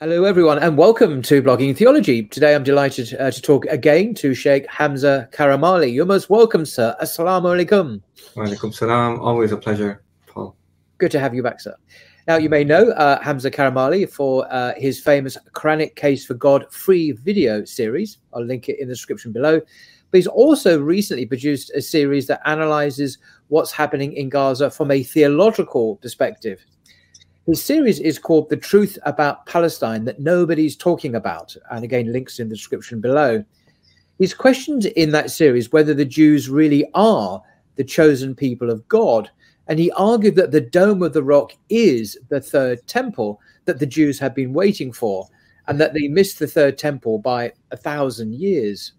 Hello, 0.00 0.22
everyone, 0.22 0.60
and 0.60 0.78
welcome 0.78 1.22
to 1.22 1.42
Blogging 1.42 1.76
Theology. 1.76 2.22
Today, 2.22 2.54
I'm 2.54 2.62
delighted 2.62 3.16
uh, 3.18 3.32
to 3.32 3.42
talk 3.42 3.66
again 3.66 4.14
to 4.14 4.32
Sheikh 4.32 4.64
Hamza 4.68 5.28
Karamali. 5.32 5.92
You're 5.92 6.06
most 6.06 6.30
welcome, 6.30 6.64
sir. 6.64 6.94
Assalamu 7.02 7.66
alaikum. 7.66 8.00
Walaikum 8.36 8.72
salam. 8.72 9.18
Always 9.18 9.50
a 9.50 9.56
pleasure, 9.56 10.04
Paul. 10.28 10.54
Good 10.98 11.10
to 11.10 11.18
have 11.18 11.34
you 11.34 11.42
back, 11.42 11.60
sir. 11.60 11.74
Now, 12.28 12.36
you 12.36 12.48
may 12.48 12.62
know 12.62 12.90
uh, 12.90 13.20
Hamza 13.22 13.50
Karamali 13.50 14.08
for 14.08 14.46
uh, 14.52 14.74
his 14.76 15.00
famous 15.00 15.36
Quranic 15.54 15.96
Case 15.96 16.24
for 16.24 16.34
God 16.34 16.72
free 16.72 17.10
video 17.10 17.64
series. 17.64 18.18
I'll 18.32 18.44
link 18.44 18.68
it 18.68 18.78
in 18.78 18.86
the 18.86 18.94
description 18.94 19.32
below. 19.32 19.58
But 19.58 20.18
he's 20.18 20.28
also 20.28 20.80
recently 20.80 21.26
produced 21.26 21.72
a 21.74 21.82
series 21.82 22.28
that 22.28 22.40
analyzes 22.44 23.18
what's 23.48 23.72
happening 23.72 24.12
in 24.12 24.28
Gaza 24.28 24.70
from 24.70 24.92
a 24.92 25.02
theological 25.02 25.96
perspective. 25.96 26.64
His 27.48 27.62
series 27.62 27.98
is 27.98 28.18
called 28.18 28.50
The 28.50 28.58
Truth 28.58 28.98
About 29.04 29.46
Palestine 29.46 30.04
That 30.04 30.20
Nobody's 30.20 30.76
Talking 30.76 31.14
About. 31.14 31.56
And 31.70 31.82
again, 31.82 32.12
links 32.12 32.40
in 32.40 32.50
the 32.50 32.54
description 32.54 33.00
below. 33.00 33.42
He's 34.18 34.34
questioned 34.34 34.84
in 34.84 35.12
that 35.12 35.30
series 35.30 35.72
whether 35.72 35.94
the 35.94 36.04
Jews 36.04 36.50
really 36.50 36.84
are 36.92 37.42
the 37.76 37.84
chosen 37.84 38.34
people 38.34 38.68
of 38.68 38.86
God. 38.88 39.30
And 39.66 39.78
he 39.78 39.90
argued 39.92 40.34
that 40.34 40.50
the 40.50 40.60
Dome 40.60 41.02
of 41.02 41.14
the 41.14 41.22
Rock 41.22 41.52
is 41.70 42.18
the 42.28 42.38
third 42.38 42.86
temple 42.86 43.40
that 43.64 43.78
the 43.78 43.86
Jews 43.86 44.18
have 44.18 44.34
been 44.34 44.52
waiting 44.52 44.92
for, 44.92 45.26
and 45.68 45.80
that 45.80 45.94
they 45.94 46.06
missed 46.06 46.38
the 46.38 46.46
third 46.46 46.76
temple 46.76 47.18
by 47.18 47.54
a 47.70 47.78
thousand 47.78 48.34
years. 48.34 48.92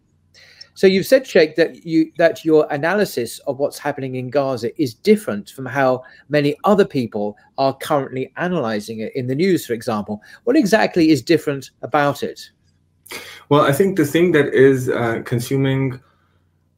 So 0.80 0.88
you've 0.88 1.08
said, 1.08 1.27
Sheikh, 1.27 1.58
that 1.58 1.85
you 1.85 2.09
that 2.19 2.45
your 2.45 2.66
analysis 2.72 3.39
of 3.39 3.59
what's 3.59 3.77
happening 3.77 4.16
in 4.16 4.30
Gaza 4.30 4.72
is 4.81 4.94
different 4.94 5.49
from 5.49 5.66
how 5.66 6.03
many 6.30 6.55
other 6.63 6.85
people 6.85 7.35
are 7.58 7.75
currently 7.75 8.31
analyzing 8.38 9.02
it 9.02 9.13
in 9.13 9.27
the 9.27 9.35
news, 9.35 9.66
for 9.66 9.73
example. 9.73 10.22
What 10.45 10.55
exactly 10.55 11.09
is 11.09 11.22
different 11.22 11.72
about 11.81 12.23
it? 12.23 12.50
Well, 13.50 13.59
I 13.59 13.73
think 13.73 13.97
the 13.97 14.05
thing 14.05 14.31
that 14.31 14.53
is 14.53 14.88
uh, 14.88 15.22
consuming 15.25 16.00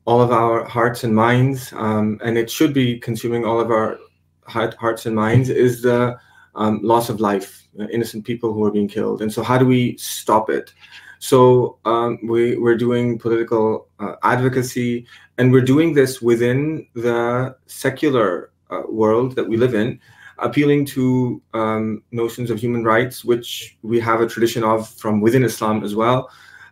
all 0.05 0.19
of 0.19 0.31
our 0.31 0.65
hearts 0.65 1.03
and 1.03 1.15
minds, 1.15 1.71
um, 1.73 2.19
and 2.23 2.39
it 2.39 2.49
should 2.49 2.73
be 2.73 2.97
consuming 2.97 3.45
all 3.45 3.59
of 3.59 3.69
our 3.69 3.99
heart, 4.47 4.73
hearts 4.79 5.05
and 5.05 5.15
minds, 5.15 5.47
is 5.47 5.83
the 5.83 6.17
um, 6.55 6.79
loss 6.81 7.09
of 7.09 7.19
life, 7.19 7.67
innocent 7.91 8.25
people 8.25 8.51
who 8.51 8.63
are 8.63 8.71
being 8.71 8.87
killed. 8.87 9.21
And 9.21 9.31
so, 9.31 9.43
how 9.43 9.59
do 9.59 9.65
we 9.67 9.95
stop 9.97 10.49
it? 10.49 10.73
So 11.21 11.77
um, 11.85 12.17
we, 12.23 12.57
we're 12.57 12.75
doing 12.75 13.19
political 13.19 13.87
uh, 13.99 14.15
advocacy, 14.23 15.05
and 15.37 15.51
we're 15.51 15.61
doing 15.61 15.93
this 15.93 16.19
within 16.19 16.87
the 16.95 17.55
secular 17.67 18.49
uh, 18.71 18.81
world 18.89 19.35
that 19.35 19.47
we 19.47 19.55
live 19.55 19.75
in, 19.75 19.99
appealing 20.39 20.83
to 20.87 21.39
um, 21.53 22.01
notions 22.11 22.49
of 22.49 22.57
human 22.57 22.83
rights, 22.83 23.23
which 23.23 23.77
we 23.83 23.99
have 23.99 24.19
a 24.19 24.25
tradition 24.25 24.63
of 24.63 24.89
from 24.89 25.21
within 25.21 25.43
Islam 25.43 25.83
as 25.83 25.93
well, 25.93 26.27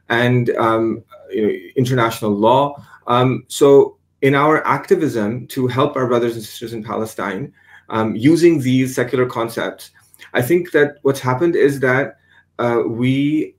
and 0.10 0.50
um, 0.58 1.04
you 1.30 1.44
know, 1.44 1.54
international 1.76 2.32
law. 2.32 2.84
Um, 3.06 3.44
so 3.50 3.98
in 4.24 4.34
our 4.34 4.66
activism 4.66 5.46
to 5.50 5.68
help 5.68 5.96
our 5.96 6.08
brothers 6.08 6.34
and 6.34 6.44
sisters 6.44 6.74
in 6.74 6.84
Palestine, 6.84 7.54
um, 7.90 8.16
using 8.16 8.62
these 8.62 8.96
secular 8.96 9.28
concepts, 9.28 9.92
I 10.34 10.42
think 10.42 10.72
that 10.72 10.96
what's 11.04 11.20
happened 11.20 11.56
is 11.56 11.80
that 11.82 12.18
uh, 12.58 12.82
we 12.88 13.56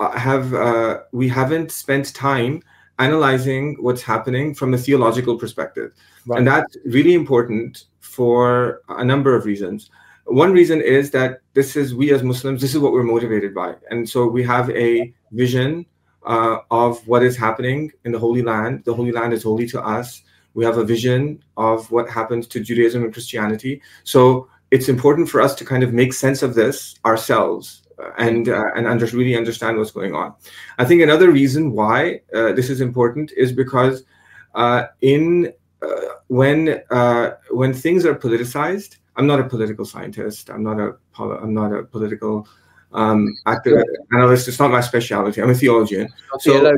have 0.00 0.54
uh, 0.54 1.00
we 1.12 1.28
haven't 1.28 1.70
spent 1.70 2.14
time 2.14 2.62
analyzing 2.98 3.76
what's 3.80 4.02
happening 4.02 4.54
from 4.54 4.74
a 4.74 4.78
theological 4.78 5.36
perspective. 5.38 5.92
Right. 6.26 6.38
and 6.38 6.46
that's 6.46 6.76
really 6.84 7.14
important 7.14 7.84
for 8.00 8.82
a 8.88 9.04
number 9.04 9.34
of 9.34 9.44
reasons. 9.44 9.90
One 10.24 10.52
reason 10.52 10.80
is 10.80 11.10
that 11.12 11.40
this 11.54 11.76
is 11.76 11.94
we 11.94 12.12
as 12.12 12.22
muslims 12.22 12.60
this 12.60 12.74
is 12.74 12.80
what 12.80 12.92
we're 12.92 13.04
motivated 13.04 13.54
by. 13.54 13.74
And 13.90 14.08
so 14.08 14.26
we 14.26 14.42
have 14.42 14.70
a 14.70 15.12
vision 15.32 15.86
uh, 16.24 16.58
of 16.70 17.06
what 17.06 17.22
is 17.22 17.36
happening 17.36 17.92
in 18.04 18.12
the 18.12 18.18
holy 18.18 18.42
land. 18.42 18.84
The 18.84 18.94
holy 18.94 19.12
land 19.12 19.32
is 19.32 19.44
holy 19.44 19.68
to 19.68 19.80
us. 19.80 20.22
We 20.54 20.64
have 20.64 20.78
a 20.78 20.84
vision 20.84 21.44
of 21.56 21.90
what 21.92 22.08
happens 22.08 22.46
to 22.48 22.60
judaism 22.60 23.04
and 23.04 23.12
christianity. 23.12 23.82
So 24.04 24.48
it's 24.70 24.88
important 24.88 25.28
for 25.28 25.40
us 25.40 25.54
to 25.56 25.64
kind 25.64 25.84
of 25.84 25.92
make 25.92 26.12
sense 26.12 26.42
of 26.42 26.54
this 26.54 26.96
ourselves 27.04 27.85
and 28.18 28.48
uh, 28.48 28.64
and 28.74 28.86
under, 28.86 29.06
really 29.06 29.36
understand 29.36 29.78
what's 29.78 29.90
going 29.90 30.14
on. 30.14 30.34
I 30.78 30.84
think 30.84 31.02
another 31.02 31.30
reason 31.30 31.72
why 31.72 32.20
uh, 32.34 32.52
this 32.52 32.70
is 32.70 32.80
important 32.80 33.32
is 33.36 33.52
because 33.52 34.04
uh, 34.54 34.86
in 35.00 35.52
uh, 35.82 35.86
when 36.28 36.82
uh, 36.90 37.32
when 37.50 37.72
things 37.72 38.04
are 38.04 38.14
politicized, 38.14 38.96
I'm 39.16 39.26
not 39.26 39.40
a 39.40 39.44
political 39.44 39.84
scientist. 39.84 40.50
I'm 40.50 40.62
not 40.62 40.80
a 40.80 40.96
I'm 41.18 41.54
not 41.54 41.72
a 41.72 41.84
political 41.84 42.48
um, 42.92 43.34
active 43.46 43.82
analyst. 44.12 44.48
It's 44.48 44.58
not 44.58 44.70
my 44.70 44.80
specialty. 44.80 45.42
I'm 45.42 45.50
a 45.50 45.54
theologian. 45.54 46.08
So, 46.40 46.72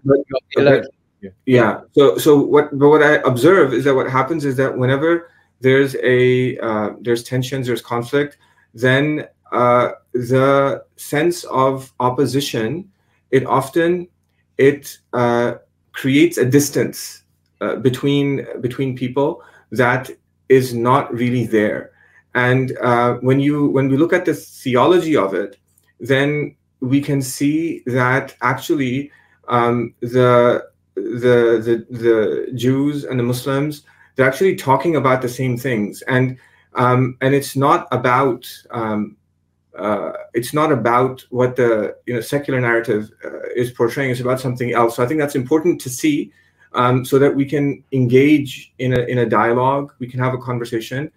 yeah. 1.20 1.30
yeah. 1.46 1.80
So 1.92 2.18
so 2.18 2.38
what 2.38 2.76
but 2.78 2.88
what 2.88 3.02
I 3.02 3.16
observe 3.16 3.72
is 3.72 3.84
that 3.84 3.94
what 3.94 4.10
happens 4.10 4.44
is 4.44 4.56
that 4.56 4.76
whenever 4.76 5.30
there's 5.60 5.96
a 5.96 6.58
uh, 6.58 6.90
there's 7.00 7.24
tensions, 7.24 7.66
there's 7.66 7.82
conflict, 7.82 8.38
then 8.74 9.26
uh, 9.52 9.92
the 10.12 10.84
sense 10.96 11.44
of 11.44 11.92
opposition 12.00 12.90
it 13.30 13.46
often 13.46 14.08
it 14.56 14.98
uh, 15.12 15.54
creates 15.92 16.38
a 16.38 16.44
distance 16.44 17.22
uh, 17.60 17.76
between 17.76 18.46
between 18.60 18.96
people 18.96 19.42
that 19.70 20.10
is 20.48 20.72
not 20.72 21.12
really 21.12 21.46
there. 21.46 21.90
And 22.34 22.76
uh, 22.78 23.14
when 23.14 23.38
you 23.40 23.68
when 23.68 23.88
we 23.88 23.96
look 23.96 24.12
at 24.12 24.24
the 24.24 24.34
theology 24.34 25.16
of 25.16 25.34
it 25.34 25.58
then 26.00 26.56
we 26.80 27.00
can 27.00 27.20
see 27.20 27.82
that 27.86 28.36
actually 28.40 29.10
um, 29.48 29.94
the 30.00 30.66
the 30.94 31.60
the 31.66 31.86
the 31.90 32.52
Jews 32.54 33.04
and 33.04 33.18
the 33.18 33.24
Muslims 33.24 33.82
they're 34.18 34.26
actually 34.26 34.56
talking 34.56 34.96
about 34.96 35.22
the 35.22 35.28
same 35.28 35.56
things. 35.56 36.02
And 36.02 36.38
um, 36.74 37.16
and 37.20 37.34
it's 37.34 37.54
not 37.54 37.86
about 37.92 38.46
um, 38.72 39.16
uh, 39.78 40.12
it's 40.34 40.52
not 40.52 40.72
about 40.72 41.24
what 41.30 41.56
the 41.56 41.96
you 42.06 42.14
know 42.14 42.20
secular 42.20 42.60
narrative 42.60 43.10
uh, 43.24 43.48
is 43.54 43.70
portraying. 43.70 44.10
It's 44.10 44.20
about 44.20 44.40
something 44.40 44.72
else. 44.72 44.96
So 44.96 45.02
I 45.02 45.06
think 45.06 45.20
that's 45.20 45.36
important 45.36 45.80
to 45.82 45.90
see, 45.90 46.32
um, 46.72 47.04
so 47.04 47.18
that 47.18 47.34
we 47.34 47.44
can 47.44 47.84
engage 47.92 48.72
in 48.78 48.92
a 48.92 49.00
in 49.02 49.18
a 49.18 49.26
dialogue. 49.26 49.92
We 49.98 50.08
can 50.08 50.20
have 50.20 50.34
a 50.34 50.38
conversation, 50.38 51.10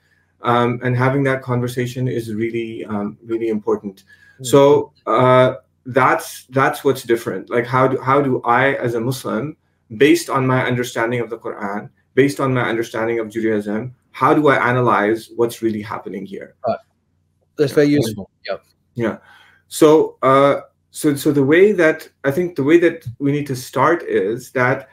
um, 0.43 0.79
and 0.83 0.95
having 0.95 1.23
that 1.23 1.41
conversation 1.41 2.07
is 2.07 2.33
really 2.33 2.85
um, 2.85 3.17
really 3.25 3.49
important. 3.49 4.03
Mm-hmm. 4.03 4.45
So 4.45 4.93
uh, 5.07 5.55
that's 5.85 6.45
that's 6.51 6.83
what's 6.83 7.03
different. 7.03 7.49
Like 7.49 7.65
how 7.65 7.87
do 7.87 7.99
how 7.99 8.21
do 8.21 8.41
I 8.43 8.75
as 8.75 8.93
a 8.93 8.99
Muslim, 8.99 9.57
based 9.97 10.29
on 10.29 10.45
my 10.45 10.65
understanding 10.65 11.19
of 11.19 11.29
the 11.29 11.37
Quran, 11.37 11.89
based 12.13 12.39
on 12.39 12.53
my 12.53 12.63
understanding 12.63 13.19
of 13.19 13.29
Judaism, 13.29 13.95
how 14.11 14.33
do 14.33 14.49
I 14.49 14.57
analyze 14.69 15.29
what's 15.35 15.61
really 15.61 15.81
happening 15.81 16.25
here? 16.25 16.55
Right 17.61 17.67
that's 17.67 17.73
very 17.73 17.87
useful. 17.87 18.29
Yeah. 18.45 18.57
Yeah. 18.95 19.17
So, 19.67 20.17
uh, 20.21 20.61
so, 20.91 21.15
so 21.15 21.31
the 21.31 21.43
way 21.43 21.71
that 21.71 22.09
I 22.23 22.31
think 22.31 22.55
the 22.55 22.63
way 22.63 22.77
that 22.79 23.05
we 23.19 23.31
need 23.31 23.47
to 23.47 23.55
start 23.55 24.03
is 24.03 24.51
that 24.51 24.89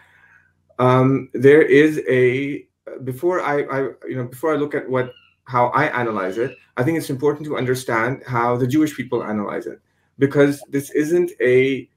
um, 0.78 1.28
there 1.34 1.62
is 1.62 2.00
a 2.08 2.66
before 3.04 3.40
I, 3.40 3.62
I, 3.62 3.80
you 4.08 4.16
know, 4.16 4.24
before 4.24 4.52
I 4.52 4.56
look 4.56 4.74
at 4.74 4.88
what 4.88 5.12
how 5.44 5.68
I 5.68 5.86
analyze 5.86 6.38
it, 6.38 6.56
I 6.76 6.84
think 6.84 6.98
it's 6.98 7.10
important 7.10 7.46
to 7.46 7.56
understand 7.56 8.22
how 8.26 8.56
the 8.56 8.66
Jewish 8.66 8.96
people 8.96 9.24
analyze 9.24 9.66
it 9.66 9.80
because 10.18 10.62
this 10.68 10.90
isn't 10.90 11.32
a. 11.40 11.88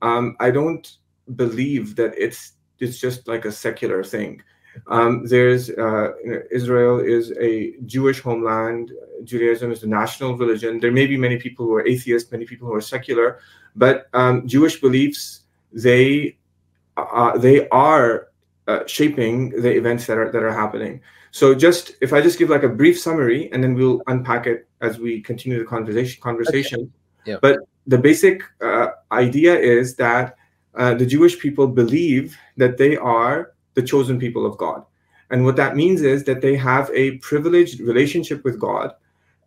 Um, 0.00 0.36
I 0.38 0.52
don't 0.52 0.88
believe 1.34 1.96
that 1.96 2.14
it's 2.16 2.52
it's 2.78 3.00
just 3.00 3.26
like 3.26 3.44
a 3.44 3.52
secular 3.52 4.04
thing. 4.04 4.42
Um, 4.86 5.26
there's 5.26 5.70
uh, 5.70 6.12
you 6.24 6.30
know, 6.32 6.42
Israel 6.50 7.00
is 7.00 7.32
a 7.40 7.74
Jewish 7.86 8.20
homeland. 8.20 8.92
Judaism 9.24 9.72
is 9.72 9.80
the 9.80 9.86
national 9.86 10.36
religion. 10.36 10.80
There 10.80 10.92
may 10.92 11.06
be 11.06 11.16
many 11.16 11.38
people 11.38 11.66
who 11.66 11.74
are 11.74 11.86
atheists, 11.86 12.30
many 12.30 12.44
people 12.44 12.68
who 12.68 12.74
are 12.74 12.80
secular, 12.80 13.40
but 13.76 14.08
um, 14.14 14.46
Jewish 14.46 14.80
beliefs 14.80 15.42
they 15.72 16.36
uh, 16.96 17.36
they 17.38 17.68
are 17.68 18.28
uh, 18.66 18.86
shaping 18.86 19.50
the 19.50 19.70
events 19.70 20.06
that 20.06 20.18
are 20.18 20.30
that 20.30 20.42
are 20.42 20.52
happening. 20.52 21.00
So 21.30 21.54
just 21.54 21.92
if 22.00 22.12
I 22.12 22.20
just 22.20 22.38
give 22.38 22.50
like 22.50 22.62
a 22.62 22.68
brief 22.68 22.98
summary, 22.98 23.50
and 23.52 23.62
then 23.62 23.74
we'll 23.74 24.02
unpack 24.06 24.46
it 24.46 24.66
as 24.80 24.98
we 24.98 25.20
continue 25.20 25.58
the 25.58 25.64
conversation. 25.64 26.22
Conversation. 26.22 26.80
Okay. 26.80 27.32
Yeah. 27.32 27.36
But 27.42 27.58
the 27.86 27.98
basic 27.98 28.42
uh, 28.62 28.88
idea 29.12 29.58
is 29.58 29.96
that 29.96 30.36
uh, 30.74 30.94
the 30.94 31.06
Jewish 31.06 31.38
people 31.38 31.66
believe 31.66 32.36
that 32.56 32.76
they 32.76 32.96
are 32.96 33.52
the 33.78 33.86
chosen 33.92 34.18
people 34.18 34.44
of 34.44 34.58
God. 34.58 34.84
And 35.30 35.44
what 35.44 35.54
that 35.54 35.76
means 35.76 36.02
is 36.02 36.24
that 36.24 36.40
they 36.40 36.56
have 36.56 36.90
a 36.92 37.18
privileged 37.18 37.78
relationship 37.78 38.42
with 38.44 38.58
God. 38.58 38.92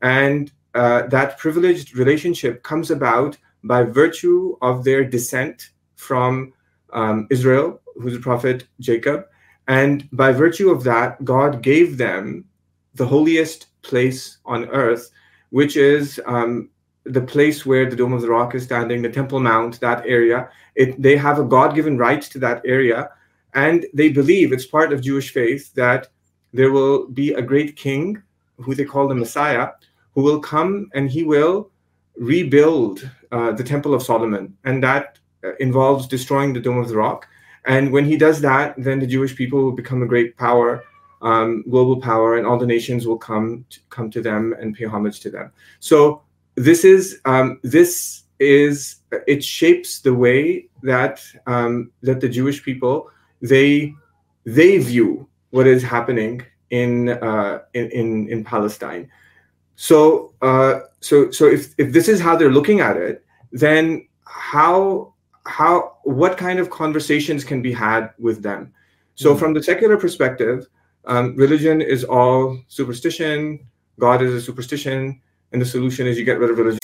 And 0.01 0.49
uh, 0.73 1.07
that 1.07 1.37
privileged 1.37 1.97
relationship 1.97 2.63
comes 2.63 2.91
about 2.91 3.37
by 3.65 3.83
virtue 3.83 4.55
of 4.61 4.85
their 4.85 5.03
descent 5.03 5.71
from 5.97 6.53
um, 6.93 7.27
Israel, 7.29 7.81
who's 7.97 8.13
the 8.13 8.19
prophet 8.19 8.67
Jacob. 8.79 9.25
And 9.67 10.07
by 10.13 10.31
virtue 10.31 10.69
of 10.69 10.85
that, 10.85 11.23
God 11.25 11.61
gave 11.61 11.97
them 11.97 12.45
the 12.95 13.05
holiest 13.05 13.67
place 13.81 14.37
on 14.45 14.69
earth, 14.69 15.11
which 15.49 15.75
is 15.75 16.21
um, 16.25 16.69
the 17.03 17.25
place 17.33 17.65
where 17.65 17.89
the 17.89 17.97
Dome 17.97 18.13
of 18.13 18.21
the 18.21 18.29
Rock 18.29 18.55
is 18.55 18.63
standing, 18.63 19.01
the 19.01 19.09
Temple 19.09 19.41
Mount, 19.41 19.79
that 19.81 20.05
area. 20.05 20.49
It, 20.75 21.01
they 21.01 21.17
have 21.17 21.37
a 21.37 21.43
God 21.43 21.75
given 21.75 21.97
right 21.97 22.21
to 22.21 22.39
that 22.39 22.61
area. 22.65 23.09
And 23.53 23.85
they 23.93 24.09
believe 24.09 24.51
it's 24.51 24.65
part 24.65 24.93
of 24.93 25.01
Jewish 25.01 25.31
faith 25.31 25.73
that 25.73 26.07
there 26.53 26.71
will 26.71 27.07
be 27.07 27.33
a 27.33 27.41
great 27.41 27.75
king, 27.75 28.21
who 28.57 28.75
they 28.75 28.85
call 28.85 29.07
the 29.07 29.15
Messiah, 29.15 29.69
who 30.13 30.21
will 30.21 30.39
come 30.39 30.89
and 30.93 31.09
he 31.09 31.23
will 31.23 31.69
rebuild 32.15 33.09
uh, 33.31 33.51
the 33.51 33.63
Temple 33.63 33.93
of 33.93 34.03
Solomon. 34.03 34.55
And 34.63 34.83
that 34.83 35.19
uh, 35.43 35.55
involves 35.59 36.07
destroying 36.07 36.53
the 36.53 36.59
Dome 36.59 36.77
of 36.77 36.89
the 36.89 36.97
Rock. 36.97 37.27
And 37.65 37.91
when 37.91 38.05
he 38.05 38.17
does 38.17 38.41
that, 38.41 38.75
then 38.77 38.99
the 38.99 39.07
Jewish 39.07 39.35
people 39.35 39.63
will 39.63 39.71
become 39.71 40.01
a 40.01 40.07
great 40.07 40.35
power, 40.37 40.83
um, 41.21 41.63
global 41.69 41.99
power, 42.01 42.37
and 42.37 42.45
all 42.45 42.57
the 42.57 42.65
nations 42.65 43.07
will 43.07 43.17
come 43.17 43.65
to, 43.69 43.79
come 43.89 44.09
to 44.11 44.21
them 44.21 44.55
and 44.59 44.75
pay 44.75 44.85
homage 44.85 45.19
to 45.21 45.29
them. 45.29 45.51
So 45.79 46.21
this 46.55 46.83
is 46.83 47.21
um, 47.25 47.59
this 47.63 48.23
is 48.39 48.97
it 49.27 49.43
shapes 49.43 49.99
the 49.99 50.13
way 50.13 50.67
that 50.83 51.23
um, 51.45 51.91
that 52.01 52.19
the 52.19 52.29
Jewish 52.29 52.63
people 52.63 53.09
they 53.41 53.93
they 54.45 54.77
view 54.77 55.27
what 55.51 55.67
is 55.67 55.83
happening 55.83 56.43
in 56.69 57.09
uh, 57.09 57.59
in, 57.73 57.89
in, 57.91 58.29
in 58.29 58.43
Palestine. 58.43 59.09
So 59.75 60.33
uh, 60.41 60.81
so 60.99 61.31
so 61.31 61.45
if 61.45 61.73
if 61.77 61.91
this 61.91 62.07
is 62.07 62.19
how 62.19 62.35
they're 62.35 62.51
looking 62.51 62.79
at 62.79 62.97
it, 62.97 63.23
then 63.51 64.07
how 64.25 65.13
how 65.45 65.97
what 66.03 66.37
kind 66.37 66.59
of 66.59 66.69
conversations 66.69 67.43
can 67.43 67.61
be 67.61 67.73
had 67.73 68.11
with 68.17 68.41
them? 68.41 68.73
So 69.15 69.31
mm-hmm. 69.31 69.39
from 69.39 69.53
the 69.53 69.63
secular 69.63 69.97
perspective, 69.97 70.67
um, 71.05 71.35
religion 71.35 71.81
is 71.81 72.03
all 72.03 72.57
superstition. 72.67 73.59
God 73.99 74.21
is 74.21 74.33
a 74.33 74.41
superstition, 74.41 75.21
and 75.51 75.61
the 75.61 75.65
solution 75.65 76.07
is 76.07 76.17
you 76.17 76.25
get 76.25 76.39
rid 76.39 76.49
of 76.49 76.57
religion. 76.57 76.79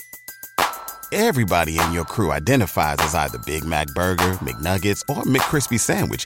Everybody 1.13 1.79
in 1.79 1.93
your 1.93 2.03
crew 2.03 2.31
identifies 2.31 2.97
as 2.99 3.15
either 3.15 3.39
Big 3.45 3.63
Mac 3.63 3.87
Burger, 3.95 4.33
McNuggets, 4.43 5.01
or 5.09 5.23
McCrispy 5.23 5.79
Sandwich 5.79 6.25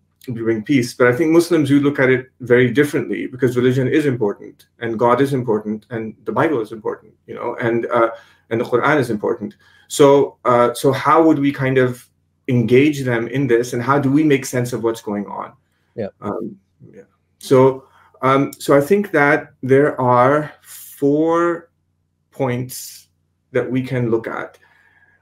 bring 0.27 0.63
peace. 0.63 0.93
But 0.93 1.07
I 1.07 1.13
think 1.13 1.31
Muslims 1.31 1.69
do 1.69 1.79
look 1.79 1.99
at 1.99 2.09
it 2.09 2.31
very 2.41 2.71
differently 2.71 3.27
because 3.27 3.57
religion 3.57 3.87
is 3.87 4.05
important 4.05 4.67
and 4.79 4.97
God 4.99 5.21
is 5.21 5.33
important 5.33 5.85
and 5.89 6.15
the 6.25 6.31
Bible 6.31 6.61
is 6.61 6.71
important, 6.71 7.13
you 7.27 7.35
know, 7.35 7.55
and 7.55 7.85
uh, 7.87 8.11
and 8.49 8.61
the 8.61 8.65
Quran 8.65 8.99
is 8.99 9.09
important. 9.09 9.55
So 9.87 10.37
uh, 10.45 10.73
so 10.73 10.91
how 10.91 11.23
would 11.23 11.39
we 11.39 11.51
kind 11.51 11.77
of 11.77 12.07
engage 12.47 13.03
them 13.03 13.27
in 13.27 13.47
this 13.47 13.73
and 13.73 13.81
how 13.81 13.97
do 13.99 14.11
we 14.11 14.23
make 14.23 14.45
sense 14.45 14.73
of 14.73 14.83
what's 14.83 15.01
going 15.01 15.25
on? 15.25 15.53
Yeah. 15.95 16.09
Um, 16.21 16.57
yeah. 16.93 17.03
So 17.39 17.85
um, 18.21 18.53
so 18.53 18.77
I 18.77 18.81
think 18.81 19.11
that 19.11 19.53
there 19.63 19.99
are 19.99 20.53
four 20.61 21.71
points 22.29 23.07
that 23.51 23.69
we 23.69 23.81
can 23.81 24.11
look 24.11 24.27
at. 24.27 24.57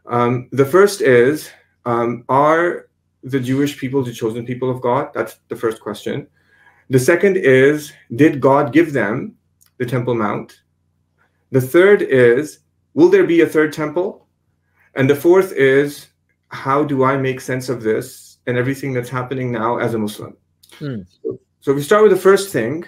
Um, 0.06 0.50
the 0.52 0.66
first 0.66 1.02
is 1.02 1.50
um, 1.86 2.26
are 2.28 2.89
the 3.24 3.40
Jewish 3.40 3.78
people 3.78 4.04
the 4.04 4.14
chosen 4.14 4.46
people 4.46 4.70
of 4.70 4.82
God? 4.82 5.12
That's 5.14 5.40
the 5.48 5.56
first 5.56 5.82
question. 5.82 6.28
The 6.90 7.00
second 7.00 7.38
is, 7.38 7.94
did 8.16 8.42
God 8.42 8.74
give 8.74 8.94
them 8.94 9.36
the 9.78 9.86
Temple 9.86 10.16
Mount? 10.16 10.62
The 11.52 11.62
third 11.62 12.02
is, 12.02 12.60
will 12.94 13.10
there 13.10 13.26
be 13.26 13.42
a 13.42 13.48
third 13.48 13.74
temple? 13.74 14.28
And 14.96 15.10
the 15.10 15.16
fourth 15.16 15.52
is, 15.54 16.08
how 16.50 16.84
do 16.84 17.04
I 17.04 17.18
make 17.18 17.42
sense 17.42 17.70
of 17.70 17.84
this 17.84 18.38
and 18.48 18.58
everything 18.58 18.94
that's 18.94 19.10
happening 19.10 19.52
now 19.52 19.78
as 19.78 19.94
a 19.94 19.98
Muslim? 19.98 20.36
Hmm. 20.78 21.02
So, 21.24 21.40
so 21.60 21.74
we 21.74 21.82
start 21.82 22.04
with 22.04 22.12
the 22.12 22.18
first 22.18 22.52
thing 22.52 22.86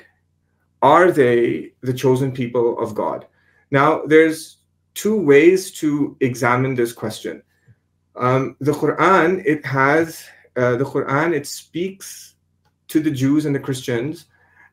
are 0.82 1.12
they 1.12 1.74
the 1.82 1.94
chosen 1.94 2.32
people 2.32 2.80
of 2.80 2.96
God? 2.96 3.28
Now, 3.70 4.02
there's 4.06 4.58
two 4.96 5.20
ways 5.20 5.72
to 5.74 6.18
examine 6.22 6.74
this 6.74 6.92
question. 6.92 7.44
Um, 8.16 8.56
the 8.60 8.74
Quran, 8.74 9.42
it 9.46 9.66
has 9.66 10.26
uh, 10.58 10.76
the 10.76 10.86
Quran, 10.86 11.34
it 11.34 11.48
speaks 11.48 12.36
to 12.90 13.00
the 13.00 13.12
Jews 13.12 13.46
and 13.46 13.56
the 13.56 13.60
Christians, 13.60 14.26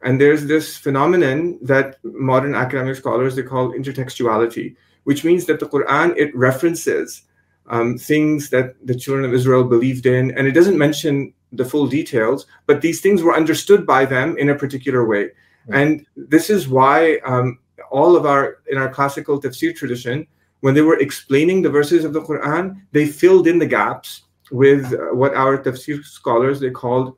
and 0.03 0.21
there's 0.21 0.47
this 0.47 0.77
phenomenon 0.77 1.59
that 1.63 1.99
modern 2.03 2.55
academic 2.55 2.97
scholars 2.97 3.37
they 3.37 3.43
call 3.43 3.73
intertextuality, 3.73 4.77
which 5.05 5.25
means 5.25 5.45
that 5.47 5.61
the 5.61 5.67
Quran 5.67 6.17
it 6.17 6.35
references 6.37 7.23
um, 7.69 7.99
things 7.99 8.51
that 8.51 8.75
the 8.87 8.95
children 8.95 9.25
of 9.25 9.35
Israel 9.35 9.65
believed 9.65 10.07
in, 10.07 10.33
and 10.33 10.47
it 10.47 10.53
doesn't 10.53 10.79
mention 10.79 11.33
the 11.53 11.65
full 11.65 11.87
details, 11.87 12.47
but 12.67 12.81
these 12.81 13.01
things 13.01 13.23
were 13.23 13.35
understood 13.35 13.87
by 13.87 14.05
them 14.05 14.37
in 14.37 14.51
a 14.51 14.55
particular 14.55 15.07
way, 15.07 15.27
mm-hmm. 15.27 15.75
and 15.75 16.07
this 16.17 16.51
is 16.51 16.69
why 16.69 17.19
um, 17.25 17.59
all 17.91 18.17
of 18.17 18.27
our 18.27 18.59
in 18.69 18.79
our 18.79 18.89
classical 18.89 19.41
tafsir 19.41 19.75
tradition 19.75 20.27
when 20.61 20.75
they 20.75 20.83
were 20.83 20.99
explaining 20.99 21.63
the 21.63 21.71
verses 21.71 22.05
of 22.05 22.13
the 22.13 22.23
Quran, 22.23 22.81
they 22.93 23.07
filled 23.07 23.47
in 23.47 23.59
the 23.59 23.67
gaps 23.67 24.23
with 24.51 24.93
what 25.13 25.35
our 25.35 25.59
tafsir 25.59 26.05
scholars 26.05 26.61
they 26.61 26.71
called 26.71 27.17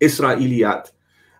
Israeliyat, 0.00 0.90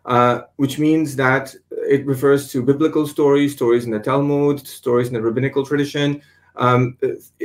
uh, 0.04 0.42
which 0.56 0.78
means 0.78 1.16
that 1.16 1.54
it 1.70 2.06
refers 2.06 2.50
to 2.52 2.62
biblical 2.62 3.06
stories, 3.06 3.54
stories 3.54 3.84
in 3.84 3.90
the 3.90 3.98
Talmud, 3.98 4.66
stories 4.66 5.08
in 5.08 5.14
the 5.14 5.22
rabbinical 5.22 5.64
tradition, 5.64 6.20
um, 6.56 6.96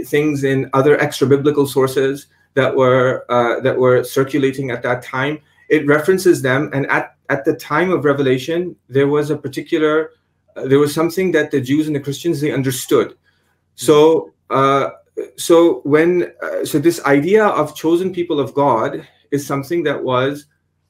things 0.06 0.44
in 0.44 0.70
other 0.74 1.00
extra 1.00 1.28
biblical 1.28 1.66
sources 1.66 2.28
that 2.54 2.76
were 2.76 3.26
uh, 3.30 3.60
that 3.62 3.78
were 3.78 4.04
circulating 4.04 4.72
at 4.72 4.84
that 4.84 5.02
time. 5.04 5.40
It 5.70 5.88
references 5.88 6.42
them, 6.42 6.70
and 6.74 6.86
at 6.88 7.16
at 7.30 7.46
the 7.46 7.56
time 7.56 7.92
of 7.92 8.06
revelation, 8.06 8.76
there 8.90 9.08
was 9.08 9.30
a 9.30 9.38
particular 9.38 10.12
uh, 10.56 10.68
there 10.68 10.80
was 10.80 10.94
something 10.94 11.32
that 11.32 11.52
the 11.52 11.62
Jews 11.62 11.88
and 11.88 11.96
the 11.96 12.00
Christians 12.00 12.42
they 12.42 12.52
understood 12.52 13.16
so, 13.76 14.34
uh, 14.50 14.90
so 15.38 15.82
when 15.84 16.32
uh, 16.42 16.66
so 16.66 16.80
this 16.80 17.04
idea 17.06 17.46
of 17.46 17.76
chosen 17.76 18.14
people 18.14 18.40
of 18.40 18.54
God 18.54 19.08
is 19.32 19.46
something 19.46 19.84
that 19.84 20.02
was 20.02 20.48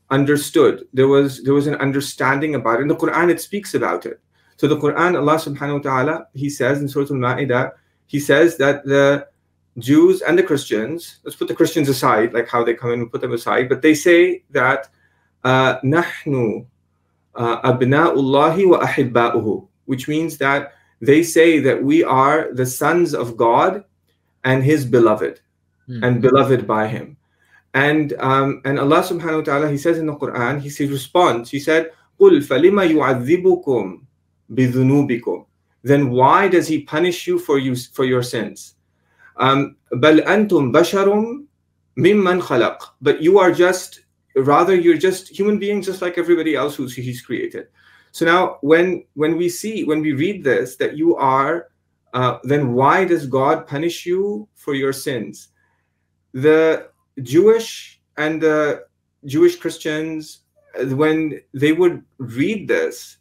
understood. 0.09 0.87
There 0.93 1.07
was 1.07 1.43
there 1.43 1.53
was 1.53 1.67
an 1.67 1.75
understanding 1.75 2.55
about 2.55 2.79
it. 2.79 2.83
In 2.83 2.87
the 2.87 2.95
Quran, 2.95 3.29
it 3.29 3.41
speaks 3.41 3.73
about 3.73 4.05
it. 4.05 4.19
So 4.57 4.67
the 4.67 4.77
Quran, 4.77 5.19
Allah 5.19 5.35
Subhanahu 5.35 5.83
wa 5.83 5.91
Taala, 5.91 6.25
He 6.33 6.49
says 6.49 6.81
in 6.81 6.87
Surah 6.87 7.07
Al-Ma'idah, 7.11 7.71
He 8.07 8.19
says 8.19 8.57
that 8.57 8.85
the 8.85 9.27
Jews 9.77 10.21
and 10.21 10.37
the 10.37 10.43
Christians, 10.43 11.19
let's 11.23 11.35
put 11.35 11.49
the 11.49 11.55
Christians 11.55 11.89
aside, 11.89 12.33
like 12.33 12.47
how 12.47 12.63
they 12.63 12.73
come 12.73 12.91
in 12.91 13.01
and 13.01 13.11
put 13.11 13.19
them 13.19 13.33
aside, 13.33 13.67
but 13.67 13.81
they 13.81 13.93
say 13.93 14.43
that 14.51 14.87
uh, 15.43 15.79
nahnu 15.81 16.65
abna'ullahi 17.35 18.69
wa 18.69 18.79
ahibba'uhu, 18.79 19.67
which 19.85 20.07
means 20.07 20.37
that 20.37 20.73
they 21.00 21.22
say 21.22 21.60
that 21.60 21.82
we 21.82 22.04
are 22.04 22.52
the 22.52 22.66
sons 22.66 23.14
of 23.14 23.37
God 23.37 23.84
and 24.44 24.62
His 24.62 24.84
beloved, 24.84 25.40
mm. 25.88 26.02
and 26.02 26.20
beloved 26.20 26.66
by 26.66 26.88
Him. 26.88 27.16
And 27.75 28.12
um, 28.18 28.60
and 28.64 28.78
Allah 28.78 29.02
Subhanahu 29.02 29.46
wa 29.46 29.52
Taala 29.52 29.70
He 29.70 29.78
says 29.78 29.99
in 29.99 30.06
the 30.06 30.16
Quran, 30.16 30.60
He 30.60 30.68
says 30.68 30.90
response. 30.90 31.50
He 31.50 31.60
said, 31.60 31.92
"Qul 32.20 32.40
falima 32.42 32.88
yu'adhibukum 32.88 34.02
bidhunubikum." 34.52 35.46
Then 35.82 36.10
why 36.10 36.49
does 36.49 36.68
He 36.68 36.82
punish 36.82 37.26
you 37.26 37.38
for 37.38 37.58
you 37.58 37.76
for 37.76 38.04
your 38.04 38.22
sins? 38.22 38.75
Um, 39.37 39.76
بل 39.92 40.20
أنتم 40.20 40.72
بشر 40.72 41.06
ممن 41.96 42.40
خلق. 42.42 42.78
But 43.00 43.22
you 43.22 43.38
are 43.38 43.52
just 43.52 44.00
rather 44.37 44.75
you're 44.75 44.99
just 44.99 45.28
human 45.28 45.58
beings, 45.58 45.87
just 45.87 46.02
like 46.02 46.18
everybody 46.18 46.54
else 46.54 46.76
who 46.76 46.87
He's 46.87 47.22
created. 47.22 47.68
So 48.15 48.24
now, 48.24 48.60
when 48.62 49.03
when 49.15 49.36
we 49.36 49.50
see 49.50 49.84
when 49.84 50.00
we 50.00 50.13
read 50.13 50.41
this 50.41 50.77
that 50.77 50.95
you 50.95 51.17
are, 51.17 51.67
uh, 52.13 52.38
then 52.43 52.72
why 52.72 53.03
does 53.03 53.27
God 53.27 53.67
punish 53.67 54.05
you 54.05 54.48
for 54.55 54.74
your 54.74 54.93
sins? 54.93 55.50
The 56.31 56.88
Jewish 57.24 58.00
and 58.15 58.41
the 58.41 58.86
Jewish 59.25 59.57
Christians, 59.57 60.43
when 60.95 61.41
they 61.53 61.74
would 61.74 62.05
read 62.17 62.69
this, 62.69 63.17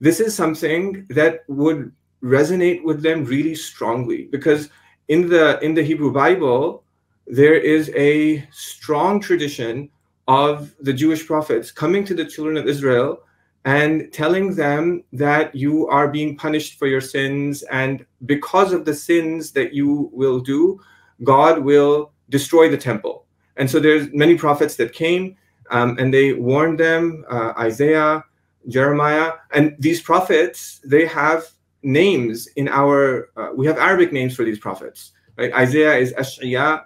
this 0.00 0.20
is 0.20 0.34
something 0.34 1.06
that 1.08 1.44
would 1.48 1.90
resonate 2.22 2.84
with 2.84 3.02
them 3.02 3.24
really 3.24 3.54
strongly 3.54 4.28
because 4.30 4.68
in 5.08 5.26
the 5.26 5.58
in 5.64 5.72
the 5.72 5.82
Hebrew 5.82 6.12
Bible, 6.12 6.84
there 7.26 7.58
is 7.58 7.90
a 7.96 8.46
strong 8.52 9.20
tradition 9.20 9.88
of 10.28 10.74
the 10.80 10.92
Jewish 10.92 11.26
prophets 11.26 11.72
coming 11.72 12.04
to 12.04 12.14
the 12.14 12.26
children 12.26 12.58
of 12.58 12.68
Israel 12.68 13.24
and 13.64 14.12
telling 14.12 14.54
them 14.54 15.02
that 15.12 15.54
you 15.54 15.88
are 15.88 16.08
being 16.08 16.36
punished 16.36 16.78
for 16.78 16.86
your 16.86 17.00
sins 17.00 17.62
and 17.64 18.04
because 18.26 18.72
of 18.72 18.84
the 18.84 18.94
sins 18.94 19.52
that 19.52 19.72
you 19.72 20.10
will 20.12 20.38
do 20.38 20.78
god 21.22 21.58
will 21.60 22.12
destroy 22.28 22.68
the 22.68 22.76
temple. 22.76 23.26
And 23.56 23.70
so 23.70 23.78
there's 23.78 24.12
many 24.12 24.36
prophets 24.36 24.76
that 24.76 24.92
came 24.92 25.36
um, 25.70 25.96
and 25.98 26.12
they 26.12 26.32
warned 26.32 26.80
them 26.80 27.24
uh, 27.30 27.52
isaiah 27.58 28.24
jeremiah 28.68 29.32
and 29.52 29.76
these 29.78 30.00
prophets 30.00 30.80
they 30.84 31.06
have 31.06 31.44
names 31.82 32.46
in 32.56 32.66
our 32.68 33.30
uh, 33.36 33.50
we 33.54 33.66
have 33.66 33.76
arabic 33.78 34.10
names 34.12 34.34
for 34.34 34.44
these 34.44 34.58
prophets 34.58 35.12
right? 35.36 35.52
Isaiah 35.52 35.96
is 35.96 36.14
ash'iyah 36.14 36.84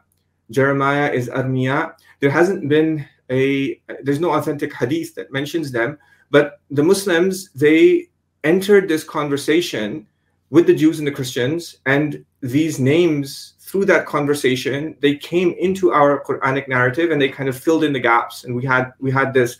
jeremiah 0.50 1.10
is 1.12 1.28
armiya 1.28 1.94
there 2.20 2.30
hasn't 2.30 2.68
been 2.68 3.06
a 3.30 3.80
there's 4.02 4.20
no 4.20 4.32
authentic 4.32 4.72
hadith 4.72 5.14
that 5.14 5.32
mentions 5.32 5.70
them 5.70 5.98
but 6.30 6.60
the 6.70 6.82
muslims 6.82 7.50
they 7.52 8.06
entered 8.44 8.88
this 8.88 9.04
conversation 9.04 10.06
with 10.50 10.66
the 10.66 10.74
jews 10.74 10.98
and 10.98 11.06
the 11.06 11.12
christians 11.12 11.76
and 11.86 12.24
these 12.40 12.78
names 12.78 13.54
through 13.60 13.84
that 13.84 14.06
conversation 14.06 14.96
they 15.00 15.14
came 15.14 15.54
into 15.58 15.92
our 15.92 16.22
quranic 16.24 16.68
narrative 16.68 17.10
and 17.10 17.20
they 17.20 17.28
kind 17.28 17.48
of 17.48 17.58
filled 17.58 17.84
in 17.84 17.92
the 17.92 18.00
gaps 18.00 18.44
and 18.44 18.54
we 18.54 18.64
had 18.64 18.92
we 19.00 19.10
had 19.10 19.34
this 19.34 19.58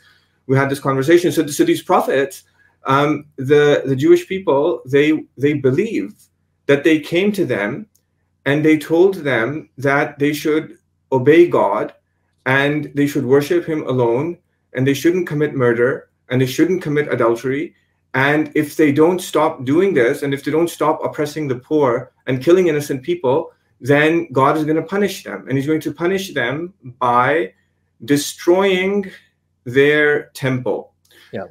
we 0.48 0.56
had 0.56 0.70
this 0.70 0.80
conversation. 0.80 1.30
So, 1.30 1.46
so 1.46 1.64
these 1.64 1.82
prophets 1.82 2.42
um, 2.84 3.26
the 3.36 3.82
the 3.84 3.96
jewish 3.96 4.26
people 4.26 4.82
they 4.86 5.24
they 5.36 5.52
believe 5.52 6.14
that 6.66 6.84
they 6.84 7.00
came 7.00 7.32
to 7.32 7.44
them 7.44 7.86
and 8.46 8.64
they 8.64 8.78
told 8.78 9.16
them 9.16 9.68
that 9.76 10.18
they 10.18 10.32
should 10.32 10.78
obey 11.12 11.48
god 11.48 11.92
and 12.46 12.90
they 12.94 13.06
should 13.06 13.26
worship 13.26 13.66
him 13.66 13.82
alone 13.86 14.38
and 14.72 14.86
they 14.86 14.94
shouldn't 14.94 15.26
commit 15.26 15.54
murder 15.54 16.08
and 16.30 16.40
they 16.40 16.46
shouldn't 16.46 16.82
commit 16.82 17.12
adultery. 17.12 17.74
And 18.14 18.50
if 18.54 18.76
they 18.76 18.92
don't 18.92 19.20
stop 19.20 19.64
doing 19.64 19.94
this 19.94 20.22
and 20.22 20.32
if 20.32 20.44
they 20.44 20.50
don't 20.50 20.70
stop 20.70 21.04
oppressing 21.04 21.48
the 21.48 21.56
poor 21.56 22.12
and 22.26 22.42
killing 22.42 22.68
innocent 22.68 23.02
people 23.02 23.52
then 23.80 24.26
god 24.32 24.56
is 24.56 24.64
going 24.64 24.76
to 24.76 24.82
punish 24.82 25.22
them. 25.22 25.46
And 25.48 25.56
he's 25.56 25.66
going 25.66 25.80
to 25.82 25.92
punish 25.92 26.34
them 26.34 26.74
by 26.98 27.52
destroying 28.04 29.10
their 29.64 30.30
temple. 30.30 30.92
Yeah. 31.32 31.44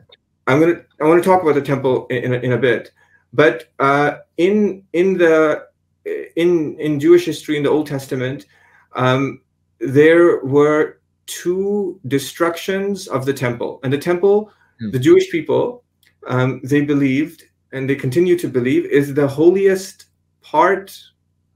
I'm 0.48 0.60
going 0.60 0.75
to 0.75 0.86
i 1.00 1.05
want 1.05 1.24
to 1.24 1.29
talk 1.29 1.41
about 1.41 1.55
the 1.55 1.62
temple 1.62 2.07
in, 2.07 2.24
in, 2.25 2.34
a, 2.34 2.38
in 2.38 2.51
a 2.53 2.57
bit. 2.57 2.91
But 3.34 3.72
uh, 3.79 4.17
in 4.38 4.84
in 4.93 5.17
the 5.17 5.67
in 6.36 6.79
in 6.79 7.00
jewish 7.00 7.25
history 7.25 7.57
in 7.57 7.63
the 7.63 7.69
old 7.69 7.86
testament 7.86 8.46
um, 8.96 9.41
there 9.79 10.39
were 10.43 11.00
two 11.27 12.00
destructions 12.07 13.07
of 13.07 13.25
the 13.25 13.34
temple. 13.34 13.79
And 13.84 13.91
the 13.91 13.98
temple, 13.98 14.51
mm. 14.81 14.91
the 14.91 15.00
Jewish 15.00 15.29
people, 15.31 15.84
um, 16.27 16.62
they 16.63 16.81
believed, 16.81 17.43
and 17.72 17.89
they 17.89 17.96
continue 17.96 18.38
to 18.38 18.48
believe, 18.48 18.86
is 18.86 19.13
the 19.13 19.27
holiest 19.27 20.05
part 20.41 20.98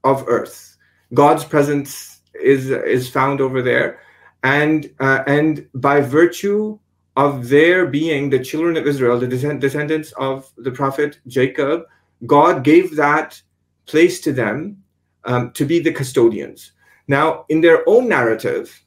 of 0.04 0.24
earth. 0.26 0.76
God's 1.14 1.44
presence 1.44 2.20
is 2.34 2.70
is 2.70 3.08
found 3.08 3.40
over 3.40 3.62
there, 3.62 4.00
and 4.42 4.90
uh, 5.00 5.22
and 5.26 5.68
by 5.74 6.00
virtue 6.00 6.78
of 7.16 7.48
their 7.48 7.86
being 7.86 8.30
the 8.30 8.42
children 8.42 8.76
of 8.76 8.86
Israel, 8.86 9.18
the 9.18 9.26
descendants 9.26 10.12
of 10.12 10.50
the 10.56 10.70
prophet 10.70 11.18
Jacob, 11.26 11.82
God 12.26 12.64
gave 12.64 12.96
that 12.96 13.40
place 13.86 14.20
to 14.22 14.32
them 14.32 14.82
um, 15.24 15.52
to 15.52 15.64
be 15.64 15.78
the 15.78 15.92
custodians. 15.92 16.72
Now, 17.08 17.44
in 17.48 17.60
their 17.60 17.86
own 17.86 18.08
narrative, 18.08 18.82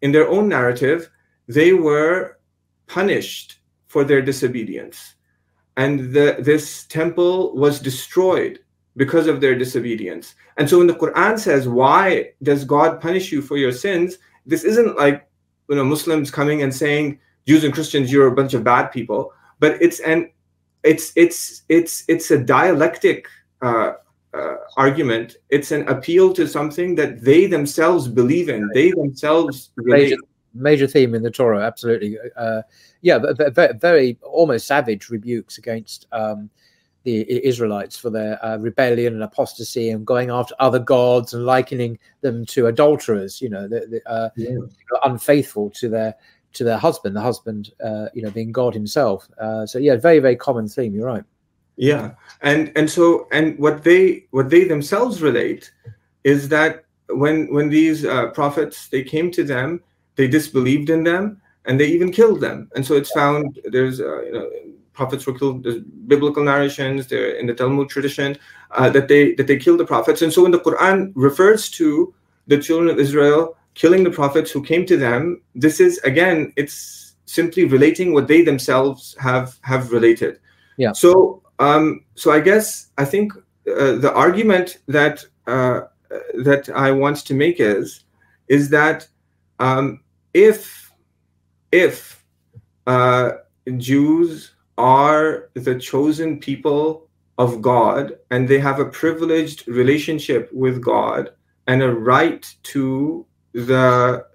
in 0.00 0.10
their 0.10 0.28
own 0.28 0.48
narrative, 0.48 1.08
they 1.46 1.72
were 1.72 2.38
punished 2.86 3.58
for 3.92 4.04
their 4.04 4.22
disobedience. 4.22 5.16
And 5.76 6.14
the, 6.14 6.36
this 6.38 6.84
temple 6.84 7.54
was 7.54 7.78
destroyed 7.78 8.58
because 8.96 9.26
of 9.26 9.42
their 9.42 9.54
disobedience. 9.54 10.34
And 10.56 10.68
so 10.68 10.78
when 10.78 10.86
the 10.86 10.94
Quran 10.94 11.38
says, 11.38 11.68
Why 11.68 12.30
does 12.42 12.64
God 12.64 13.02
punish 13.02 13.30
you 13.30 13.42
for 13.42 13.58
your 13.58 13.72
sins? 13.72 14.16
This 14.46 14.64
isn't 14.64 14.96
like 14.96 15.28
you 15.68 15.76
know 15.76 15.84
Muslims 15.84 16.30
coming 16.30 16.62
and 16.62 16.74
saying, 16.74 17.18
Jews 17.46 17.64
and 17.64 17.74
Christians, 17.74 18.10
you're 18.10 18.28
a 18.28 18.34
bunch 18.40 18.54
of 18.54 18.64
bad 18.64 18.86
people. 18.88 19.34
But 19.60 19.80
it's 19.82 20.00
an 20.00 20.30
it's 20.82 21.12
it's 21.14 21.62
it's 21.68 22.04
it's 22.08 22.30
a 22.30 22.38
dialectic 22.38 23.26
uh, 23.60 23.92
uh, 24.32 24.56
argument. 24.78 25.36
It's 25.50 25.70
an 25.70 25.86
appeal 25.86 26.32
to 26.32 26.48
something 26.48 26.94
that 26.94 27.22
they 27.22 27.44
themselves 27.46 28.08
believe 28.08 28.48
in. 28.48 28.70
They 28.72 28.90
themselves 28.92 29.70
major 30.54 30.86
theme 30.86 31.14
in 31.14 31.22
the 31.22 31.30
Torah. 31.30 31.64
Absolutely, 31.64 32.16
uh, 32.36 32.62
yeah. 33.00 33.18
Very, 33.18 33.72
very, 33.74 34.18
almost 34.22 34.66
savage 34.66 35.08
rebukes 35.10 35.58
against 35.58 36.06
um, 36.12 36.50
the 37.04 37.46
Israelites 37.46 37.96
for 37.98 38.10
their 38.10 38.44
uh, 38.44 38.58
rebellion 38.58 39.14
and 39.14 39.22
apostasy 39.22 39.90
and 39.90 40.06
going 40.06 40.30
after 40.30 40.54
other 40.58 40.78
gods 40.78 41.34
and 41.34 41.44
likening 41.44 41.98
them 42.20 42.46
to 42.46 42.66
adulterers. 42.66 43.40
You 43.40 43.48
know, 43.50 43.68
the, 43.68 43.86
the, 43.90 44.10
uh, 44.10 44.30
yeah. 44.36 44.56
unfaithful 45.04 45.70
to 45.70 45.88
their 45.88 46.14
to 46.54 46.64
their 46.64 46.78
husband. 46.78 47.16
The 47.16 47.20
husband, 47.20 47.72
uh, 47.84 48.06
you 48.14 48.22
know, 48.22 48.30
being 48.30 48.52
God 48.52 48.74
Himself. 48.74 49.28
Uh, 49.40 49.66
so 49.66 49.78
yeah, 49.78 49.96
very 49.96 50.18
very 50.18 50.36
common 50.36 50.68
theme. 50.68 50.94
You're 50.94 51.06
right 51.06 51.24
yeah 51.76 52.12
and 52.42 52.70
and 52.76 52.90
so 52.90 53.26
and 53.32 53.58
what 53.58 53.82
they 53.82 54.26
what 54.30 54.50
they 54.50 54.64
themselves 54.64 55.22
relate 55.22 55.72
is 56.24 56.48
that 56.48 56.84
when 57.08 57.52
when 57.52 57.68
these 57.68 58.04
uh, 58.04 58.28
prophets 58.30 58.88
they 58.88 59.02
came 59.02 59.30
to 59.30 59.44
them 59.44 59.80
they 60.16 60.28
disbelieved 60.28 60.90
in 60.90 61.04
them 61.04 61.40
and 61.64 61.78
they 61.78 61.86
even 61.86 62.12
killed 62.12 62.40
them. 62.40 62.70
And 62.74 62.84
so 62.84 62.94
it's 62.94 63.10
found 63.12 63.58
there's 63.64 64.00
uh, 64.00 64.22
you 64.22 64.32
know 64.32 64.50
prophets 64.92 65.26
were 65.26 65.38
killed 65.38 65.64
there's 65.64 65.80
biblical 66.06 66.44
narrations 66.44 67.06
there 67.06 67.30
in 67.30 67.46
the 67.46 67.54
talmud 67.54 67.88
tradition 67.88 68.36
uh, 68.72 68.90
that 68.90 69.08
they 69.08 69.34
that 69.34 69.46
they 69.46 69.56
killed 69.56 69.80
the 69.80 69.86
prophets. 69.86 70.22
And 70.22 70.32
so 70.32 70.42
when 70.42 70.52
the 70.52 70.60
quran 70.60 71.12
refers 71.14 71.70
to 71.70 72.14
the 72.46 72.58
children 72.58 72.90
of 72.90 72.98
israel 72.98 73.56
killing 73.74 74.04
the 74.04 74.10
prophets 74.10 74.50
who 74.50 74.62
came 74.62 74.84
to 74.84 74.98
them 74.98 75.40
this 75.54 75.80
is 75.80 75.98
again 75.98 76.52
it's 76.56 77.02
simply 77.32 77.64
relating 77.64 78.12
what 78.12 78.28
they 78.28 78.42
themselves 78.42 79.16
have 79.18 79.58
have 79.62 79.90
related. 79.90 80.38
Yeah. 80.76 80.92
So 80.92 81.42
um, 81.58 82.04
so 82.14 82.30
I 82.30 82.40
guess 82.40 82.90
I 82.98 83.04
think 83.04 83.32
uh, 83.34 83.96
the 84.04 84.12
argument 84.14 84.78
that 84.88 85.24
uh, 85.46 85.82
that 86.44 86.68
I 86.74 86.90
want 86.90 87.18
to 87.28 87.34
make 87.34 87.58
is 87.58 88.04
is 88.48 88.68
that 88.70 89.08
um, 89.58 90.00
if 90.34 90.92
if 91.70 92.24
uh, 92.86 93.32
Jews 93.76 94.52
are 94.78 95.50
the 95.54 95.78
chosen 95.78 96.38
people 96.38 97.08
of 97.38 97.62
God 97.62 98.18
and 98.30 98.48
they 98.48 98.58
have 98.58 98.78
a 98.80 98.84
privileged 98.84 99.66
relationship 99.68 100.50
with 100.52 100.82
God 100.82 101.30
and 101.66 101.82
a 101.82 101.92
right 101.92 102.54
to 102.64 103.26
the 103.52 104.26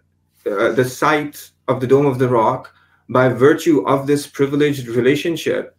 uh, 0.46 0.72
the 0.72 0.86
site 0.86 1.52
of 1.68 1.82
the 1.82 1.88
Dome 1.88 2.06
of 2.06 2.20
the 2.20 2.30
Rock 2.30 2.74
by 3.10 3.30
virtue 3.30 3.86
of 3.86 4.08
this 4.08 4.28
privileged 4.28 4.88
relationship, 4.88 5.78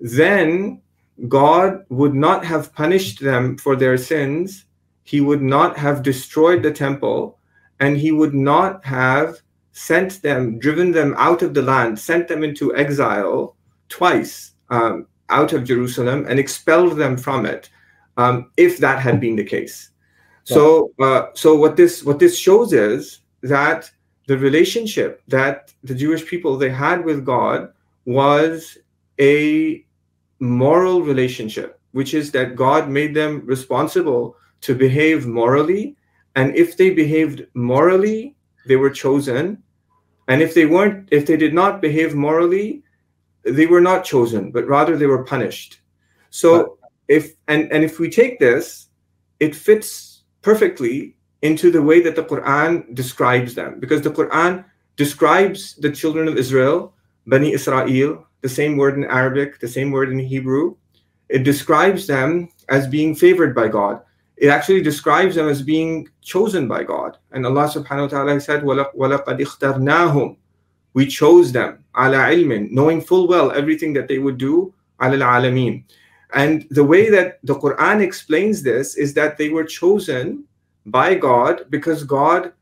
then 0.00 0.80
God 1.28 1.84
would 1.88 2.14
not 2.14 2.44
have 2.44 2.74
punished 2.74 3.20
them 3.20 3.56
for 3.58 3.76
their 3.76 3.96
sins, 3.96 4.64
he 5.04 5.20
would 5.20 5.42
not 5.42 5.76
have 5.76 6.02
destroyed 6.02 6.62
the 6.62 6.72
temple, 6.72 7.38
and 7.80 7.96
he 7.96 8.12
would 8.12 8.34
not 8.34 8.84
have 8.84 9.40
sent 9.72 10.22
them, 10.22 10.58
driven 10.58 10.92
them 10.92 11.14
out 11.18 11.42
of 11.42 11.54
the 11.54 11.62
land, 11.62 11.98
sent 11.98 12.28
them 12.28 12.44
into 12.44 12.74
exile 12.76 13.56
twice 13.88 14.52
um, 14.70 15.06
out 15.28 15.52
of 15.52 15.64
Jerusalem, 15.64 16.26
and 16.28 16.38
expelled 16.38 16.96
them 16.96 17.16
from 17.16 17.46
it, 17.46 17.70
um, 18.16 18.50
if 18.56 18.78
that 18.78 19.00
had 19.00 19.20
been 19.20 19.36
the 19.36 19.44
case. 19.44 19.90
So, 20.44 20.92
uh, 21.00 21.28
so 21.34 21.54
what 21.54 21.76
this 21.76 22.04
what 22.04 22.18
this 22.18 22.38
shows 22.38 22.72
is 22.74 23.20
that 23.42 23.90
the 24.26 24.36
relationship 24.36 25.22
that 25.28 25.72
the 25.82 25.94
Jewish 25.94 26.26
people 26.26 26.56
they 26.56 26.70
had 26.70 27.04
with 27.04 27.24
God 27.24 27.72
was 28.04 28.78
a 29.20 29.84
moral 30.40 31.02
relationship, 31.02 31.80
which 31.92 32.14
is 32.14 32.30
that 32.32 32.56
God 32.56 32.88
made 32.88 33.14
them 33.14 33.42
responsible 33.46 34.36
to 34.62 34.74
behave 34.74 35.26
morally. 35.26 35.96
And 36.36 36.56
if 36.56 36.76
they 36.76 36.90
behaved 36.90 37.46
morally, 37.54 38.36
they 38.66 38.76
were 38.76 38.90
chosen. 38.90 39.62
And 40.28 40.42
if 40.42 40.54
they 40.54 40.66
weren't, 40.66 41.08
if 41.12 41.26
they 41.26 41.36
did 41.36 41.54
not 41.54 41.80
behave 41.80 42.14
morally, 42.14 42.82
they 43.42 43.66
were 43.66 43.80
not 43.80 44.04
chosen, 44.04 44.50
but 44.50 44.66
rather 44.66 44.96
they 44.96 45.06
were 45.06 45.24
punished. 45.24 45.80
So 46.30 46.78
if 47.08 47.34
and 47.46 47.70
and 47.70 47.84
if 47.84 48.00
we 48.00 48.08
take 48.10 48.38
this, 48.38 48.88
it 49.38 49.54
fits 49.54 50.22
perfectly 50.42 51.16
into 51.42 51.70
the 51.70 51.82
way 51.82 52.00
that 52.00 52.16
the 52.16 52.24
Quran 52.24 52.94
describes 52.94 53.54
them, 53.54 53.78
because 53.78 54.00
the 54.02 54.10
Quran 54.10 54.64
describes 54.96 55.74
the 55.76 55.90
children 55.90 56.26
of 56.26 56.38
Israel, 56.38 56.94
Bani 57.26 57.52
Israel, 57.52 58.26
the 58.40 58.48
same 58.48 58.76
word 58.76 58.96
in 58.96 59.04
Arabic, 59.04 59.60
the 59.60 59.68
same 59.68 59.90
word 59.90 60.10
in 60.10 60.18
Hebrew. 60.18 60.76
It 61.28 61.44
describes 61.44 62.06
them 62.06 62.48
as 62.68 62.86
being 62.86 63.14
favored 63.14 63.54
by 63.54 63.68
God 63.68 64.00
It 64.37 64.47
actually 64.47 64.81
describes 64.81 65.35
them 65.35 65.49
as 65.49 65.61
being 65.61 66.07
chosen 66.21 66.67
by 66.67 66.83
God. 66.83 67.17
And 67.31 67.45
Allah 67.45 67.67
subhanahu 67.67 68.03
wa 68.03 68.07
ta'ala 68.07 68.39
said, 68.39 68.63
وَلَقَدْ 68.63 69.39
اخْتَرْنَاهُمْ 69.41 70.37
We 70.93 71.07
chose 71.07 71.51
them, 71.51 71.83
ala 71.97 72.29
ilmin, 72.31 72.71
knowing 72.71 73.01
full 73.01 73.27
well 73.27 73.51
everything 73.51 73.91
that 73.93 74.07
they 74.07 74.19
would 74.19 74.37
do, 74.37 74.73
ala 75.01 75.17
alameen. 75.17 75.83
And 76.33 76.65
the 76.69 76.83
way 76.83 77.09
that 77.09 77.39
the 77.43 77.55
Quran 77.55 78.01
explains 78.01 78.61
this 78.61 78.95
is 78.95 79.13
that 79.15 79.37
they 79.37 79.49
were 79.49 79.63
chosen 79.63 80.45
by 80.85 81.15
God 81.15 81.65
because 81.69 82.03
God 82.03 82.53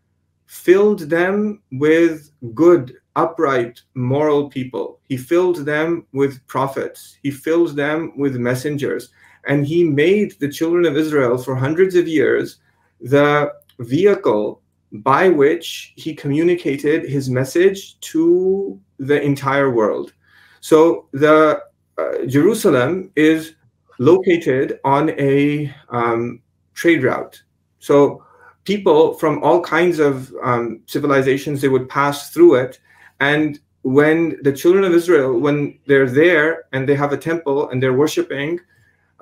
filled 0.46 1.02
them 1.02 1.62
with 1.74 2.32
good, 2.56 2.96
upright, 3.16 3.82
moral 3.94 4.50
people. 4.50 5.00
He 5.10 5.18
filled 5.18 5.58
them 5.58 6.08
with 6.14 6.46
prophets. 6.48 7.18
He 7.22 7.32
filled 7.32 7.76
them 7.76 8.14
with 8.18 8.38
messengers. 8.38 9.10
And 9.47 9.67
he 9.67 9.85
made 9.85 10.39
the 10.39 10.49
children 10.49 10.85
of 10.87 10.97
Israel 10.97 11.37
for 11.39 11.55
hundreds 11.55 11.95
of 11.97 12.07
years 12.07 12.59
the 13.01 13.53
vehicle 13.81 14.63
by 14.93 15.29
which 15.29 15.93
he 15.97 16.15
communicated 16.15 17.09
his 17.09 17.31
message 17.31 17.99
to 18.01 18.79
the 18.99 19.21
entire 19.21 19.71
world. 19.71 20.13
So 20.61 21.09
the 21.13 21.63
uh, 21.99 22.27
Jerusalem 22.27 23.11
is 23.17 23.55
located 23.99 24.79
on 24.85 25.11
a 25.19 25.75
um, 25.89 26.41
trade 26.75 27.03
route. 27.03 27.43
So 27.79 28.25
people 28.65 29.15
from 29.15 29.43
all 29.43 29.61
kinds 29.61 29.99
of 29.99 30.33
um, 30.43 30.83
civilizations 30.87 31.61
they 31.61 31.69
would 31.69 31.89
pass 31.89 32.31
through 32.31 32.57
it, 32.57 32.79
and 33.21 33.59
when 33.83 34.39
the 34.43 34.53
children 34.53 34.85
of 34.85 34.93
Israel, 34.93 35.39
when 35.39 35.79
they're 35.87 36.09
there 36.09 36.65
and 36.73 36.89
they 36.89 36.95
have 36.95 37.13
a 37.13 37.17
temple 37.17 37.69
and 37.71 37.83
they're 37.83 37.93
worshiping, 37.93 38.61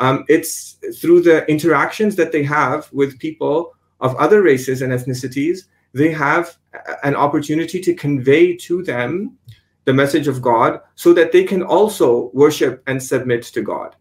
um, 0.01 0.25
it's 0.29 0.79
through 1.01 1.23
the 1.23 1.47
interactions 1.47 2.17
that 2.17 2.33
they 2.33 2.43
have 2.43 2.91
with 2.93 3.19
people 3.19 3.75
of 4.01 4.17
other 4.17 4.43
races 4.43 4.83
and 4.83 4.93
ethnicities, 4.93 5.67
they 5.93 6.11
have 6.11 6.57
an 7.05 7.15
opportunity 7.15 7.81
to 7.81 7.95
convey 7.95 8.57
to 8.57 8.83
them 8.83 9.37
the 9.85 9.93
message 9.93 10.29
of 10.29 10.41
God 10.41 10.81
so 10.95 11.13
that 11.15 11.33
they 11.33 11.45
can 11.45 11.63
also 11.63 12.31
worship 12.33 12.83
and 12.87 13.03
submit 13.03 13.43
to 13.45 13.63
God. 13.63 13.97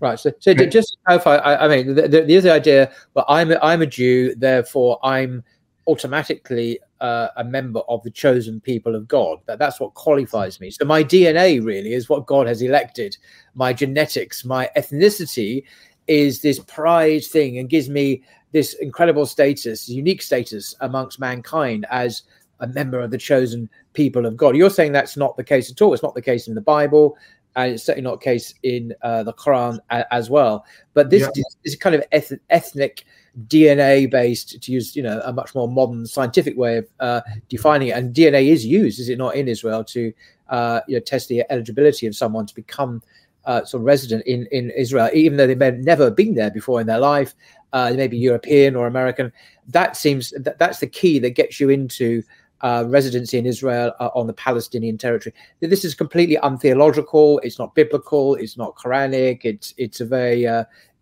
Right. 0.00 0.18
So, 0.18 0.32
so 0.38 0.54
just 0.54 0.90
to 0.90 0.96
clarify, 1.06 1.36
I, 1.36 1.64
I 1.64 1.68
mean, 1.68 1.94
the, 1.94 2.08
the, 2.08 2.22
the 2.22 2.52
idea, 2.52 2.92
well, 3.14 3.24
I'm 3.28 3.52
I'm 3.62 3.82
a 3.82 3.86
Jew, 3.86 4.34
therefore 4.34 4.98
I'm 5.02 5.44
automatically 5.86 6.80
uh, 7.04 7.28
a 7.36 7.44
member 7.44 7.80
of 7.80 8.02
the 8.02 8.10
chosen 8.10 8.60
people 8.60 8.94
of 8.94 9.06
God. 9.06 9.38
That 9.44 9.58
that's 9.58 9.78
what 9.78 9.92
qualifies 9.92 10.58
me. 10.58 10.70
So 10.70 10.86
my 10.86 11.04
DNA 11.04 11.62
really 11.62 11.92
is 11.92 12.08
what 12.08 12.24
God 12.24 12.46
has 12.46 12.62
elected. 12.62 13.18
My 13.54 13.74
genetics, 13.74 14.42
my 14.42 14.70
ethnicity, 14.74 15.64
is 16.06 16.40
this 16.40 16.60
pride 16.60 17.22
thing, 17.24 17.58
and 17.58 17.68
gives 17.68 17.90
me 17.90 18.22
this 18.52 18.72
incredible 18.74 19.26
status, 19.26 19.86
unique 19.86 20.22
status 20.22 20.74
amongst 20.80 21.20
mankind 21.20 21.84
as 21.90 22.22
a 22.60 22.68
member 22.68 23.00
of 23.00 23.10
the 23.10 23.18
chosen 23.18 23.68
people 23.92 24.24
of 24.24 24.34
God. 24.34 24.56
You're 24.56 24.70
saying 24.70 24.92
that's 24.92 25.18
not 25.18 25.36
the 25.36 25.44
case 25.44 25.70
at 25.70 25.82
all. 25.82 25.92
It's 25.92 26.02
not 26.02 26.14
the 26.14 26.22
case 26.22 26.48
in 26.48 26.54
the 26.54 26.62
Bible 26.62 27.18
and 27.56 27.74
it's 27.74 27.84
certainly 27.84 28.08
not 28.08 28.20
the 28.20 28.24
case 28.24 28.54
in 28.62 28.94
uh, 29.02 29.22
the 29.22 29.32
Quran 29.32 29.78
as 29.90 30.30
well. 30.30 30.64
But 30.94 31.10
this, 31.10 31.28
yeah. 31.36 31.42
is 31.64 31.76
kind 31.76 31.94
of 31.94 32.02
eth- 32.12 32.40
ethnic 32.50 33.04
DNA 33.48 34.10
based, 34.10 34.62
to 34.62 34.72
use 34.72 34.94
you 34.94 35.02
know 35.02 35.20
a 35.24 35.32
much 35.32 35.54
more 35.54 35.68
modern 35.68 36.06
scientific 36.06 36.56
way 36.56 36.78
of 36.78 36.88
uh, 37.00 37.20
defining 37.48 37.88
it. 37.88 37.92
And 37.92 38.14
DNA 38.14 38.48
is 38.48 38.64
used, 38.64 39.00
is 39.00 39.08
it 39.08 39.18
not, 39.18 39.34
in 39.34 39.48
Israel 39.48 39.82
to 39.84 40.12
uh, 40.48 40.80
you 40.86 40.96
know 40.96 41.00
test 41.00 41.28
the 41.28 41.44
eligibility 41.50 42.06
of 42.06 42.14
someone 42.14 42.46
to 42.46 42.54
become 42.54 43.02
uh, 43.44 43.64
sort 43.64 43.80
of 43.80 43.86
resident 43.86 44.24
in 44.26 44.46
in 44.46 44.70
Israel, 44.70 45.10
even 45.12 45.36
though 45.36 45.46
they 45.46 45.54
may 45.54 45.66
have 45.66 45.78
never 45.78 46.10
been 46.10 46.34
there 46.34 46.50
before 46.50 46.80
in 46.80 46.86
their 46.86 47.00
life. 47.00 47.34
Uh, 47.72 47.90
they 47.90 47.96
may 47.96 48.06
be 48.06 48.16
European 48.16 48.76
or 48.76 48.86
American. 48.86 49.32
That 49.66 49.96
seems 49.96 50.30
that, 50.30 50.58
that's 50.60 50.78
the 50.78 50.86
key 50.86 51.18
that 51.18 51.30
gets 51.30 51.58
you 51.58 51.70
into 51.70 52.22
uh, 52.60 52.84
residency 52.86 53.36
in 53.36 53.46
Israel 53.46 53.92
uh, 53.98 54.10
on 54.14 54.28
the 54.28 54.32
Palestinian 54.32 54.96
territory. 54.96 55.34
This 55.58 55.84
is 55.84 55.92
completely 55.92 56.38
untheological. 56.38 57.40
It's 57.40 57.58
not 57.58 57.74
biblical. 57.74 58.36
It's 58.36 58.56
not 58.56 58.76
Quranic. 58.76 59.40
It's 59.44 59.74
it's 59.76 60.00
a 60.00 60.04
very 60.04 60.46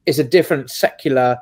it's 0.06 0.18
a 0.18 0.24
different 0.24 0.70
secular 0.70 1.38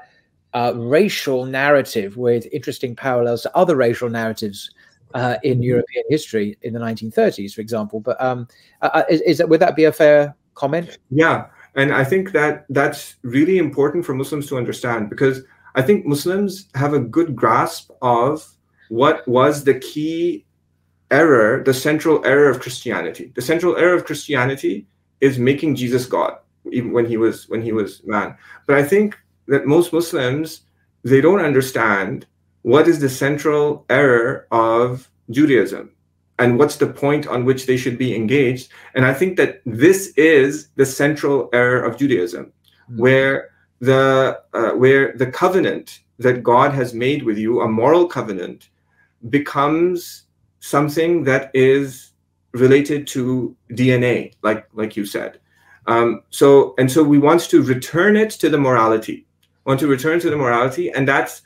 uh, 0.54 0.72
racial 0.76 1.44
narrative 1.44 2.16
with 2.16 2.46
interesting 2.52 2.96
parallels 2.96 3.42
to 3.42 3.56
other 3.56 3.76
racial 3.76 4.08
narratives 4.08 4.70
uh, 5.14 5.36
in 5.42 5.54
mm-hmm. 5.54 5.62
European 5.62 6.04
history 6.08 6.58
in 6.62 6.72
the 6.72 6.80
1930s, 6.80 7.54
for 7.54 7.60
example. 7.60 8.00
But 8.00 8.20
um, 8.20 8.48
uh, 8.82 9.02
is, 9.08 9.20
is 9.22 9.38
that 9.38 9.48
would 9.48 9.60
that 9.60 9.76
be 9.76 9.84
a 9.84 9.92
fair 9.92 10.34
comment? 10.54 10.98
Yeah, 11.10 11.46
and 11.74 11.92
I 11.92 12.04
think 12.04 12.32
that 12.32 12.66
that's 12.68 13.16
really 13.22 13.58
important 13.58 14.04
for 14.04 14.14
Muslims 14.14 14.46
to 14.48 14.56
understand 14.56 15.10
because 15.10 15.42
I 15.74 15.82
think 15.82 16.06
Muslims 16.06 16.68
have 16.74 16.94
a 16.94 17.00
good 17.00 17.36
grasp 17.36 17.90
of 18.02 18.46
what 18.88 19.26
was 19.28 19.64
the 19.64 19.78
key 19.78 20.44
error, 21.10 21.62
the 21.62 21.74
central 21.74 22.24
error 22.24 22.48
of 22.48 22.60
Christianity. 22.60 23.32
The 23.34 23.42
central 23.42 23.76
error 23.76 23.94
of 23.94 24.04
Christianity 24.04 24.86
is 25.20 25.38
making 25.38 25.76
Jesus 25.76 26.06
God, 26.06 26.38
even 26.72 26.92
when 26.92 27.06
he 27.06 27.16
was 27.16 27.48
when 27.48 27.62
he 27.62 27.72
was 27.72 28.02
man. 28.04 28.36
But 28.66 28.76
I 28.76 28.82
think 28.82 29.16
that 29.50 29.66
most 29.66 29.92
Muslims 29.92 30.62
they 31.02 31.20
don't 31.20 31.40
understand 31.40 32.26
what 32.62 32.86
is 32.86 33.00
the 33.00 33.08
central 33.08 33.86
error 33.88 34.46
of 34.50 35.10
Judaism 35.30 35.90
and 36.38 36.58
what's 36.58 36.76
the 36.76 36.86
point 36.86 37.26
on 37.26 37.44
which 37.44 37.66
they 37.66 37.76
should 37.76 37.98
be 37.98 38.14
engaged. 38.14 38.70
And 38.94 39.04
I 39.04 39.14
think 39.14 39.36
that 39.36 39.60
this 39.64 40.08
is 40.16 40.68
the 40.76 40.86
central 40.86 41.48
error 41.52 41.82
of 41.82 41.98
Judaism, 41.98 42.46
mm-hmm. 42.46 43.00
where 43.00 43.50
the 43.80 44.40
uh, 44.52 44.72
where 44.72 45.12
the 45.16 45.26
covenant 45.26 46.00
that 46.18 46.42
God 46.42 46.74
has 46.74 46.92
made 46.92 47.22
with 47.22 47.38
you, 47.38 47.62
a 47.62 47.68
moral 47.68 48.06
covenant, 48.06 48.68
becomes 49.30 50.24
something 50.60 51.24
that 51.24 51.50
is 51.54 52.12
related 52.52 53.06
to 53.08 53.56
DNA, 53.70 54.34
like 54.42 54.66
like 54.74 54.96
you 54.96 55.06
said. 55.06 55.40
Um, 55.86 56.22
so 56.30 56.74
and 56.78 56.90
so 56.90 57.02
we 57.02 57.18
want 57.18 57.40
to 57.42 57.62
return 57.62 58.16
it 58.16 58.30
to 58.30 58.48
the 58.48 58.58
morality. 58.58 59.26
Want 59.64 59.80
to 59.80 59.86
return 59.86 60.20
to 60.20 60.30
the 60.30 60.36
morality, 60.36 60.90
and 60.90 61.06
that's 61.06 61.42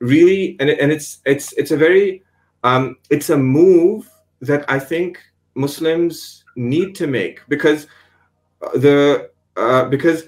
really 0.00 0.56
and, 0.60 0.68
and 0.68 0.90
it's 0.90 1.18
it's 1.24 1.52
it's 1.52 1.70
a 1.70 1.76
very 1.76 2.22
um, 2.64 2.96
it's 3.10 3.30
a 3.30 3.36
move 3.36 4.10
that 4.40 4.64
I 4.68 4.78
think 4.78 5.18
Muslims 5.54 6.44
need 6.56 6.94
to 6.96 7.06
make 7.06 7.40
because 7.48 7.86
the 8.74 9.30
uh, 9.56 9.84
because 9.86 10.24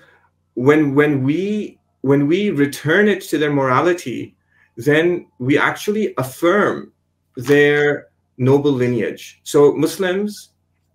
when 0.54 0.94
when 0.94 1.22
we 1.24 1.78
when 2.02 2.26
we 2.26 2.50
return 2.50 3.08
it 3.08 3.22
to 3.22 3.38
their 3.38 3.52
morality, 3.52 4.36
then 4.76 5.26
we 5.38 5.58
actually 5.58 6.14
affirm 6.18 6.92
their 7.36 8.08
noble 8.36 8.72
lineage. 8.72 9.40
So, 9.42 9.74
Muslims, 9.74 10.50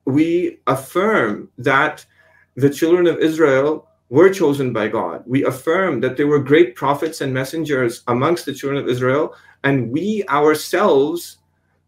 we 0.06 0.60
affirm 0.68 1.50
that 1.58 2.06
the 2.56 2.70
children 2.70 3.08
of 3.08 3.18
Israel 3.20 3.88
were 4.11 4.31
chosen 4.31 4.73
by 4.73 4.89
God. 4.89 5.23
We 5.27 5.45
affirm 5.45 6.01
that 6.01 6.17
there 6.17 6.27
were 6.27 6.39
great 6.39 6.77
prophets 6.77 7.21
and 7.21 7.33
messengers 7.33 8.03
amongst 8.07 8.47
the 8.47 8.55
children 8.55 8.83
of 8.83 8.89
Israel, 8.89 9.35
and 9.65 9.91
we 9.91 10.25
ourselves 10.29 11.39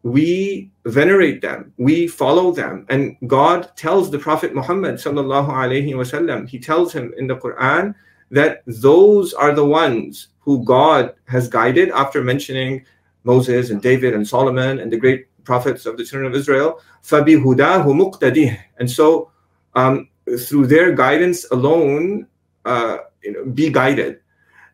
we 0.06 0.70
venerate 0.84 1.42
them, 1.42 1.72
we 1.78 2.06
follow 2.06 2.52
them. 2.52 2.86
And 2.88 3.16
God 3.26 3.76
tells 3.76 4.08
the 4.08 4.20
Prophet 4.20 4.54
Muhammad 4.54 4.96
sallallahu 4.96 5.48
alaihi 5.48 5.94
wasallam, 5.94 6.48
he 6.48 6.60
tells 6.60 6.92
him 6.92 7.12
in 7.18 7.26
the 7.26 7.36
Quran 7.36 7.92
that 8.30 8.62
those 8.66 9.34
are 9.34 9.52
the 9.52 9.64
ones 9.64 10.28
who 10.38 10.64
God 10.64 11.14
has 11.26 11.48
guided 11.48 11.90
after 11.90 12.22
mentioning 12.22 12.86
Moses 13.24 13.70
and 13.70 13.82
David 13.82 14.14
and 14.14 14.26
Solomon 14.26 14.78
and 14.78 14.92
the 14.92 14.96
great 14.96 15.26
prophets 15.42 15.86
of 15.86 15.96
the 15.96 16.04
children 16.04 16.30
of 16.30 16.38
Israel. 16.38 16.80
فَبِهُدَاهُ 17.02 17.84
مُقْتَدِهِ 17.84 18.56
And 18.78 18.88
so 18.88 19.32
um, 19.74 20.08
through 20.39 20.67
their 20.67 20.93
guidance 20.93 21.45
alone, 21.51 22.27
uh, 22.65 22.97
you 23.23 23.33
know, 23.33 23.45
be 23.45 23.69
guided. 23.69 24.19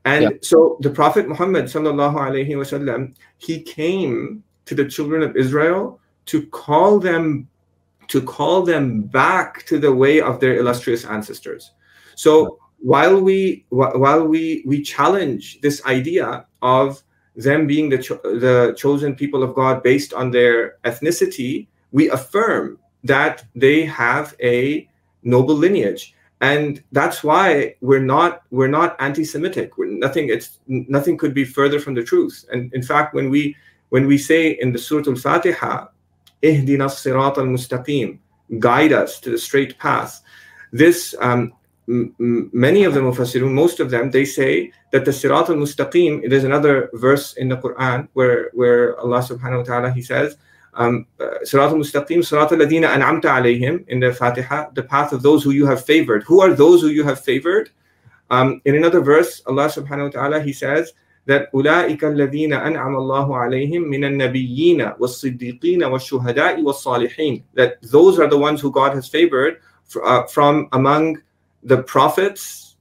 And 0.05 0.23
yeah. 0.23 0.29
so 0.41 0.77
the 0.79 0.89
Prophet 0.89 1.27
Muhammad 1.27 1.65
sallallahu 1.65 2.15
alaihi 2.15 2.49
wasallam, 2.49 3.15
he 3.37 3.61
came 3.61 4.43
to 4.65 4.75
the 4.75 4.85
children 4.85 5.21
of 5.23 5.35
Israel 5.35 5.99
to 6.27 6.45
call 6.47 6.99
them 6.99 7.47
to 8.07 8.21
call 8.21 8.63
them 8.63 9.01
back 9.01 9.65
to 9.65 9.77
the 9.77 9.93
way 9.93 10.21
of 10.21 10.39
their 10.39 10.57
illustrious 10.57 11.03
ancestors. 11.03 11.71
So 12.15 12.57
while 12.79 13.19
we 13.19 13.65
while 13.69 14.25
we 14.25 14.63
we 14.65 14.81
challenge 14.81 15.59
this 15.61 15.83
idea 15.85 16.45
of 16.61 17.03
them 17.35 17.67
being 17.67 17.89
the 17.89 17.97
cho- 17.97 18.21
the 18.23 18.73
chosen 18.77 19.15
people 19.15 19.43
of 19.43 19.53
God 19.55 19.83
based 19.83 20.13
on 20.13 20.31
their 20.31 20.77
ethnicity, 20.85 21.67
we 21.91 22.09
affirm 22.09 22.79
that 23.03 23.45
they 23.55 23.83
have 23.85 24.35
a 24.41 24.86
noble 25.27 25.55
lineage. 25.55 26.13
And 26.39 26.83
that's 26.91 27.23
why 27.23 27.75
we're 27.81 28.07
not 28.15 28.43
we're 28.51 28.73
not 28.79 28.95
anti-semitic. 28.99 29.77
We're 29.77 29.93
nothing 30.05 30.29
it's 30.29 30.59
nothing 30.67 31.17
could 31.17 31.33
be 31.33 31.45
further 31.45 31.79
from 31.79 31.93
the 31.95 32.03
truth. 32.03 32.45
And 32.51 32.73
in 32.73 32.83
fact 32.83 33.13
when 33.13 33.29
we 33.29 33.55
when 33.89 34.05
we 34.07 34.17
say 34.17 34.51
in 34.61 34.71
the 34.71 34.79
surah 34.79 35.07
al-fatiha 35.07 35.87
ihdina 36.43 36.87
sirat 36.89 37.37
al-mustaqim 37.37 38.19
guide 38.59 38.93
us 38.93 39.19
to 39.19 39.29
the 39.29 39.37
straight 39.37 39.77
path 39.79 40.21
this 40.71 41.15
um, 41.19 41.53
m- 41.89 42.13
many 42.53 42.83
of 42.83 42.93
the 42.93 42.99
mufassirun 42.99 43.51
most 43.51 43.79
of 43.79 43.89
them 43.89 44.11
they 44.11 44.25
say 44.25 44.71
that 44.91 45.05
the 45.05 45.11
sirat 45.11 45.49
al-mustaqim 45.49 46.29
there's 46.29 46.43
another 46.43 46.89
verse 46.93 47.33
in 47.33 47.49
the 47.49 47.57
quran 47.57 48.07
where 48.13 48.51
where 48.53 48.99
allah 48.99 49.19
subhanahu 49.19 49.59
wa 49.59 49.63
ta'ala 49.63 49.91
he 49.91 50.01
says 50.01 50.37
um, 50.76 51.06
Sirat 51.44 51.70
al-Mustaqim, 51.70 52.18
Sirat 52.18 52.52
al-Ladina 52.52 52.88
an'amta 52.88 53.24
alayhim 53.24 53.86
in 53.88 54.00
the 54.00 54.12
Fatiha, 54.12 54.70
the 54.74 54.82
path 54.82 55.12
of 55.12 55.22
those 55.22 55.44
who 55.44 55.50
you 55.50 55.66
have 55.66 55.84
favored. 55.84 56.22
Who 56.24 56.40
are 56.40 56.54
those 56.54 56.80
who 56.80 56.88
you 56.88 57.04
have 57.04 57.20
favored? 57.20 57.70
Um, 58.30 58.62
in 58.64 58.76
another 58.76 59.00
verse, 59.00 59.42
Allah 59.46 59.66
subhanahu 59.66 60.04
wa 60.04 60.20
ta'ala, 60.20 60.40
He 60.40 60.52
says 60.52 60.92
that 61.26 61.52
أولئك 61.52 62.00
الذين 62.00 62.52
أنعم 62.52 62.96
الله 62.96 63.36
عليهم 63.36 63.82
من 63.82 64.04
النبيين 64.04 64.98
والصديقين 64.98 65.84
والشهداء 65.84 66.62
والصالحين. 66.62 67.42
That 67.54 67.76
those 67.82 68.18
are 68.18 68.26
the 68.26 68.38
ones 68.38 68.60
who 68.60 68.72
God 68.72 68.94
has 68.94 69.06
favored 69.06 69.60
uh, 70.02 70.24
from 70.24 70.68
among 70.72 71.22
the 71.62 71.82
prophets 71.82 72.76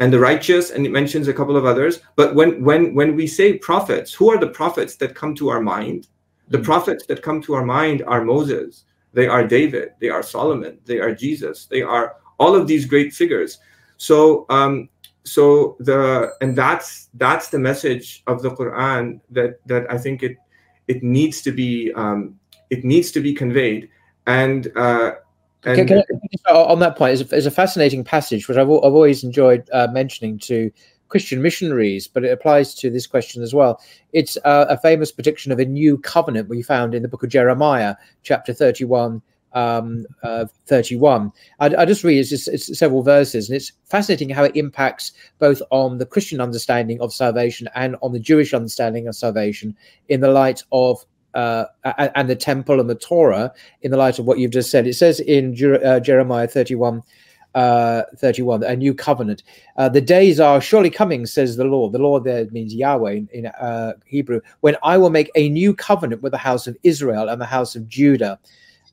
and 0.00 0.12
the 0.12 0.18
righteous, 0.18 0.70
and 0.70 0.86
it 0.86 0.90
mentions 0.92 1.28
a 1.28 1.34
couple 1.34 1.56
of 1.56 1.66
others. 1.66 2.00
But 2.16 2.34
when 2.34 2.64
when 2.64 2.94
when 2.94 3.14
we 3.14 3.26
say 3.26 3.58
prophets, 3.58 4.14
who 4.14 4.30
are 4.30 4.38
the 4.38 4.48
prophets 4.48 4.96
that 4.96 5.14
come 5.14 5.34
to 5.36 5.50
our 5.50 5.60
mind? 5.60 6.08
The 6.53 6.59
mm. 6.59 6.63
prophets 6.63 7.07
that 7.07 7.23
come 7.23 7.41
to 7.43 7.55
our 7.55 7.65
mind 7.65 8.03
are 8.05 8.23
Moses, 8.23 8.85
they 9.13 9.27
are 9.27 9.43
David, 9.45 9.93
they 9.99 10.09
are 10.09 10.21
Solomon, 10.21 10.77
they 10.85 10.99
are 10.99 11.13
Jesus, 11.13 11.65
they 11.65 11.81
are 11.81 12.15
all 12.37 12.55
of 12.55 12.67
these 12.67 12.85
great 12.85 13.11
figures. 13.11 13.57
So, 13.97 14.45
um, 14.49 14.89
so 15.23 15.75
the 15.79 16.33
and 16.41 16.55
that's 16.55 17.09
that's 17.15 17.49
the 17.49 17.57
message 17.59 18.23
of 18.27 18.43
the 18.43 18.51
Quran 18.51 19.19
that 19.31 19.65
that 19.65 19.89
I 19.89 19.97
think 19.97 20.21
it 20.21 20.37
it 20.87 21.01
needs 21.01 21.41
to 21.41 21.51
be 21.51 21.91
um, 21.95 22.37
it 22.69 22.83
needs 22.83 23.09
to 23.11 23.19
be 23.19 23.33
conveyed. 23.33 23.89
And 24.27 24.69
uh, 24.77 25.13
and 25.65 25.87
can, 25.87 25.87
can 25.87 26.03
I, 26.47 26.51
on 26.53 26.79
that 26.79 26.97
point, 26.97 27.13
is 27.13 27.21
a, 27.21 27.35
is 27.35 27.45
a 27.45 27.51
fascinating 27.51 28.03
passage 28.03 28.47
which 28.47 28.57
I've, 28.57 28.69
I've 28.69 28.93
always 28.99 29.23
enjoyed 29.23 29.67
uh, 29.71 29.87
mentioning 29.91 30.37
to 30.39 30.69
Christian 31.13 31.43
missionaries, 31.43 32.07
but 32.07 32.25
it 32.25 32.31
applies 32.31 32.73
to 32.73 32.89
this 32.89 33.05
question 33.05 33.43
as 33.43 33.53
well. 33.53 33.79
It's 34.13 34.35
uh, 34.45 34.65
a 34.67 34.79
famous 34.79 35.11
prediction 35.11 35.51
of 35.51 35.59
a 35.59 35.65
new 35.65 35.95
covenant 35.95 36.49
we 36.49 36.63
found 36.63 36.95
in 36.95 37.03
the 37.03 37.07
book 37.07 37.21
of 37.21 37.29
Jeremiah, 37.29 37.93
chapter 38.23 38.51
31. 38.51 39.21
Um, 39.55 40.07
uh, 40.23 40.45
31. 40.65 41.31
I, 41.59 41.75
I, 41.75 41.85
just 41.85 42.03
read 42.03 42.17
it's, 42.17 42.31
just, 42.31 42.47
it's 42.47 42.75
several 42.75 43.03
verses, 43.03 43.47
and 43.47 43.55
it's 43.55 43.71
fascinating 43.85 44.31
how 44.31 44.43
it 44.43 44.55
impacts 44.55 45.11
both 45.37 45.61
on 45.69 45.99
the 45.99 46.07
Christian 46.07 46.41
understanding 46.41 46.99
of 47.01 47.13
salvation 47.13 47.69
and 47.75 47.95
on 48.01 48.13
the 48.13 48.19
Jewish 48.19 48.55
understanding 48.55 49.07
of 49.07 49.15
salvation 49.15 49.77
in 50.09 50.21
the 50.21 50.31
light 50.31 50.63
of 50.71 51.05
uh, 51.35 51.65
and 52.15 52.27
the 52.27 52.35
temple 52.35 52.79
and 52.79 52.89
the 52.89 52.95
Torah 52.95 53.53
in 53.83 53.91
the 53.91 53.97
light 53.97 54.17
of 54.17 54.25
what 54.25 54.39
you've 54.39 54.49
just 54.49 54.71
said. 54.71 54.87
It 54.87 54.95
says 54.95 55.19
in 55.19 55.53
Jer- 55.53 55.85
uh, 55.85 55.99
Jeremiah 55.99 56.47
31, 56.47 57.03
uh, 57.55 58.03
31, 58.17 58.63
a 58.63 58.75
new 58.75 58.93
covenant. 58.93 59.43
Uh, 59.77 59.89
the 59.89 60.01
days 60.01 60.39
are 60.39 60.61
surely 60.61 60.89
coming, 60.89 61.25
says 61.25 61.55
the 61.55 61.63
Lord. 61.63 61.91
The 61.91 61.99
Lord 61.99 62.23
there 62.23 62.45
means 62.51 62.73
Yahweh 62.73 63.11
in, 63.11 63.29
in 63.31 63.45
uh, 63.47 63.93
Hebrew, 64.05 64.41
when 64.61 64.75
I 64.83 64.97
will 64.97 65.09
make 65.09 65.31
a 65.35 65.49
new 65.49 65.73
covenant 65.73 66.21
with 66.21 66.31
the 66.31 66.37
house 66.37 66.67
of 66.67 66.77
Israel 66.83 67.29
and 67.29 67.39
the 67.39 67.45
house 67.45 67.75
of 67.75 67.87
Judah. 67.87 68.39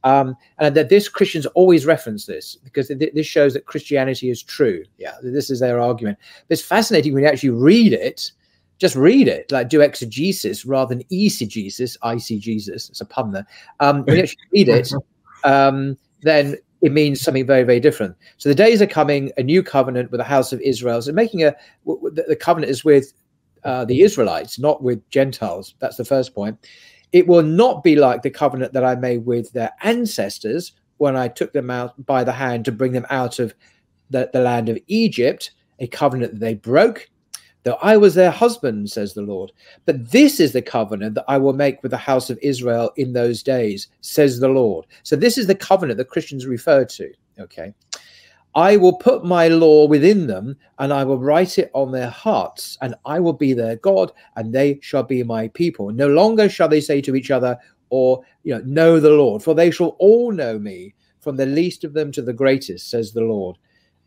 Um, 0.03 0.35
and 0.59 0.75
that 0.77 0.89
this 0.89 1.11
Christians 1.11 1.45
always 1.47 1.85
reference 1.85 2.25
this 2.25 2.57
because 2.65 2.89
th- 2.89 3.13
this 3.13 3.27
shows 3.27 3.53
that 3.53 3.67
Christianity 3.67 4.31
is 4.31 4.43
true. 4.43 4.83
Yeah, 4.97 5.17
this 5.23 5.51
is 5.51 5.61
their 5.61 5.79
argument. 5.79 6.17
But 6.49 6.55
it's 6.55 6.67
fascinating 6.67 7.13
when 7.13 7.23
you 7.23 7.29
actually 7.29 7.51
read 7.51 7.93
it. 7.93 8.33
Just 8.79 8.97
read 8.97 9.29
it, 9.29 9.53
like 9.53 9.69
do 9.69 9.83
exegesis 9.83 10.65
rather 10.65 10.95
than 10.95 11.05
eisegesis, 11.13 11.99
eisegesis. 11.99 12.89
It's 12.89 13.03
a 13.03 13.05
pun 13.05 13.31
there. 13.31 13.47
Um, 13.81 14.05
when 14.07 14.17
you 14.17 14.23
actually 14.23 14.39
read 14.55 14.69
it, 14.71 14.91
um, 15.45 15.99
then 16.23 16.57
it 16.81 16.93
means 16.93 17.21
something 17.21 17.47
very, 17.47 17.63
very 17.63 17.81
different. 17.81 18.17
So 18.39 18.49
the 18.49 18.55
days 18.55 18.81
are 18.81 18.87
coming, 18.87 19.31
a 19.37 19.43
new 19.43 19.63
covenant 19.63 20.11
with 20.11 20.19
the 20.19 20.25
house 20.25 20.53
of 20.53 20.61
Israel. 20.61 21.03
So 21.03 21.13
making 21.13 21.45
a 21.45 21.55
the 21.85 22.37
covenant 22.39 22.71
is 22.71 22.85
with 22.85 23.13
uh, 23.65 23.85
the 23.85 24.03
Israelites, 24.03 24.59
not 24.59 24.83
with 24.83 25.09
Gentiles. 25.11 25.75
That's 25.79 25.97
the 25.97 26.05
first 26.05 26.35
point. 26.35 26.59
It 27.13 27.27
will 27.27 27.43
not 27.43 27.83
be 27.83 27.97
like 27.97 28.23
the 28.23 28.31
covenant 28.31 28.73
that 28.73 28.85
I 28.85 28.95
made 28.95 29.27
with 29.27 29.53
their 29.53 29.73
ancestors 29.83 30.73
when 30.99 31.17
I 31.17 31.29
took 31.29 31.53
them 31.53 31.71
out 31.71 32.07
by 32.07 32.25
the 32.25 32.33
hand 32.33 32.65
to 32.67 32.73
bring 32.73 32.93
them 32.93 33.07
out 33.11 33.39
of 33.39 33.55
the, 34.11 34.31
the 34.33 34.41
land 34.41 34.69
of 34.69 34.79
Egypt, 34.87 35.53
a 35.79 35.87
covenant 35.87 36.33
that 36.33 36.41
they 36.41 36.55
broke 36.55 37.09
though 37.63 37.79
I 37.83 37.97
was 37.97 38.15
their 38.15 38.31
husband, 38.31 38.91
says 38.91 39.15
the 39.15 39.23
Lord. 39.23 39.53
But 39.87 40.11
this 40.11 40.41
is 40.41 40.53
the 40.53 40.63
covenant 40.63 41.15
that 41.15 41.25
I 41.29 41.39
will 41.39 41.53
make 41.53 41.83
with 41.83 41.91
the 41.91 41.97
house 41.97 42.31
of 42.31 42.39
Israel 42.43 42.91
in 42.97 43.13
those 43.13 43.43
days, 43.43 43.89
says 44.01 44.39
the 44.39 44.49
Lord. 44.49 44.87
So 45.03 45.17
this 45.17 45.39
is 45.39 45.47
the 45.47 45.55
covenant 45.55 45.99
that 45.99 46.09
Christians 46.09 46.47
refer 46.47 46.85
to. 46.85 47.13
Okay. 47.39 47.75
I 48.55 48.77
will 48.77 48.95
put 48.95 49.25
my 49.25 49.47
law 49.47 49.87
within 49.87 50.27
them, 50.27 50.57
and 50.81 50.93
I 50.93 51.05
will 51.05 51.21
write 51.21 51.59
it 51.59 51.71
on 51.73 51.93
their 51.93 52.11
hearts, 52.11 52.77
and 52.81 52.97
I 53.05 53.21
will 53.21 53.33
be 53.33 53.53
their 53.53 53.77
God, 53.77 54.11
and 54.35 54.53
they 54.53 54.81
shall 54.83 55.05
be 55.05 55.23
my 55.23 55.49
people. 55.49 55.91
No 55.91 56.09
longer 56.09 56.49
shall 56.49 56.69
they 56.69 56.81
say 56.81 57.01
to 57.03 57.15
each 57.15 57.31
other, 57.31 57.57
or 57.91 58.23
you 58.43 58.55
know, 58.55 58.63
know 58.65 59.01
the 59.01 59.11
Lord, 59.11 59.43
for 59.43 59.55
they 59.55 59.71
shall 59.71 59.95
all 60.01 60.33
know 60.33 60.59
me, 60.59 60.95
from 61.21 61.37
the 61.37 61.47
least 61.47 61.85
of 61.85 61.93
them 61.93 62.11
to 62.13 62.23
the 62.23 62.33
greatest, 62.33 62.91
says 62.91 63.13
the 63.13 63.21
Lord 63.21 63.57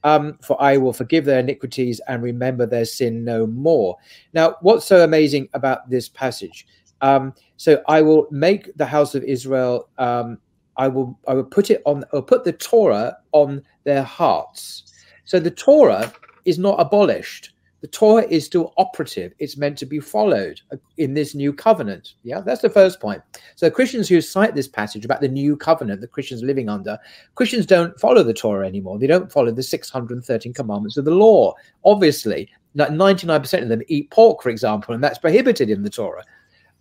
um, 0.04 0.38
for 0.42 0.62
I 0.62 0.78
will 0.78 0.94
forgive 0.94 1.26
their 1.26 1.40
iniquities 1.40 2.02
and 2.08 2.22
remember 2.22 2.66
their 2.66 2.86
sin 2.86 3.24
no 3.24 3.48
more. 3.48 3.98
Now, 4.34 4.56
what's 4.62 4.86
so 4.86 5.04
amazing 5.04 5.50
about 5.54 5.90
this 5.90 6.10
passage? 6.10 6.68
Um, 7.02 7.34
so 7.58 7.82
I 7.88 8.02
will 8.02 8.28
make 8.32 8.76
the 8.78 8.86
house 8.86 9.16
of 9.16 9.24
Israel. 9.24 9.90
Um, 9.98 10.38
I 10.78 10.88
will. 10.88 11.18
I 11.28 11.34
will 11.34 11.44
put 11.44 11.70
it 11.70 11.82
on. 11.86 12.04
Or 12.12 12.22
put 12.22 12.44
the 12.44 12.54
Torah 12.54 13.18
on 13.32 13.62
their 13.84 14.04
hearts. 14.04 14.92
So 15.26 15.40
the 15.40 15.52
Torah 15.52 16.12
is 16.46 16.58
not 16.58 16.80
abolished 16.80 17.53
the 17.84 17.90
Torah 17.90 18.26
is 18.30 18.46
still 18.46 18.74
operative. 18.78 19.34
It's 19.40 19.58
meant 19.58 19.78
to 19.80 19.86
be 19.86 20.00
followed 20.00 20.62
in 20.96 21.14
this 21.14 21.36
new 21.36 21.52
covenant. 21.52 22.14
Yeah, 22.24 22.40
that's 22.40 22.62
the 22.62 22.70
first 22.70 23.02
point. 23.02 23.22
So 23.58 23.70
Christians 23.70 24.08
who 24.08 24.22
cite 24.22 24.56
this 24.56 24.70
passage 24.70 25.04
about 25.04 25.20
the 25.20 25.28
new 25.28 25.58
covenant 25.58 26.00
that 26.00 26.14
Christians 26.14 26.42
are 26.42 26.46
living 26.46 26.70
under, 26.70 26.98
Christians 27.36 27.66
don't 27.66 28.00
follow 28.00 28.24
the 28.24 28.34
Torah 28.34 28.66
anymore. 28.66 29.00
They 29.00 29.08
don't 29.08 29.30
follow 29.30 29.52
the 29.52 29.62
613 29.62 30.54
commandments 30.54 30.96
of 30.96 31.04
the 31.04 31.12
law. 31.12 31.56
Obviously, 31.84 32.50
99% 32.78 33.62
of 33.62 33.68
them 33.68 33.82
eat 33.90 34.10
pork, 34.12 34.42
for 34.42 34.50
example, 34.50 34.96
and 34.96 35.04
that's 35.04 35.20
prohibited 35.20 35.70
in 35.70 35.84
the 35.84 35.90
Torah. 35.90 36.24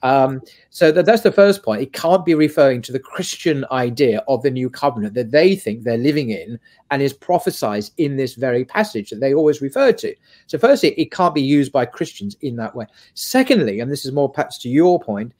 Um, 0.03 0.43
so 0.71 0.91
that, 0.91 1.07
that's 1.07 1.23
the 1.23 1.33
first 1.33 1.63
point. 1.63 1.83
It 1.83 1.93
can't 1.93 2.25
be 2.25 2.35
referring 2.35 2.83
to 2.83 2.93
the 2.93 2.99
Christian 2.99 3.65
idea 3.71 4.25
of 4.27 4.43
the 4.43 4.51
new 4.51 4.69
covenant 4.69 5.15
that 5.15 5.31
they 5.31 5.55
think 5.55 5.83
they're 5.83 5.97
living 5.97 6.31
in 6.31 6.59
and 6.91 7.01
is 7.01 7.13
prophesied 7.13 7.85
in 7.99 8.17
this 8.17 8.35
very 8.35 8.65
passage 8.65 9.11
that 9.11 9.21
they 9.21 9.33
always 9.33 9.63
refer 9.63 9.93
to. 9.93 10.15
So, 10.47 10.59
firstly, 10.59 10.91
it 10.91 11.13
can't 11.13 11.35
be 11.35 11.43
used 11.43 11.73
by 11.73 11.87
Christians 11.87 12.37
in 12.41 12.57
that 12.57 12.75
way. 12.75 12.87
Secondly, 13.15 13.81
and 13.81 13.91
this 13.91 14.05
is 14.05 14.13
more 14.13 14.29
perhaps 14.29 14.59
to 14.59 14.69
your 14.69 14.99
point, 15.01 15.33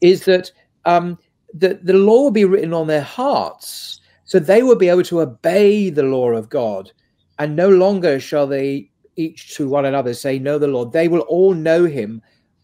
is 0.00 0.24
that 0.24 0.50
um, 0.84 1.18
the, 1.52 1.78
the 1.82 1.92
law 1.92 2.22
will 2.22 2.30
be 2.30 2.44
written 2.44 2.72
on 2.72 2.86
their 2.86 3.02
hearts. 3.02 4.00
So 4.24 4.38
they 4.38 4.62
will 4.62 4.76
be 4.76 4.88
able 4.88 5.02
to 5.04 5.20
obey 5.20 5.90
the 5.90 6.04
law 6.04 6.30
of 6.30 6.48
God, 6.48 6.90
and 7.38 7.54
no 7.54 7.68
longer 7.68 8.18
shall 8.18 8.46
they 8.46 8.90
each 9.16 9.54
to 9.56 9.68
one 9.68 9.84
another 9.84 10.14
say, 10.14 10.38
Know 10.38 10.58
the 10.58 10.68
Lord. 10.68 10.92
They 10.92 11.08
will 11.08 11.20
all 11.20 11.52
know 11.52 11.84
him 11.84 12.22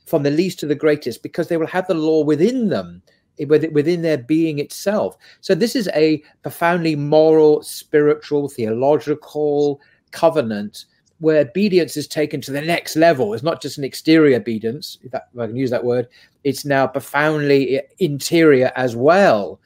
from 0.08 0.22
the 0.22 0.30
least 0.30 0.58
to 0.60 0.66
the 0.66 0.74
greatest 0.74 1.22
because 1.22 1.48
they 1.48 1.56
will 1.56 1.66
have 1.66 1.86
the 1.86 1.94
law 1.94 2.22
within 2.22 2.68
them 2.68 3.02
within 3.46 4.02
their 4.02 4.18
being 4.18 4.58
itself. 4.58 5.16
So 5.40 5.54
this 5.54 5.76
is 5.76 5.88
a 5.94 6.22
profoundly 6.42 6.96
moral 6.96 7.62
spiritual 7.62 8.48
theological 8.48 9.80
covenant 10.10 10.86
where 11.20 11.40
obedience 11.40 11.96
is 11.96 12.06
taken 12.06 12.40
to 12.40 12.52
the 12.52 12.62
next 12.62 12.96
level. 12.96 13.34
It's 13.34 13.42
not 13.42 13.60
just 13.60 13.78
an 13.78 13.84
exterior 13.84 14.36
obedience 14.36 14.98
if, 15.02 15.10
that, 15.10 15.28
if 15.34 15.40
i 15.40 15.46
can 15.46 15.56
use 15.56 15.70
that 15.70 15.84
word. 15.84 16.08
It's 16.44 16.64
now 16.64 16.86
profoundly 16.86 17.80
interior 17.98 18.72
as 18.76 18.94
well. 18.94 19.60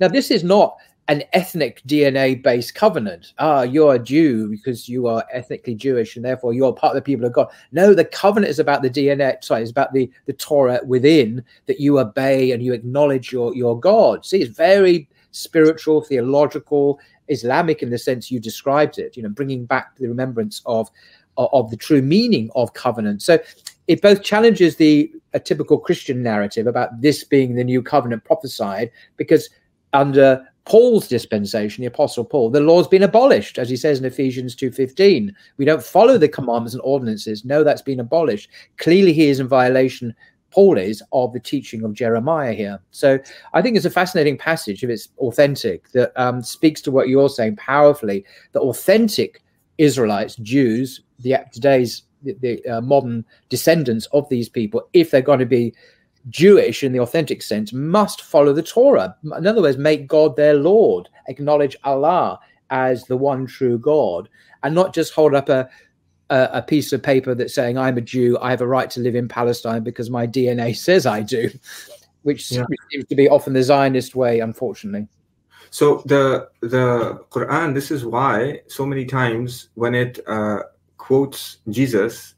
Now 0.00 0.08
this 0.08 0.30
is 0.30 0.44
not 0.44 0.76
an 1.08 1.22
ethnic 1.32 1.82
DNA 1.86 2.42
based 2.42 2.74
covenant. 2.74 3.34
Ah, 3.38 3.62
you're 3.62 3.94
a 3.94 3.98
Jew 3.98 4.48
because 4.48 4.88
you 4.88 5.06
are 5.06 5.24
ethnically 5.32 5.74
Jewish 5.74 6.16
and 6.16 6.24
therefore 6.24 6.54
you're 6.54 6.72
part 6.72 6.92
of 6.92 6.96
the 6.96 7.02
people 7.02 7.26
of 7.26 7.32
God. 7.32 7.48
No, 7.72 7.92
the 7.92 8.06
covenant 8.06 8.50
is 8.50 8.58
about 8.58 8.82
the 8.82 8.90
DNA, 8.90 9.42
sorry, 9.44 9.62
it's 9.62 9.70
about 9.70 9.92
the, 9.92 10.10
the 10.26 10.32
Torah 10.32 10.80
within 10.86 11.44
that 11.66 11.80
you 11.80 11.98
obey 11.98 12.52
and 12.52 12.62
you 12.62 12.72
acknowledge 12.72 13.32
your, 13.32 13.54
your 13.54 13.78
God. 13.78 14.24
See, 14.24 14.40
it's 14.40 14.56
very 14.56 15.08
spiritual, 15.32 16.00
theological, 16.00 16.98
Islamic 17.28 17.82
in 17.82 17.90
the 17.90 17.98
sense 17.98 18.30
you 18.30 18.40
described 18.40 18.98
it, 18.98 19.16
you 19.16 19.22
know, 19.22 19.28
bringing 19.28 19.66
back 19.66 19.96
the 19.96 20.08
remembrance 20.08 20.62
of, 20.64 20.90
of, 21.36 21.48
of 21.52 21.70
the 21.70 21.76
true 21.76 22.02
meaning 22.02 22.50
of 22.54 22.72
covenant. 22.72 23.22
So 23.22 23.38
it 23.88 24.00
both 24.00 24.22
challenges 24.22 24.76
the 24.76 25.12
a 25.34 25.40
typical 25.40 25.78
Christian 25.78 26.22
narrative 26.22 26.66
about 26.66 27.00
this 27.00 27.24
being 27.24 27.54
the 27.54 27.64
new 27.64 27.82
covenant 27.82 28.24
prophesied 28.24 28.90
because 29.16 29.50
under 29.92 30.46
Paul's 30.66 31.08
dispensation, 31.08 31.82
the 31.82 31.88
apostle 31.88 32.24
Paul, 32.24 32.50
the 32.50 32.60
law's 32.60 32.88
been 32.88 33.02
abolished, 33.02 33.58
as 33.58 33.68
he 33.68 33.76
says 33.76 33.98
in 33.98 34.04
Ephesians 34.04 34.56
2.15. 34.56 35.30
We 35.58 35.64
don't 35.64 35.82
follow 35.82 36.16
the 36.16 36.28
commandments 36.28 36.72
and 36.72 36.82
ordinances. 36.82 37.44
No, 37.44 37.62
that's 37.62 37.82
been 37.82 38.00
abolished. 38.00 38.48
Clearly 38.78 39.12
he 39.12 39.28
is 39.28 39.40
in 39.40 39.48
violation, 39.48 40.14
Paul 40.50 40.78
is, 40.78 41.02
of 41.12 41.34
the 41.34 41.40
teaching 41.40 41.84
of 41.84 41.92
Jeremiah 41.92 42.54
here. 42.54 42.80
So 42.92 43.18
I 43.52 43.60
think 43.60 43.76
it's 43.76 43.84
a 43.84 43.90
fascinating 43.90 44.38
passage 44.38 44.82
if 44.82 44.88
it's 44.88 45.10
authentic 45.18 45.90
that 45.92 46.12
um, 46.18 46.42
speaks 46.42 46.80
to 46.82 46.90
what 46.90 47.08
you're 47.08 47.28
saying 47.28 47.56
powerfully, 47.56 48.24
that 48.52 48.60
authentic 48.60 49.42
Israelites, 49.76 50.36
Jews, 50.36 51.02
the 51.18 51.36
today's 51.52 52.04
the, 52.22 52.34
the 52.40 52.66
uh, 52.66 52.80
modern 52.80 53.24
descendants 53.50 54.06
of 54.12 54.28
these 54.30 54.48
people, 54.48 54.88
if 54.94 55.10
they're 55.10 55.20
going 55.20 55.38
to 55.40 55.46
be 55.46 55.74
Jewish 56.28 56.82
in 56.82 56.92
the 56.92 57.00
authentic 57.00 57.42
sense 57.42 57.72
must 57.72 58.22
follow 58.22 58.52
the 58.52 58.62
Torah. 58.62 59.16
In 59.24 59.46
other 59.46 59.62
words, 59.62 59.76
make 59.76 60.06
God 60.06 60.36
their 60.36 60.54
Lord, 60.54 61.08
acknowledge 61.28 61.76
Allah 61.84 62.38
as 62.70 63.04
the 63.04 63.16
one 63.16 63.46
true 63.46 63.78
God, 63.78 64.28
and 64.62 64.74
not 64.74 64.94
just 64.94 65.12
hold 65.12 65.34
up 65.34 65.48
a, 65.48 65.68
a, 66.30 66.48
a 66.54 66.62
piece 66.62 66.92
of 66.92 67.02
paper 67.02 67.34
that's 67.34 67.54
saying, 67.54 67.76
I'm 67.76 67.98
a 67.98 68.00
Jew, 68.00 68.38
I 68.40 68.50
have 68.50 68.62
a 68.62 68.66
right 68.66 68.90
to 68.90 69.00
live 69.00 69.14
in 69.14 69.28
Palestine 69.28 69.82
because 69.82 70.10
my 70.10 70.26
DNA 70.26 70.76
says 70.76 71.06
I 71.06 71.20
do, 71.22 71.50
which, 72.22 72.50
yeah. 72.50 72.64
seems 72.90 73.06
to 73.06 73.14
be 73.14 73.28
often 73.28 73.52
the 73.52 73.62
Zionist 73.62 74.14
way, 74.14 74.40
unfortunately. 74.40 75.08
So 75.70 76.02
the 76.06 76.48
the 76.60 77.18
Quran, 77.30 77.74
this 77.74 77.90
is 77.90 78.04
why 78.04 78.60
so 78.68 78.86
many 78.86 79.04
times 79.04 79.70
when 79.74 79.92
it 79.92 80.20
uh, 80.28 80.60
quotes 80.98 81.58
Jesus, 81.68 82.36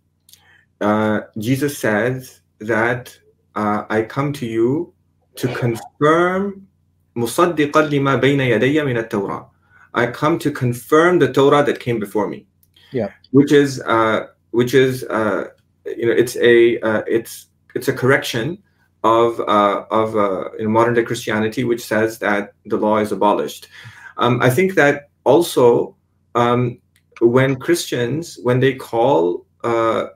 uh, 0.80 1.20
Jesus 1.36 1.76
says 1.76 2.40
that 2.60 3.18
uh, 3.55 3.85
I 3.89 4.03
come 4.03 4.33
to 4.33 4.45
you 4.45 4.93
to 5.35 5.47
confirm 5.55 6.67
مصدقا 7.15 7.81
لما 7.81 8.15
بين 8.15 8.39
يدي 8.39 8.83
من 8.83 8.97
التوراة. 8.97 9.49
I 9.93 10.07
come 10.07 10.39
to 10.39 10.51
confirm 10.51 11.19
the 11.19 11.31
Torah 11.31 11.63
that 11.63 11.79
came 11.79 11.99
before 11.99 12.27
me. 12.27 12.45
Yeah. 12.91 13.11
Which 13.31 13.51
is 13.51 13.81
uh, 13.81 14.27
which 14.51 14.73
is 14.73 15.03
uh, 15.03 15.49
you 15.85 16.05
know 16.05 16.13
it's 16.13 16.37
a 16.37 16.79
uh, 16.79 17.01
it's 17.07 17.47
it's 17.75 17.87
a 17.87 17.93
correction 17.93 18.61
of 19.03 19.39
uh, 19.41 19.85
of 19.91 20.15
uh, 20.15 20.51
in 20.59 20.71
modern 20.71 20.93
day 20.93 21.03
Christianity, 21.03 21.63
which 21.63 21.83
says 21.83 22.19
that 22.19 22.53
the 22.65 22.77
law 22.77 22.97
is 22.97 23.11
abolished. 23.11 23.67
Um, 24.17 24.41
I 24.41 24.49
think 24.49 24.75
that 24.75 25.09
also 25.23 25.95
um, 26.35 26.79
when 27.19 27.55
Christians 27.55 28.37
when 28.43 28.59
they 28.59 28.75
call 28.75 29.45
uh, 29.63 30.07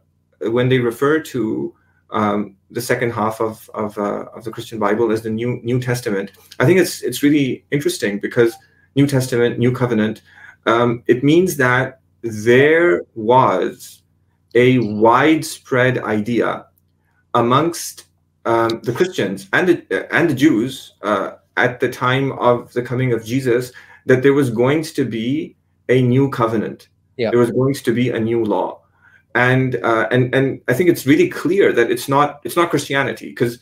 when 0.42 0.70
they 0.70 0.80
refer 0.80 1.20
to 1.20 1.74
um, 2.13 2.57
the 2.71 2.81
second 2.81 3.11
half 3.13 3.41
of 3.41 3.69
of, 3.75 3.97
uh, 3.99 4.27
of 4.35 4.45
the 4.45 4.51
Christian 4.51 4.79
Bible 4.79 5.13
as 5.13 5.23
the 5.23 5.31
New 5.31 5.61
New 5.63 5.81
Testament. 5.81 6.33
I 6.59 6.67
think 6.67 6.79
it's 6.79 7.03
it's 7.03 7.23
really 7.23 7.65
interesting 7.71 8.19
because 8.19 8.55
New 8.97 9.07
Testament, 9.07 9.59
New 9.59 9.73
Covenant, 9.73 10.23
um, 10.67 11.03
it 11.07 11.23
means 11.23 11.57
that 11.57 12.01
there 12.23 13.03
was 13.15 14.03
a 14.55 14.79
widespread 14.79 15.99
idea 15.99 16.67
amongst 17.35 18.07
um, 18.45 18.81
the 18.83 18.93
Christians 18.93 19.49
and 19.53 19.69
the, 19.69 20.15
and 20.15 20.29
the 20.29 20.35
Jews 20.35 20.95
uh, 21.03 21.33
at 21.57 21.81
the 21.81 21.89
time 21.89 22.33
of 22.33 22.73
the 22.73 22.83
coming 22.83 23.13
of 23.13 23.25
Jesus 23.25 23.73
that 24.07 24.23
there 24.23 24.33
was 24.33 24.51
going 24.51 24.83
to 24.83 25.05
be 25.05 25.57
a 25.89 26.03
new 26.03 26.31
covenant. 26.31 26.89
Yeah. 27.17 27.31
There 27.31 27.39
was 27.39 27.51
going 27.51 27.75
to 27.75 27.95
be 27.95 28.11
a 28.11 28.19
new 28.19 28.45
law 28.45 28.81
and 29.35 29.77
uh, 29.77 30.09
and 30.11 30.35
and 30.35 30.61
I 30.69 30.75
think 30.75 30.91
it's 30.91 31.07
really 31.07 31.29
clear 31.29 31.73
that 31.73 31.91
it's 31.91 32.09
not 32.09 32.41
it's 32.45 32.57
not 32.57 32.71
Christianity 32.71 33.29
because 33.29 33.59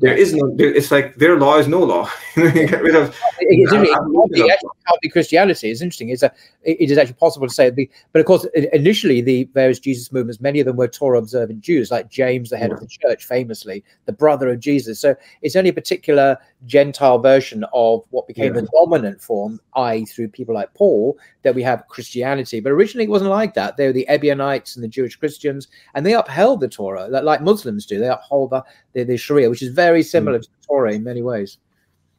there 0.00 0.16
is 0.16 0.32
no 0.32 0.54
there, 0.56 0.72
it's 0.72 0.90
like 0.90 1.16
their 1.16 1.38
law 1.38 1.58
is 1.58 1.66
no 1.66 1.80
law. 1.80 2.08
Get 2.36 2.82
rid 2.82 2.94
of 2.94 3.14
it's, 3.40 4.64
be 5.02 5.08
christianity. 5.08 5.70
It's 5.70 5.82
interesting. 5.82 6.10
It's 6.10 6.22
a 6.22 6.32
it 6.62 6.90
is 6.90 6.98
actually 6.98 7.14
possible 7.14 7.46
to 7.46 7.54
say 7.54 7.70
the, 7.70 7.88
but 8.12 8.20
of 8.20 8.26
course 8.26 8.46
initially 8.72 9.20
the 9.20 9.44
various 9.54 9.78
jesus 9.78 10.12
movements 10.12 10.40
many 10.40 10.60
of 10.60 10.66
them 10.66 10.76
were 10.76 10.88
torah 10.88 11.18
observant 11.18 11.60
jews 11.60 11.90
like 11.90 12.10
james 12.10 12.50
the 12.50 12.56
head 12.56 12.68
yeah. 12.68 12.74
of 12.74 12.80
the 12.80 12.86
church 12.86 13.24
famously 13.24 13.82
the 14.06 14.12
brother 14.12 14.50
of 14.50 14.60
jesus. 14.60 15.00
So 15.00 15.14
it's 15.42 15.56
only 15.56 15.70
a 15.70 15.74
particular 15.74 16.36
gentile 16.66 17.18
version 17.18 17.64
of 17.72 18.04
what 18.10 18.26
became 18.26 18.54
yeah. 18.54 18.62
the 18.62 18.68
dominant 18.72 19.20
form 19.20 19.60
i 19.74 20.04
through 20.04 20.28
people 20.28 20.54
like 20.54 20.72
paul 20.74 21.18
that 21.42 21.54
we 21.54 21.62
have 21.62 21.86
christianity. 21.88 22.60
But 22.60 22.72
originally 22.72 23.04
it 23.04 23.10
wasn't 23.10 23.30
like 23.30 23.54
that. 23.54 23.76
They 23.76 23.86
were 23.86 23.92
the 23.92 24.08
ebionites 24.08 24.74
and 24.76 24.84
the 24.84 24.88
jewish 24.88 25.16
christians 25.16 25.68
and 25.94 26.04
they 26.04 26.14
upheld 26.14 26.60
the 26.60 26.68
torah 26.68 27.08
like 27.08 27.42
muslims 27.42 27.86
do. 27.86 27.98
They 27.98 28.08
uphold 28.08 28.50
the, 28.50 28.64
the, 28.98 29.04
the 29.04 29.16
sharia 29.16 29.48
which 29.50 29.62
is 29.62 29.68
very 29.68 29.98
very 29.98 30.02
similar 30.02 30.38
mm. 30.38 30.42
to 30.42 30.48
Torah 30.66 30.92
in 30.92 31.02
many 31.02 31.22
ways. 31.22 31.58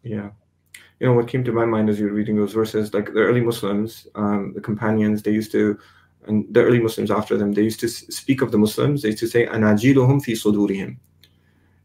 Yeah. 0.04 0.30
You 1.00 1.08
know, 1.08 1.14
what 1.14 1.28
came 1.28 1.44
to 1.46 1.52
my 1.52 1.66
mind 1.66 1.90
as 1.90 2.00
you 2.00 2.08
were 2.08 2.18
reading 2.20 2.36
those 2.36 2.54
verses, 2.54 2.94
like 2.94 3.14
the 3.14 3.22
early 3.30 3.42
Muslims, 3.42 4.08
um, 4.16 4.42
the 4.54 4.62
companions, 4.70 5.22
they 5.22 5.32
used 5.32 5.52
to, 5.54 5.80
and 6.28 6.46
the 6.54 6.62
early 6.62 6.82
Muslims 6.88 7.10
after 7.10 7.38
them, 7.38 7.54
they 7.54 7.64
used 7.64 7.80
to 7.80 7.88
speak 7.88 8.42
of 8.42 8.52
the 8.52 8.58
Muslims, 8.58 9.02
they 9.02 9.10
used 9.10 9.24
to 9.26 9.28
say, 9.28 9.46
Anajiluhum 9.46 10.22
fi 10.22 10.34
sudurihim. 10.34 10.98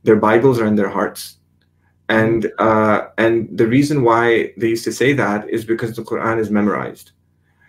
Their 0.03 0.17
Bibles 0.17 0.59
are 0.61 0.67
in 0.67 0.75
their 0.75 0.89
hearts. 0.89 1.39
And 2.09 2.41
uh, 2.59 3.09
and 3.17 3.35
the 3.57 3.69
reason 3.77 4.03
why 4.03 4.53
they 4.59 4.71
used 4.77 4.85
to 4.85 4.93
say 4.93 5.11
that 5.15 5.49
is 5.49 5.65
because 5.65 5.93
the 5.97 6.03
Quran 6.11 6.39
is 6.39 6.51
memorized. 6.51 7.13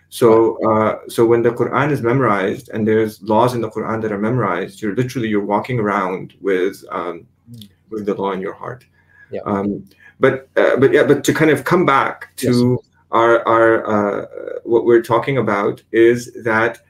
So 0.08 0.56
uh, 0.70 1.00
so 1.08 1.26
when 1.26 1.42
the 1.42 1.50
Quran 1.50 1.90
is 1.90 2.00
memorized 2.00 2.68
and 2.70 2.86
there's 2.86 3.22
laws 3.22 3.54
in 3.54 3.60
the 3.60 3.70
Quran 3.70 4.00
that 4.02 4.12
are 4.12 4.18
memorized, 4.18 4.80
you're 4.80 4.94
literally 4.94 5.28
you're 5.28 5.44
walking 5.44 5.78
around 5.78 6.34
with 6.40 6.84
um, 6.90 7.26
mm 7.50 7.68
with 7.90 8.06
the 8.06 8.14
law 8.14 8.32
in 8.32 8.40
your 8.40 8.52
heart. 8.52 8.84
Yeah. 9.30 9.40
Um, 9.44 9.84
but 10.18 10.48
uh, 10.56 10.76
but 10.76 10.92
yeah, 10.92 11.04
but 11.04 11.24
to 11.24 11.34
kind 11.34 11.50
of 11.50 11.64
come 11.64 11.84
back 11.84 12.34
to 12.36 12.80
yes. 12.80 12.90
our 13.10 13.46
our 13.46 13.86
uh, 13.86 14.26
what 14.64 14.84
we're 14.84 15.02
talking 15.02 15.38
about 15.38 15.82
is 15.92 16.32
that 16.44 16.80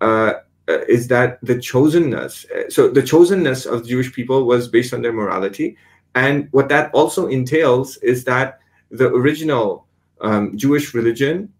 uh, 0.00 0.34
is 0.66 1.08
that 1.08 1.38
the 1.42 1.56
chosenness. 1.56 2.46
So 2.72 2.88
the 2.88 3.02
chosenness 3.02 3.66
of 3.66 3.82
the 3.82 3.88
Jewish 3.88 4.12
people 4.12 4.44
was 4.44 4.68
based 4.68 4.94
on 4.94 5.02
their 5.02 5.12
morality, 5.12 5.76
and 6.14 6.48
what 6.52 6.68
that 6.68 6.92
also 6.94 7.26
entails 7.26 7.96
is 7.98 8.24
that 8.24 8.60
the 8.90 9.08
original 9.08 9.86
um, 10.20 10.56
Jewish 10.56 10.94
religion 10.94 11.52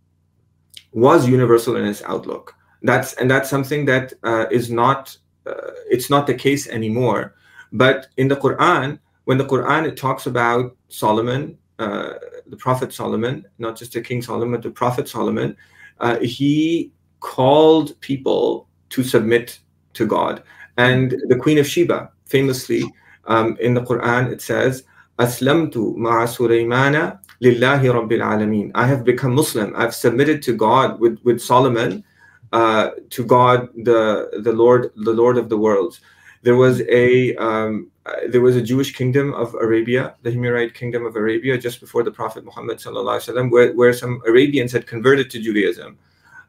was 0.93 1.29
universal 1.29 1.77
in 1.77 1.85
its 1.85 2.03
outlook. 2.03 2.55
That's 2.83 3.15
and 3.15 3.31
that's 3.31 3.51
something 3.51 3.85
that 3.87 4.13
uh, 4.23 4.47
is 4.51 4.71
not 4.71 5.17
uh, 5.47 5.73
it's 5.91 6.11
not 6.11 6.27
the 6.27 6.35
case 6.35 6.69
anymore 6.69 7.35
but 7.73 8.09
in 8.17 8.29
the 8.29 8.37
Quran, 8.37 8.99
when 9.25 9.39
the 9.39 9.45
Quran 9.45 9.87
it 9.87 9.97
talks 9.97 10.27
about 10.27 10.77
Solomon, 10.89 11.57
uh, 11.79 12.15
the 12.47 12.57
Prophet 12.57 12.93
Solomon, 12.93 13.47
not 13.59 13.77
just 13.77 13.93
the 13.93 14.01
King 14.01 14.23
Solomon, 14.23 14.53
but 14.53 14.63
the 14.63 14.71
Prophet 14.71 15.09
Solomon, 15.09 15.57
uh, 16.01 16.19
he 16.19 16.93
called 17.21 17.99
people 18.01 18.69
to 18.91 19.05
submit 19.05 19.61
to 19.95 20.07
God. 20.07 20.43
And 20.77 21.15
the 21.29 21.37
Queen 21.37 21.59
of 21.59 21.67
Sheba, 21.67 22.11
famously 22.25 22.83
um, 23.27 23.57
in 23.61 23.75
the 23.75 23.83
Quran, 23.83 24.33
it 24.33 24.41
says, 24.41 24.85
Aslamtu 25.19 25.95
ma'a 25.97 26.27
Sulaymana 26.27 27.20
lillahi 27.43 27.93
rabbil 27.93 28.23
alameen. 28.23 28.71
I 28.75 28.87
have 28.87 29.05
become 29.05 29.35
Muslim. 29.35 29.75
I've 29.77 29.95
submitted 29.95 30.43
to 30.43 30.55
God 30.55 31.01
with, 31.01 31.19
with 31.23 31.41
Solomon, 31.41 32.05
uh, 32.53 32.91
to 33.11 33.25
God, 33.25 33.69
the, 33.85 34.41
the 34.43 34.53
Lord, 34.53 34.93
the 34.97 35.13
Lord 35.13 35.39
of 35.39 35.49
the 35.49 35.57
worlds. 35.57 36.01
There 36.43 36.57
was 36.57 36.81
a 36.89 37.37
um, 37.37 37.91
there 38.29 38.41
was 38.41 38.57
a 38.57 38.63
Jewish 38.63 38.95
kingdom 38.95 39.35
of 39.35 39.55
Arabia, 39.55 40.15
the 40.23 40.31
Himyarite 40.31 40.75
kingdom 40.75 41.05
of 41.05 41.15
Arabia, 41.15 41.59
just 41.59 41.81
before 41.81 42.03
the 42.03 42.11
Prophet 42.11 42.45
Muhammad 42.45 42.79
sallam, 42.79 43.51
where, 43.51 43.73
where 43.75 43.93
some 43.93 44.23
Arabians 44.27 44.73
had 44.73 44.87
converted 44.87 45.31
to 45.31 45.41
Judaism 45.41 45.99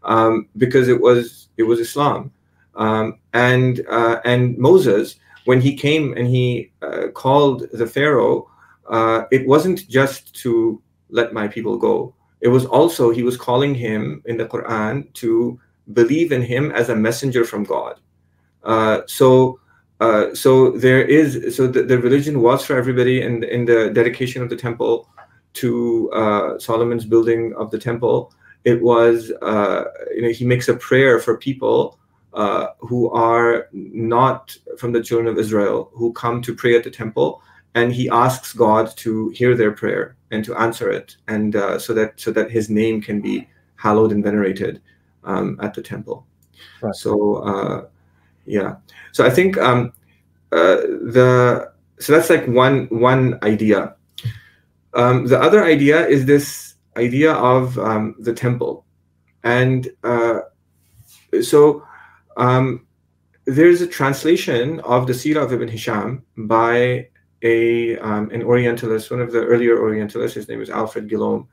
um, 0.03 0.47
because 0.57 0.87
it 0.87 0.99
was 0.99 1.49
it 1.57 1.63
was 1.63 1.79
Islam, 1.79 2.31
um, 2.75 3.19
and 3.33 3.85
uh, 3.89 4.21
and 4.25 4.57
Moses 4.57 5.17
when 5.45 5.59
he 5.59 5.75
came 5.75 6.13
and 6.17 6.27
he 6.27 6.71
uh, 6.81 7.07
called 7.13 7.67
the 7.73 7.87
Pharaoh, 7.87 8.47
uh, 8.91 9.25
it 9.31 9.47
wasn't 9.47 9.87
just 9.89 10.35
to 10.43 10.81
let 11.09 11.33
my 11.33 11.47
people 11.47 11.77
go. 11.77 12.13
It 12.41 12.49
was 12.49 12.65
also 12.65 13.11
he 13.11 13.23
was 13.23 13.37
calling 13.37 13.73
him 13.73 14.21
in 14.25 14.37
the 14.37 14.45
Quran 14.45 15.11
to 15.13 15.59
believe 15.93 16.31
in 16.31 16.41
him 16.41 16.71
as 16.71 16.89
a 16.89 16.95
messenger 16.95 17.43
from 17.45 17.63
God. 17.63 17.99
Uh, 18.63 19.01
so 19.07 19.59
uh, 19.99 20.33
so 20.33 20.71
there 20.71 21.01
is 21.01 21.55
so 21.55 21.67
the, 21.67 21.83
the 21.83 21.97
religion 21.97 22.41
was 22.41 22.65
for 22.65 22.75
everybody 22.75 23.21
in, 23.21 23.43
in 23.43 23.65
the 23.65 23.89
dedication 23.91 24.41
of 24.41 24.49
the 24.49 24.55
temple 24.55 25.09
to 25.53 26.11
uh, 26.11 26.59
Solomon's 26.59 27.05
building 27.05 27.53
of 27.57 27.71
the 27.71 27.79
temple 27.79 28.33
it 28.63 28.81
was 28.81 29.31
uh, 29.41 29.85
you 30.15 30.21
know 30.21 30.29
he 30.29 30.45
makes 30.45 30.67
a 30.67 30.75
prayer 30.75 31.19
for 31.19 31.37
people 31.37 31.99
uh, 32.33 32.67
who 32.79 33.09
are 33.09 33.67
not 33.71 34.55
from 34.77 34.91
the 34.91 35.03
children 35.03 35.27
of 35.27 35.37
Israel 35.37 35.91
who 35.93 36.13
come 36.13 36.41
to 36.41 36.55
pray 36.55 36.75
at 36.75 36.83
the 36.83 36.91
temple 36.91 37.41
and 37.75 37.93
he 37.93 38.09
asks 38.09 38.53
God 38.53 38.95
to 38.97 39.29
hear 39.29 39.55
their 39.55 39.71
prayer 39.71 40.15
and 40.31 40.43
to 40.45 40.55
answer 40.55 40.89
it 40.89 41.17
and 41.27 41.55
uh, 41.55 41.79
so 41.79 41.93
that 41.93 42.19
so 42.19 42.31
that 42.31 42.51
his 42.51 42.69
name 42.69 43.01
can 43.01 43.21
be 43.21 43.47
hallowed 43.75 44.11
and 44.11 44.23
venerated 44.23 44.81
um, 45.23 45.57
at 45.61 45.73
the 45.73 45.81
temple 45.81 46.25
right. 46.81 46.95
so 46.95 47.89
yeah 48.45 48.75
so 49.11 49.25
I 49.25 49.29
think 49.29 49.57
um, 49.57 49.93
uh, 50.51 50.75
the 51.15 51.71
so 51.99 52.13
that's 52.13 52.29
like 52.29 52.47
one 52.47 52.87
one 52.87 53.39
idea. 53.43 53.95
Um, 54.93 55.27
the 55.27 55.39
other 55.39 55.63
idea 55.63 56.05
is 56.07 56.25
this 56.25 56.75
idea 56.97 57.33
of 57.33 57.77
um, 57.79 58.15
the 58.19 58.33
temple, 58.33 58.85
and 59.43 59.89
uh, 60.03 60.39
so 61.41 61.85
um, 62.37 62.85
there's 63.45 63.81
a 63.81 63.87
translation 63.87 64.79
of 64.81 65.07
the 65.07 65.13
Sirah 65.13 65.43
of 65.43 65.53
Ibn 65.53 65.67
Hisham 65.67 66.23
by 66.37 67.07
a 67.43 67.97
um, 67.99 68.29
an 68.31 68.43
Orientalist, 68.43 69.11
one 69.11 69.21
of 69.21 69.31
the 69.31 69.43
earlier 69.43 69.79
Orientalists. 69.79 70.35
His 70.35 70.47
name 70.47 70.61
is 70.61 70.69
Alfred 70.69 71.09
Guillaume. 71.09 71.47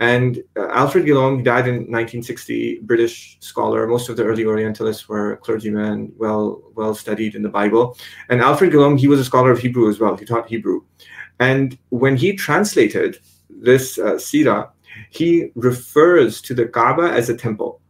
And 0.00 0.42
uh, 0.56 0.68
Alfred 0.70 1.04
Guillaume 1.04 1.44
died 1.44 1.68
in 1.68 1.74
1960, 1.74 2.80
British 2.82 3.36
scholar. 3.40 3.86
Most 3.86 4.08
of 4.08 4.16
the 4.16 4.24
early 4.24 4.44
Orientalists 4.44 5.08
were 5.08 5.36
clergymen, 5.36 6.12
well 6.16 6.62
well 6.74 6.94
studied 6.94 7.34
in 7.34 7.42
the 7.42 7.48
Bible. 7.48 7.96
And 8.28 8.40
Alfred 8.40 8.72
Guillaume, 8.72 8.96
he 8.96 9.08
was 9.08 9.20
a 9.20 9.24
scholar 9.24 9.52
of 9.52 9.60
Hebrew 9.60 9.88
as 9.88 10.00
well. 10.00 10.16
He 10.16 10.24
taught 10.24 10.48
Hebrew. 10.48 10.82
And 11.38 11.78
when 11.90 12.16
he 12.16 12.34
translated 12.34 13.18
this 13.48 13.98
uh, 13.98 14.18
he 15.10 15.50
refers 15.54 16.42
to 16.42 16.54
the 16.54 16.66
Kaaba 16.66 17.12
as 17.12 17.28
a 17.28 17.36
temple. 17.36 17.80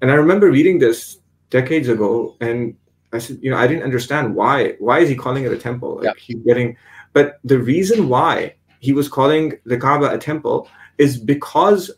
And 0.00 0.10
I 0.10 0.14
remember 0.14 0.50
reading 0.50 0.78
this 0.78 1.18
decades 1.50 1.88
ago, 1.88 2.36
and 2.40 2.74
I 3.12 3.18
said, 3.18 3.38
you 3.42 3.50
know, 3.50 3.56
I 3.56 3.66
didn't 3.66 3.82
understand 3.82 4.34
why. 4.34 4.74
Why 4.78 5.00
is 5.00 5.08
he 5.08 5.16
calling 5.16 5.44
it 5.44 5.52
a 5.52 5.58
temple? 5.58 5.96
Like 5.96 6.04
yeah. 6.04 6.12
he's 6.16 6.42
getting, 6.44 6.76
but 7.12 7.40
the 7.44 7.58
reason 7.58 8.08
why 8.08 8.54
he 8.78 8.92
was 8.92 9.08
calling 9.08 9.58
the 9.64 9.76
Kaaba 9.76 10.10
a 10.10 10.18
temple 10.18 10.68
is 10.98 11.18
because 11.18 11.90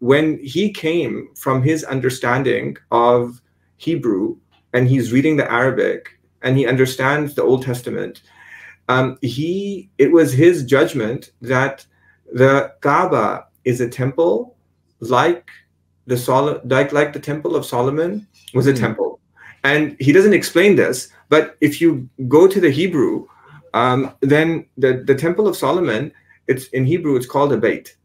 when 0.00 0.38
he 0.42 0.72
came 0.72 1.28
from 1.34 1.62
his 1.62 1.84
understanding 1.84 2.76
of 2.90 3.40
Hebrew 3.76 4.36
and 4.72 4.88
he's 4.88 5.12
reading 5.12 5.36
the 5.36 5.50
Arabic 5.50 6.18
and 6.42 6.56
he 6.56 6.66
understands 6.66 7.34
the 7.34 7.42
Old 7.42 7.62
Testament, 7.62 8.22
um, 8.88 9.18
he 9.22 9.88
it 9.98 10.10
was 10.12 10.32
his 10.32 10.64
judgment 10.64 11.30
that 11.42 11.86
the 12.32 12.72
Kaaba 12.80 13.46
is 13.64 13.80
a 13.80 13.88
temple 13.88 14.56
like 15.00 15.50
the 16.06 16.16
Sol- 16.16 16.60
like 16.64 16.92
like 16.92 17.12
the 17.12 17.20
temple 17.20 17.56
of 17.56 17.64
Solomon 17.64 18.26
was 18.52 18.66
a 18.66 18.72
mm. 18.72 18.78
temple, 18.78 19.09
and 19.64 19.96
he 20.00 20.12
doesn't 20.12 20.34
explain 20.34 20.76
this. 20.76 21.08
But 21.28 21.56
if 21.60 21.80
you 21.80 22.08
go 22.28 22.46
to 22.46 22.60
the 22.60 22.70
Hebrew, 22.70 23.26
um, 23.74 24.12
then 24.20 24.66
the 24.76 25.02
the 25.06 25.14
temple 25.14 25.46
of 25.46 25.56
Solomon, 25.56 26.12
it's 26.46 26.66
in 26.68 26.84
Hebrew, 26.84 27.16
it's 27.16 27.26
called 27.26 27.52
a 27.52 27.56
bait, 27.56 27.96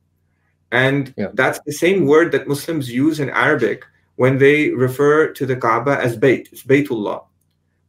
and 0.71 1.13
yeah. 1.17 1.27
that's 1.33 1.59
the 1.65 1.71
same 1.71 2.05
word 2.05 2.31
that 2.31 2.47
Muslims 2.47 2.91
use 2.91 3.19
in 3.19 3.29
Arabic 3.29 3.85
when 4.15 4.37
they 4.37 4.69
refer 4.71 5.31
to 5.33 5.45
the 5.45 5.55
Kaaba 5.55 5.99
as 6.01 6.15
bait. 6.15 6.49
It's 6.51 6.63
Baytullah, 6.63 7.25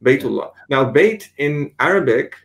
Baytullah. 0.03 0.51
Now, 0.69 0.85
bait 0.85 1.29
in 1.37 1.71
Arabic, 1.79 2.35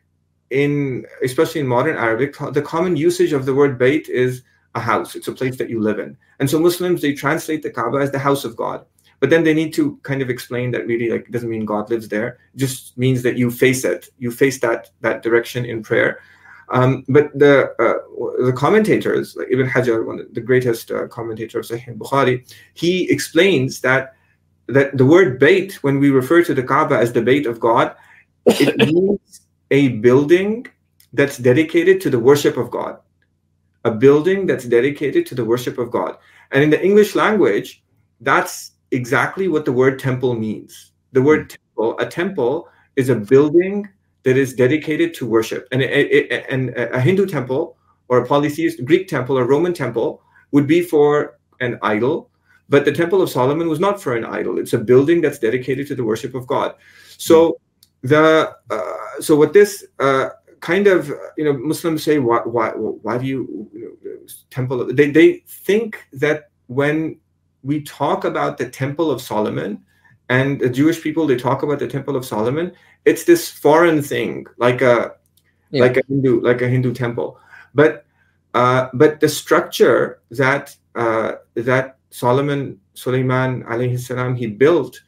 in 0.50 1.06
especially 1.22 1.62
in 1.62 1.66
modern 1.66 1.96
Arabic, 1.96 2.36
the 2.52 2.62
common 2.62 2.96
usage 2.96 3.32
of 3.32 3.46
the 3.46 3.54
word 3.54 3.78
bait 3.78 4.08
is 4.08 4.42
a 4.74 4.80
house. 4.80 5.14
It's 5.14 5.28
a 5.28 5.32
place 5.32 5.56
that 5.56 5.70
you 5.70 5.80
live 5.80 5.98
in. 5.98 6.16
And 6.38 6.48
so 6.48 6.58
Muslims 6.58 7.02
they 7.02 7.12
translate 7.14 7.62
the 7.62 7.70
Kaaba 7.70 7.98
as 7.98 8.10
the 8.10 8.18
house 8.18 8.44
of 8.44 8.56
God. 8.56 8.84
But 9.22 9.30
then 9.30 9.44
they 9.44 9.54
need 9.54 9.72
to 9.74 10.00
kind 10.02 10.20
of 10.20 10.28
explain 10.28 10.72
that 10.72 10.84
really 10.88 11.08
like 11.08 11.26
it 11.28 11.30
doesn't 11.30 11.48
mean 11.48 11.64
God 11.64 11.88
lives 11.90 12.08
there. 12.08 12.40
It 12.54 12.58
just 12.58 12.98
means 12.98 13.22
that 13.22 13.38
you 13.38 13.52
face 13.52 13.84
it. 13.84 14.08
You 14.18 14.32
face 14.32 14.58
that 14.60 14.90
that 15.00 15.22
direction 15.22 15.64
in 15.64 15.84
prayer. 15.84 16.18
Um, 16.70 17.04
but 17.08 17.30
the 17.38 17.70
uh, 17.78 18.44
the 18.44 18.52
commentators, 18.52 19.36
like 19.36 19.46
Ibn 19.48 19.68
Hajar, 19.68 20.04
one 20.04 20.18
of 20.18 20.34
the 20.34 20.40
greatest 20.40 20.90
uh, 20.90 21.06
commentator 21.06 21.60
of 21.60 21.66
Sahih 21.66 21.96
Bukhari, 21.96 22.52
he 22.74 23.08
explains 23.12 23.80
that 23.82 24.16
that 24.66 24.98
the 24.98 25.06
word 25.06 25.38
bait, 25.38 25.78
when 25.84 26.00
we 26.00 26.10
refer 26.10 26.42
to 26.42 26.52
the 26.52 26.62
Kaaba 26.64 26.98
as 26.98 27.12
the 27.12 27.22
bait 27.22 27.46
of 27.46 27.60
God, 27.60 27.94
it 28.46 28.76
means 28.92 29.42
a 29.70 29.88
building 30.06 30.66
that's 31.12 31.38
dedicated 31.38 32.00
to 32.00 32.10
the 32.10 32.18
worship 32.18 32.56
of 32.56 32.72
God 32.72 32.98
a 33.84 33.90
building 33.90 34.46
that's 34.46 34.64
dedicated 34.64 35.26
to 35.26 35.34
the 35.34 35.44
worship 35.44 35.78
of 35.78 35.90
God. 35.90 36.16
And 36.50 36.62
in 36.62 36.70
the 36.70 36.82
English 36.82 37.14
language, 37.14 37.82
that's 38.20 38.71
exactly 38.92 39.48
what 39.48 39.64
the 39.64 39.72
word 39.72 39.98
temple 39.98 40.34
means. 40.34 40.92
The 41.12 41.20
hmm. 41.20 41.26
word 41.26 41.50
temple, 41.50 41.98
a 41.98 42.06
temple 42.06 42.68
is 42.96 43.08
a 43.08 43.16
building 43.16 43.88
that 44.22 44.36
is 44.36 44.54
dedicated 44.54 45.14
to 45.14 45.26
worship. 45.26 45.66
And, 45.72 45.82
eh, 45.82 45.86
eh, 45.86 46.26
eh, 46.30 46.42
and 46.48 46.70
a 46.76 47.00
Hindu 47.00 47.26
temple 47.26 47.76
or 48.08 48.18
a 48.18 48.26
polytheist 48.26 48.84
Greek 48.84 49.08
temple 49.08 49.36
or 49.38 49.46
Roman 49.46 49.74
temple 49.74 50.22
would 50.52 50.66
be 50.66 50.82
for 50.82 51.38
an 51.60 51.78
idol, 51.82 52.30
but 52.68 52.84
the 52.84 52.92
Temple 52.92 53.22
of 53.22 53.30
Solomon 53.30 53.68
was 53.68 53.80
not 53.80 54.02
for 54.02 54.14
an 54.16 54.24
idol. 54.24 54.58
It's 54.58 54.72
a 54.74 54.78
building 54.78 55.20
that's 55.20 55.38
dedicated 55.38 55.86
to 55.88 55.94
the 55.94 56.04
worship 56.04 56.34
of 56.34 56.46
God. 56.46 56.74
So 57.18 57.58
hmm. 58.02 58.08
the 58.08 58.54
uh, 58.70 59.20
so 59.20 59.34
what 59.36 59.52
this 59.52 59.84
uh, 59.98 60.30
kind 60.60 60.86
of 60.86 61.12
you 61.36 61.44
know 61.44 61.52
muslims 61.52 62.02
say 62.02 62.18
why 62.18 62.38
why 62.38 62.70
why 62.70 63.18
do 63.18 63.26
you, 63.26 63.68
you 63.72 63.98
know, 64.02 64.12
temple 64.50 64.92
they, 64.94 65.10
they 65.10 65.42
think 65.46 66.04
that 66.12 66.50
when 66.68 67.16
we 67.62 67.82
talk 67.82 68.24
about 68.24 68.58
the 68.58 68.68
temple 68.68 69.10
of 69.10 69.20
solomon 69.20 69.82
and 70.28 70.60
the 70.60 70.68
jewish 70.68 71.02
people 71.02 71.26
they 71.26 71.36
talk 71.36 71.62
about 71.62 71.78
the 71.78 71.88
temple 71.88 72.16
of 72.16 72.24
solomon 72.24 72.72
it's 73.04 73.24
this 73.24 73.50
foreign 73.50 74.02
thing 74.02 74.46
like 74.58 74.80
a 74.80 75.12
yeah. 75.70 75.82
like 75.82 75.96
a 75.96 76.02
hindu 76.08 76.40
like 76.40 76.62
a 76.62 76.68
hindu 76.68 76.92
temple 76.92 77.38
but 77.74 78.04
uh, 78.54 78.88
but 78.92 79.18
the 79.20 79.28
structure 79.28 80.20
that 80.30 80.76
uh, 80.94 81.32
that 81.54 81.96
solomon 82.10 82.78
suleiman 82.94 83.62
alayhi 83.64 83.98
salam 83.98 84.34
he 84.36 84.46
built 84.46 85.02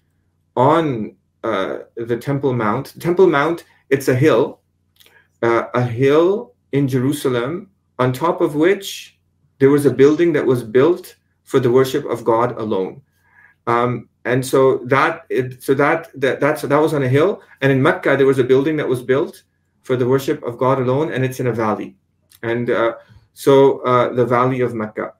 on 0.56 1.14
uh, 1.42 1.78
the 1.96 2.16
temple 2.16 2.52
mount 2.52 2.98
temple 3.00 3.26
mount 3.26 3.64
it's 3.90 4.08
a 4.08 4.14
hill 4.14 4.60
uh, 5.44 5.66
a 5.74 5.82
hill 5.82 6.54
in 6.72 6.88
Jerusalem 6.88 7.70
on 7.98 8.12
top 8.12 8.40
of 8.40 8.54
which 8.54 9.18
there 9.58 9.70
was 9.70 9.86
a 9.86 9.90
building 9.92 10.32
that 10.32 10.46
was 10.46 10.62
built 10.62 11.16
for 11.54 11.60
the 11.60 11.70
worship 11.70 12.04
of 12.06 12.24
God 12.24 12.58
alone. 12.58 13.00
Um, 13.68 14.08
and 14.24 14.44
so 14.44 14.78
that 14.86 15.24
it, 15.28 15.62
so 15.62 15.72
that 15.74 16.10
that 16.20 16.40
that's 16.40 16.62
that 16.62 16.82
was 16.86 16.92
on 16.92 17.04
a 17.04 17.08
hill, 17.08 17.42
and 17.60 17.70
in 17.70 17.80
Mecca 17.80 18.16
there 18.16 18.26
was 18.26 18.40
a 18.40 18.50
building 18.52 18.76
that 18.78 18.88
was 18.88 19.02
built 19.02 19.44
for 19.82 19.94
the 19.96 20.08
worship 20.08 20.42
of 20.42 20.58
God 20.58 20.80
alone, 20.80 21.12
and 21.12 21.24
it's 21.24 21.38
in 21.38 21.46
a 21.46 21.52
valley, 21.52 21.94
and 22.42 22.70
uh, 22.70 22.94
so 23.34 23.78
uh, 23.84 24.12
the 24.12 24.26
valley 24.26 24.62
of 24.62 24.74
Mecca. 24.74 25.12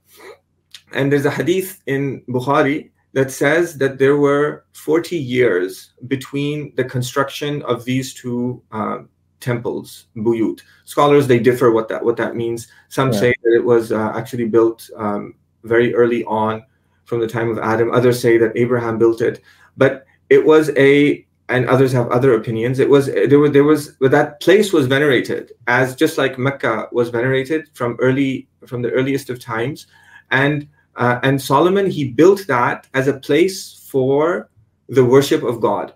And 0.93 1.13
there's 1.13 1.25
a 1.25 1.31
hadith 1.31 1.81
in 1.87 2.23
Bukhari 2.29 2.91
that 3.13 3.31
says 3.31 3.79
that 3.79 3.99
there 3.99 4.17
were 4.17 4.65
40 4.73 5.17
years 5.17 5.93
between 6.09 6.75
the 6.75 6.85
construction 6.85 7.63
of 7.63 7.85
these 7.85 8.13
two 8.13 8.61
um, 8.73 9.09
temples, 9.39 10.07
buyut. 10.17 10.59
Scholars 10.85 11.29
they 11.29 11.39
differ 11.39 11.71
what 11.71 11.89
that 11.91 12.05
what 12.05 12.17
that 12.17 12.35
means. 12.35 12.67
Some 12.89 13.13
yeah. 13.13 13.21
say 13.21 13.35
that 13.45 13.55
it 13.55 13.65
was 13.65 13.93
uh, 13.93 14.13
actually 14.17 14.47
built 14.47 14.91
um, 14.97 15.35
very 15.65 15.95
early 15.95 16.25
on 16.25 16.65
from 17.05 17.21
the 17.21 17.27
time 17.27 17.51
of 17.51 17.59
Adam. 17.59 17.91
Others 17.91 18.21
say 18.21 18.39
that 18.39 18.57
Abraham 18.57 18.99
built 18.99 19.21
it, 19.21 19.43
but 19.77 20.07
it 20.31 20.45
was 20.45 20.71
a 20.77 21.27
and 21.51 21.69
others 21.69 21.93
have 21.93 22.09
other 22.11 22.35
opinions. 22.35 22.79
It 22.79 22.89
was 22.89 23.07
there 23.07 23.39
was 23.39 23.53
there 23.53 23.65
was 23.65 23.89
but 24.01 24.11
that 24.13 24.41
place 24.41 24.73
was 24.73 24.87
venerated 24.87 25.53
as 25.67 25.95
just 25.95 26.17
like 26.17 26.39
Mecca 26.39 26.89
was 26.93 27.11
venerated 27.11 27.69
from 27.75 27.97
early 28.01 28.49
from 28.67 28.83
the 28.83 28.91
earliest 28.91 29.29
of 29.31 29.41
times, 29.41 29.87
and 30.31 30.69
uh, 30.97 31.19
and 31.23 31.41
Solomon 31.41 31.91
he 31.91 32.11
built 32.11 32.47
that 32.47 32.87
as 32.95 33.09
a 33.09 33.19
place 33.21 33.87
for 33.91 34.49
the 34.89 35.05
worship 35.05 35.43
of 35.43 35.61
God 35.61 35.95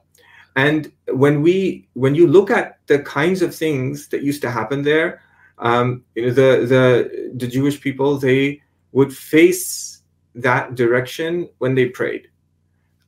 and 0.58 0.90
when 1.12 1.40
we 1.40 1.86
when 1.94 2.16
you 2.16 2.26
look 2.26 2.50
at 2.50 2.78
the 2.88 2.98
kinds 2.98 3.42
of 3.42 3.54
things 3.54 4.08
that 4.08 4.24
used 4.24 4.42
to 4.42 4.50
happen 4.50 4.82
there 4.82 5.22
um, 5.58 6.02
you 6.16 6.22
know 6.22 6.32
the 6.32 6.50
the 6.74 7.30
the 7.36 7.46
jewish 7.46 7.80
people 7.80 8.18
they 8.18 8.60
would 8.92 9.12
face 9.12 10.02
that 10.34 10.74
direction 10.74 11.48
when 11.58 11.74
they 11.74 11.86
prayed 11.86 12.28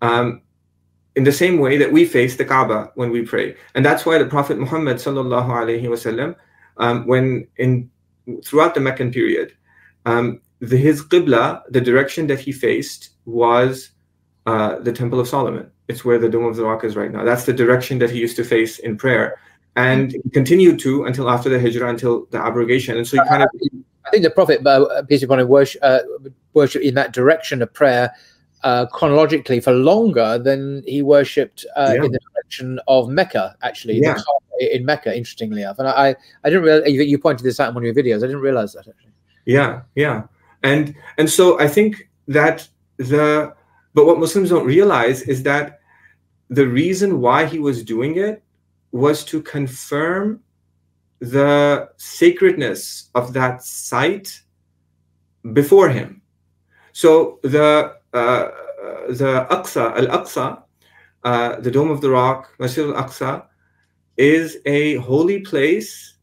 um, 0.02 0.42
in 1.16 1.24
the 1.24 1.32
same 1.32 1.58
way 1.58 1.76
that 1.76 1.92
we 1.92 2.04
face 2.04 2.36
the 2.36 2.44
kaaba 2.44 2.90
when 2.94 3.10
we 3.10 3.22
pray 3.22 3.54
and 3.74 3.84
that's 3.84 4.06
why 4.06 4.18
the 4.18 4.26
prophet 4.26 4.58
muhammad 4.58 4.96
sallallahu 4.96 5.48
alaihi 5.48 5.84
wasallam 5.84 6.34
um, 6.78 7.06
when 7.06 7.46
in 7.56 7.90
throughout 8.44 8.74
the 8.74 8.80
meccan 8.80 9.12
period 9.12 9.52
um, 10.06 10.40
the, 10.60 10.76
his 10.76 11.02
qibla 11.02 11.62
the 11.70 11.80
direction 11.80 12.26
that 12.26 12.38
he 12.38 12.52
faced 12.52 13.10
was 13.24 13.90
uh, 14.46 14.78
the 14.80 14.92
temple 14.92 15.20
of 15.20 15.28
solomon 15.28 15.70
it's 15.90 16.04
where 16.04 16.18
the 16.18 16.28
Dome 16.28 16.44
of 16.44 16.56
the 16.56 16.64
Rock 16.64 16.84
is 16.84 16.94
right 16.94 17.10
now. 17.10 17.24
That's 17.24 17.44
the 17.44 17.52
direction 17.52 17.98
that 17.98 18.10
he 18.10 18.18
used 18.18 18.36
to 18.36 18.44
face 18.44 18.78
in 18.78 18.96
prayer. 18.96 19.40
And 19.74 20.14
continued 20.32 20.78
to 20.80 21.04
until 21.04 21.28
after 21.28 21.48
the 21.48 21.60
Hijrah, 21.60 21.90
until 21.90 22.26
the 22.26 22.38
abrogation. 22.38 22.96
And 22.96 23.06
so 23.06 23.16
you 23.16 23.24
kind 23.28 23.42
of. 23.42 23.48
I 24.06 24.10
think 24.10 24.22
the 24.22 24.30
Prophet, 24.30 24.66
uh, 24.66 25.02
peace 25.08 25.22
upon 25.22 25.40
him, 25.40 25.48
worship, 25.48 25.80
uh, 25.82 26.00
worship 26.54 26.82
in 26.82 26.94
that 26.94 27.12
direction 27.12 27.62
of 27.62 27.72
prayer 27.72 28.12
uh, 28.62 28.86
chronologically 28.86 29.60
for 29.60 29.72
longer 29.72 30.38
than 30.38 30.82
he 30.86 31.02
worshipped 31.02 31.64
uh, 31.76 31.92
yeah. 31.94 32.04
in 32.04 32.12
the 32.12 32.20
direction 32.32 32.80
of 32.88 33.08
Mecca, 33.08 33.56
actually, 33.62 34.00
yeah. 34.00 34.16
in 34.60 34.84
Mecca, 34.84 35.16
interestingly 35.16 35.62
enough. 35.62 35.78
And 35.78 35.88
I, 35.88 36.16
I 36.44 36.50
didn't 36.50 36.64
realize 36.64 36.90
you 36.92 37.18
pointed 37.18 37.44
this 37.44 37.60
out 37.60 37.68
in 37.68 37.74
one 37.74 37.86
of 37.86 37.94
your 37.94 38.04
videos. 38.04 38.18
I 38.18 38.26
didn't 38.26 38.40
realize 38.40 38.72
that 38.74 38.88
actually. 38.88 39.12
Yeah, 39.46 39.82
yeah, 39.94 40.24
and 40.62 40.94
and 41.16 41.28
so 41.28 41.58
I 41.58 41.66
think 41.66 42.10
that 42.28 42.68
the 42.98 43.54
but 43.94 44.04
what 44.04 44.18
Muslims 44.18 44.50
don't 44.50 44.66
realize 44.66 45.22
is 45.22 45.42
that 45.44 45.80
the 46.50 46.66
reason 46.66 47.20
why 47.20 47.46
he 47.46 47.58
was 47.58 47.82
doing 47.82 48.16
it 48.16 48.42
was 48.92 49.24
to 49.24 49.40
confirm 49.42 50.40
the 51.20 51.88
sacredness 51.96 53.10
of 53.14 53.32
that 53.34 53.62
site 53.62 54.40
before 55.52 55.88
him. 55.88 56.22
So 56.92 57.38
the 57.42 57.96
uh, 58.12 58.48
the 59.08 59.46
Aqsa, 59.50 59.96
Al 59.96 60.06
Aqsa, 60.06 60.62
uh, 61.24 61.60
the 61.60 61.70
Dome 61.70 61.90
of 61.90 62.00
the 62.00 62.10
Rock, 62.10 62.54
Masjid 62.58 62.86
Al 62.86 63.04
Aqsa, 63.04 63.44
is 64.16 64.58
a 64.66 64.96
holy 64.96 65.40
place 65.40 66.14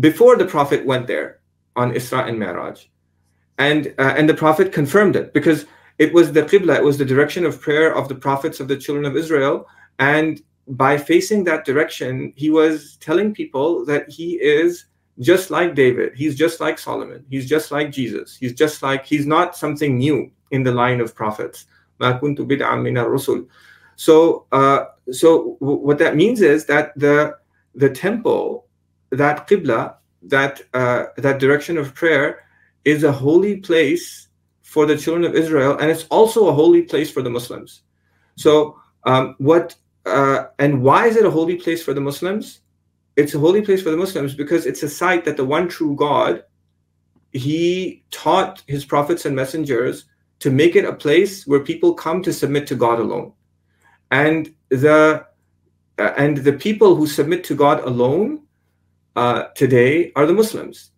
before 0.00 0.36
the 0.36 0.44
Prophet 0.44 0.84
went 0.84 1.06
there 1.06 1.40
on 1.76 1.92
Isra 1.92 2.28
and 2.28 2.38
Mi'raj. 2.38 2.86
And, 3.58 3.94
uh, 3.98 4.14
and 4.16 4.28
the 4.28 4.34
Prophet 4.34 4.72
confirmed 4.72 5.16
it 5.16 5.32
because 5.32 5.66
it 5.98 6.12
was 6.12 6.32
the 6.32 6.42
Qibla, 6.42 6.76
it 6.76 6.84
was 6.84 6.98
the 6.98 7.04
direction 7.04 7.44
of 7.44 7.60
prayer 7.60 7.94
of 7.94 8.08
the 8.08 8.14
prophets 8.14 8.60
of 8.60 8.68
the 8.68 8.76
children 8.76 9.04
of 9.04 9.16
Israel. 9.16 9.68
And 9.98 10.42
by 10.68 10.96
facing 10.96 11.44
that 11.44 11.64
direction, 11.64 12.32
he 12.36 12.50
was 12.50 12.96
telling 13.00 13.34
people 13.34 13.84
that 13.86 14.08
he 14.08 14.34
is 14.34 14.86
just 15.18 15.50
like 15.50 15.74
David. 15.74 16.14
He's 16.14 16.36
just 16.36 16.60
like 16.60 16.78
Solomon. 16.78 17.24
He's 17.28 17.48
just 17.48 17.70
like 17.70 17.90
Jesus. 17.90 18.36
He's 18.36 18.54
just 18.54 18.82
like, 18.82 19.04
he's 19.04 19.26
not 19.26 19.56
something 19.56 19.98
new 19.98 20.30
in 20.50 20.62
the 20.62 20.72
line 20.72 21.00
of 21.00 21.14
prophets. 21.14 21.66
So, 23.96 24.46
uh, 24.52 24.84
so 25.10 25.56
what 25.60 25.98
that 25.98 26.16
means 26.16 26.40
is 26.40 26.66
that 26.66 26.92
the 26.98 27.36
the 27.74 27.88
temple, 27.88 28.66
that 29.10 29.48
qibla, 29.48 29.96
that 30.22 30.62
uh, 30.74 31.06
that 31.16 31.38
direction 31.38 31.78
of 31.78 31.94
prayer, 31.94 32.44
is 32.84 33.04
a 33.04 33.12
holy 33.12 33.58
place 33.58 34.28
for 34.62 34.86
the 34.86 34.96
children 34.96 35.24
of 35.24 35.36
Israel, 35.36 35.76
and 35.78 35.90
it's 35.90 36.06
also 36.10 36.48
a 36.48 36.52
holy 36.52 36.82
place 36.82 37.10
for 37.10 37.22
the 37.22 37.30
Muslims. 37.30 37.82
So, 38.36 38.80
um, 39.04 39.36
what 39.38 39.76
uh, 40.06 40.46
and 40.58 40.82
why 40.82 41.06
is 41.06 41.16
it 41.16 41.24
a 41.24 41.30
holy 41.30 41.56
place 41.56 41.82
for 41.82 41.94
the 41.94 42.00
Muslims? 42.00 42.60
It's 43.16 43.34
a 43.34 43.38
holy 43.38 43.62
place 43.62 43.82
for 43.82 43.90
the 43.90 43.96
Muslims 43.96 44.34
because 44.34 44.66
it's 44.66 44.82
a 44.82 44.88
site 44.88 45.24
that 45.24 45.36
the 45.36 45.44
one 45.44 45.68
true 45.68 45.94
God, 45.94 46.44
He 47.32 48.04
taught 48.10 48.62
His 48.66 48.84
prophets 48.84 49.26
and 49.26 49.36
messengers 49.36 50.06
to 50.40 50.50
make 50.50 50.74
it 50.74 50.84
a 50.84 50.92
place 50.92 51.46
where 51.46 51.60
people 51.60 51.94
come 51.94 52.22
to 52.22 52.32
submit 52.32 52.66
to 52.66 52.74
God 52.74 52.98
alone. 52.98 53.32
And 54.10 54.52
the 54.70 55.24
uh, 55.98 56.14
and 56.16 56.38
the 56.38 56.54
people 56.54 56.96
who 56.96 57.06
submit 57.06 57.44
to 57.44 57.54
God 57.54 57.80
alone 57.84 58.42
uh, 59.14 59.44
today 59.54 60.10
are 60.16 60.26
the 60.26 60.32
Muslims, 60.32 60.90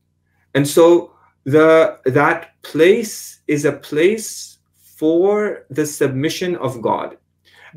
and 0.55 0.67
so 0.67 1.13
the 1.45 1.99
that 2.05 2.61
place 2.63 3.41
is 3.49 3.65
a 3.65 3.73
place 3.73 4.59
for 4.75 5.67
the 5.69 5.85
submission 5.85 6.57
of 6.57 6.81
God, 6.81 7.19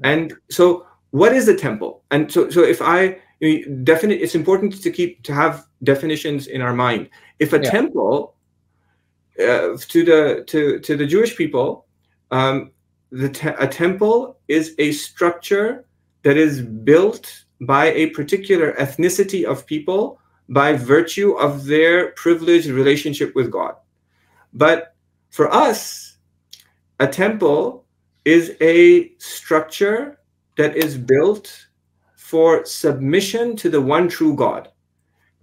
and 0.03 0.33
so 0.49 0.85
what 1.11 1.33
is 1.33 1.45
the 1.45 1.55
temple? 1.55 2.03
And 2.11 2.31
so 2.31 2.49
so 2.49 2.63
if 2.63 2.81
I 2.81 3.19
definite, 3.83 4.21
it's 4.21 4.35
important 4.35 4.81
to 4.81 4.91
keep 4.91 5.23
to 5.23 5.33
have 5.33 5.65
definitions 5.83 6.47
in 6.47 6.61
our 6.61 6.73
mind. 6.73 7.09
If 7.39 7.53
a 7.53 7.61
yeah. 7.61 7.69
temple 7.69 8.35
uh, 9.39 9.77
to 9.77 10.03
the 10.03 10.43
to 10.47 10.79
to 10.79 10.97
the 10.97 11.05
Jewish 11.05 11.35
people 11.35 11.87
um, 12.31 12.71
the 13.11 13.29
te- 13.29 13.55
a 13.59 13.67
temple 13.67 14.37
is 14.47 14.75
a 14.79 14.91
structure 14.91 15.85
that 16.23 16.37
is 16.37 16.61
built 16.61 17.45
by 17.61 17.91
a 17.93 18.07
particular 18.07 18.73
ethnicity 18.73 19.45
of 19.45 19.65
people 19.65 20.19
by 20.49 20.73
virtue 20.73 21.31
of 21.33 21.65
their 21.65 22.11
privileged 22.11 22.67
relationship 22.67 23.33
with 23.35 23.51
God. 23.51 23.75
But 24.53 24.95
for 25.29 25.53
us, 25.53 26.17
a 26.99 27.07
temple 27.07 27.85
is 28.25 28.55
a 28.61 29.11
structure 29.17 30.19
that 30.57 30.75
is 30.75 30.97
built 30.97 31.67
for 32.15 32.65
submission 32.65 33.55
to 33.55 33.69
the 33.69 33.81
one 33.81 34.09
true 34.09 34.35
God. 34.35 34.69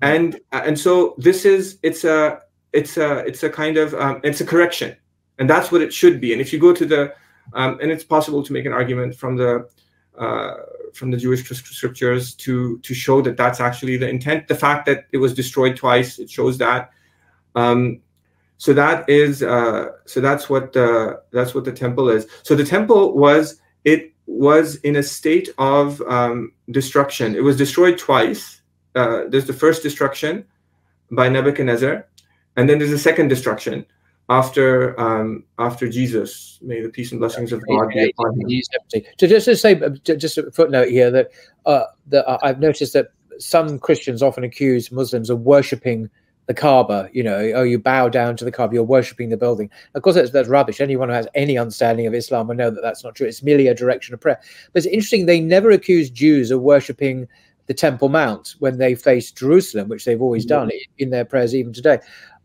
And 0.03 0.39
and 0.53 0.79
so 0.79 1.15
this 1.19 1.45
is 1.45 1.79
it's 1.83 2.05
a 2.05 2.41
it's 2.73 2.97
a 2.99 3.19
it's 3.21 3.43
a 3.43 3.49
kind 3.49 3.79
of 3.79 3.95
um, 3.95 4.21
it's 4.23 4.41
a 4.41 4.47
correction, 4.47 4.95
and 5.39 5.49
that's 5.49 5.73
what 5.73 5.81
it 5.81 5.95
should 5.95 6.21
be. 6.21 6.33
And 6.33 6.43
if 6.43 6.53
you 6.53 6.59
go 6.59 6.75
to 6.75 6.85
the 6.85 7.15
um, 7.55 7.79
and 7.81 7.91
it's 7.91 8.05
possible 8.05 8.43
to 8.43 8.53
make 8.53 8.67
an 8.67 8.73
argument 8.73 9.15
from 9.15 9.37
the 9.37 9.69
uh, 10.19 10.55
from 10.93 11.11
the 11.11 11.17
Jewish 11.17 11.49
scriptures 11.49 12.35
to 12.35 12.79
to 12.81 12.95
show 12.95 13.23
that 13.23 13.37
that's 13.37 13.61
actually 13.61 13.97
the 13.97 14.09
intent. 14.09 14.49
The 14.49 14.55
fact 14.55 14.87
that 14.87 15.07
it 15.13 15.19
was 15.19 15.33
destroyed 15.33 15.77
twice 15.77 16.19
it 16.19 16.31
shows 16.31 16.59
that. 16.59 16.91
Um, 17.55 18.01
so 18.59 18.73
that 18.75 19.09
is 19.09 19.43
uh, 19.43 19.93
so 20.05 20.21
that's 20.21 20.51
what 20.51 20.73
the 20.73 21.23
that's 21.33 21.55
what 21.55 21.65
the 21.65 21.73
temple 21.73 22.09
is. 22.09 22.27
So 22.43 22.55
the 22.55 22.65
temple 22.65 23.17
was 23.17 23.61
it 23.85 24.13
was 24.27 24.77
in 24.77 24.97
a 24.97 25.03
state 25.03 25.51
of 25.59 26.01
um, 26.03 26.53
destruction. 26.71 27.35
It 27.35 27.43
was 27.43 27.57
destroyed 27.57 27.99
twice. 27.99 28.63
Uh, 28.95 29.25
there's 29.29 29.47
the 29.47 29.53
first 29.53 29.83
destruction 29.83 30.45
by 31.11 31.29
Nebuchadnezzar, 31.29 32.07
and 32.57 32.69
then 32.69 32.79
there's 32.79 32.93
a 32.93 32.99
second 32.99 33.29
destruction 33.29 33.85
after 34.29 34.99
um, 34.99 35.45
after 35.59 35.89
Jesus. 35.89 36.59
May 36.63 36.81
the 36.81 36.89
peace 36.89 37.11
and 37.11 37.21
blessings 37.21 37.53
of 37.53 37.67
God 37.67 37.89
be 37.89 38.11
upon 38.11 38.41
him. 38.41 39.03
So 39.19 39.27
just 39.27 39.45
to 39.47 39.57
say, 39.57 39.81
just 40.05 40.39
a 40.39 40.51
footnote 40.51 40.89
here 40.89 41.11
that 41.11 41.31
uh, 41.67 41.85
that 42.07 42.27
uh, 42.27 42.39
I've 42.43 42.61
noticed 42.61 42.95
that 42.95 43.09
some 43.39 43.79
Christians 43.79 44.23
often 44.23 44.45
accuse 44.45 44.91
Muslims 44.93 45.29
of 45.29 45.41
worshiping 45.41 46.09
the 46.47 46.55
Kaaba. 46.55 47.09
You 47.13 47.23
know, 47.23 47.53
oh, 47.55 47.63
you 47.63 47.79
bow 47.79 48.09
down 48.09 48.37
to 48.37 48.45
the 48.45 48.53
Kaaba, 48.53 48.75
you're 48.75 48.83
worshiping 48.83 49.31
the 49.31 49.37
building. 49.37 49.71
Of 49.95 50.03
course, 50.03 50.17
that's, 50.17 50.31
that's 50.31 50.49
rubbish. 50.49 50.81
Anyone 50.81 51.09
who 51.09 51.15
has 51.15 51.29
any 51.35 51.59
understanding 51.59 52.07
of 52.07 52.15
Islam 52.15 52.49
will 52.49 52.55
know 52.55 52.71
that 52.71 52.83
that's 52.83 53.05
not 53.05 53.15
true. 53.15 53.27
It's 53.27 53.43
merely 53.43 53.69
a 53.69 53.75
direction 53.75 54.15
of 54.15 54.21
prayer. 54.21 54.41
But 54.73 54.79
it's 54.79 54.87
interesting; 54.87 55.27
they 55.27 55.41
never 55.41 55.71
accuse 55.71 56.11
Jews 56.11 56.51
of 56.51 56.61
worshiping 56.61 57.29
the 57.67 57.75
Temple 57.75 58.09
Mount 58.09 58.57
when 58.59 58.79
they 58.79 58.95
face 58.95 59.33
Jerusalem, 59.33 59.89
which 59.89 60.05
they've 60.05 60.21
always 60.21 60.45
done 60.45 60.71
in 60.99 61.11
their 61.11 61.25
prayers 61.25 61.55
even 61.55 61.73
today. 61.73 61.99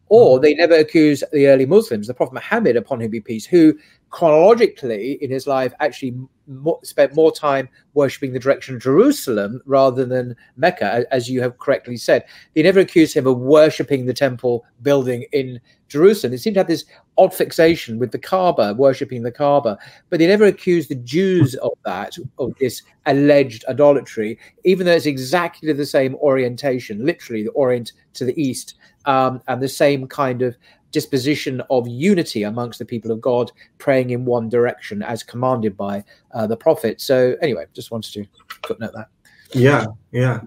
Or 0.08 0.36
mm-hmm. 0.36 0.44
they 0.44 0.54
never 0.54 0.76
accuse 0.76 1.24
the 1.32 1.48
early 1.48 1.66
Muslims, 1.66 2.08
the 2.08 2.14
Prophet 2.14 2.34
Muhammad, 2.34 2.76
upon 2.76 3.02
him 3.02 3.12
be 3.12 3.20
peace, 3.22 3.46
who 3.46 3.78
chronologically 4.10 5.14
in 5.22 5.30
his 5.30 5.48
life 5.48 5.74
actually 5.80 6.16
more, 6.48 6.80
spent 6.84 7.14
more 7.14 7.32
time 7.32 7.70
worshipping 7.94 8.34
the 8.34 8.40
direction 8.40 8.76
of 8.76 8.82
Jerusalem 8.82 9.62
rather 9.66 10.06
than 10.06 10.36
Mecca, 10.58 11.06
as 11.12 11.30
you 11.30 11.42
have 11.42 11.60
correctly 11.60 11.98
said. 11.98 12.26
They 12.56 12.64
never 12.64 12.80
accused 12.80 13.16
him 13.16 13.28
of 13.28 13.38
worshipping 13.38 14.06
the 14.06 14.14
temple 14.14 14.66
building 14.82 15.26
in 15.32 15.60
Jerusalem. 15.90 16.32
They 16.32 16.38
seem 16.38 16.54
to 16.56 16.60
have 16.60 16.68
this 16.68 16.86
odd 17.18 17.34
fixation 17.34 18.00
with 18.00 18.12
the 18.12 18.20
Kaaba, 18.20 18.74
worshipping 18.74 19.24
the 19.24 19.32
Kaaba, 19.32 19.78
but 20.10 20.20
they 20.20 20.28
never 20.28 20.46
accused 20.46 20.90
the 20.90 20.96
Jews 20.96 21.56
of 21.56 21.72
that, 21.86 22.16
of 22.38 22.56
this 22.60 22.82
alleged 23.06 23.66
idolatry, 23.68 24.40
even 24.64 24.86
though 24.86 24.94
it's 24.94 25.06
exactly 25.06 25.72
the 25.74 25.86
same 25.86 26.16
orientation, 26.16 27.06
literally 27.06 27.44
the 27.44 27.52
orient 27.52 27.92
to 28.14 28.26
the 28.26 28.40
east 28.42 28.76
um, 29.06 29.42
and 29.48 29.62
the 29.62 29.68
same 29.68 30.08
kind 30.08 30.42
of 30.42 30.58
disposition 30.92 31.62
of 31.70 31.88
unity 31.88 32.44
amongst 32.44 32.80
the 32.80 32.86
people 32.86 33.12
of 33.12 33.22
God, 33.22 33.52
praying 33.78 34.10
in 34.12 34.26
one 34.26 34.50
direction 34.50 35.02
as 35.04 35.24
commanded 35.24 35.78
by 35.78 36.04
uh, 36.34 36.48
the 36.48 36.58
prophet. 36.58 37.02
So, 37.02 37.36
anyway, 37.42 37.66
just 37.74 37.92
wanted 37.92 38.14
to 38.14 38.26
footnote 38.66 38.94
that. 38.96 39.08
Yeah, 39.54 39.86
yeah, 40.12 40.42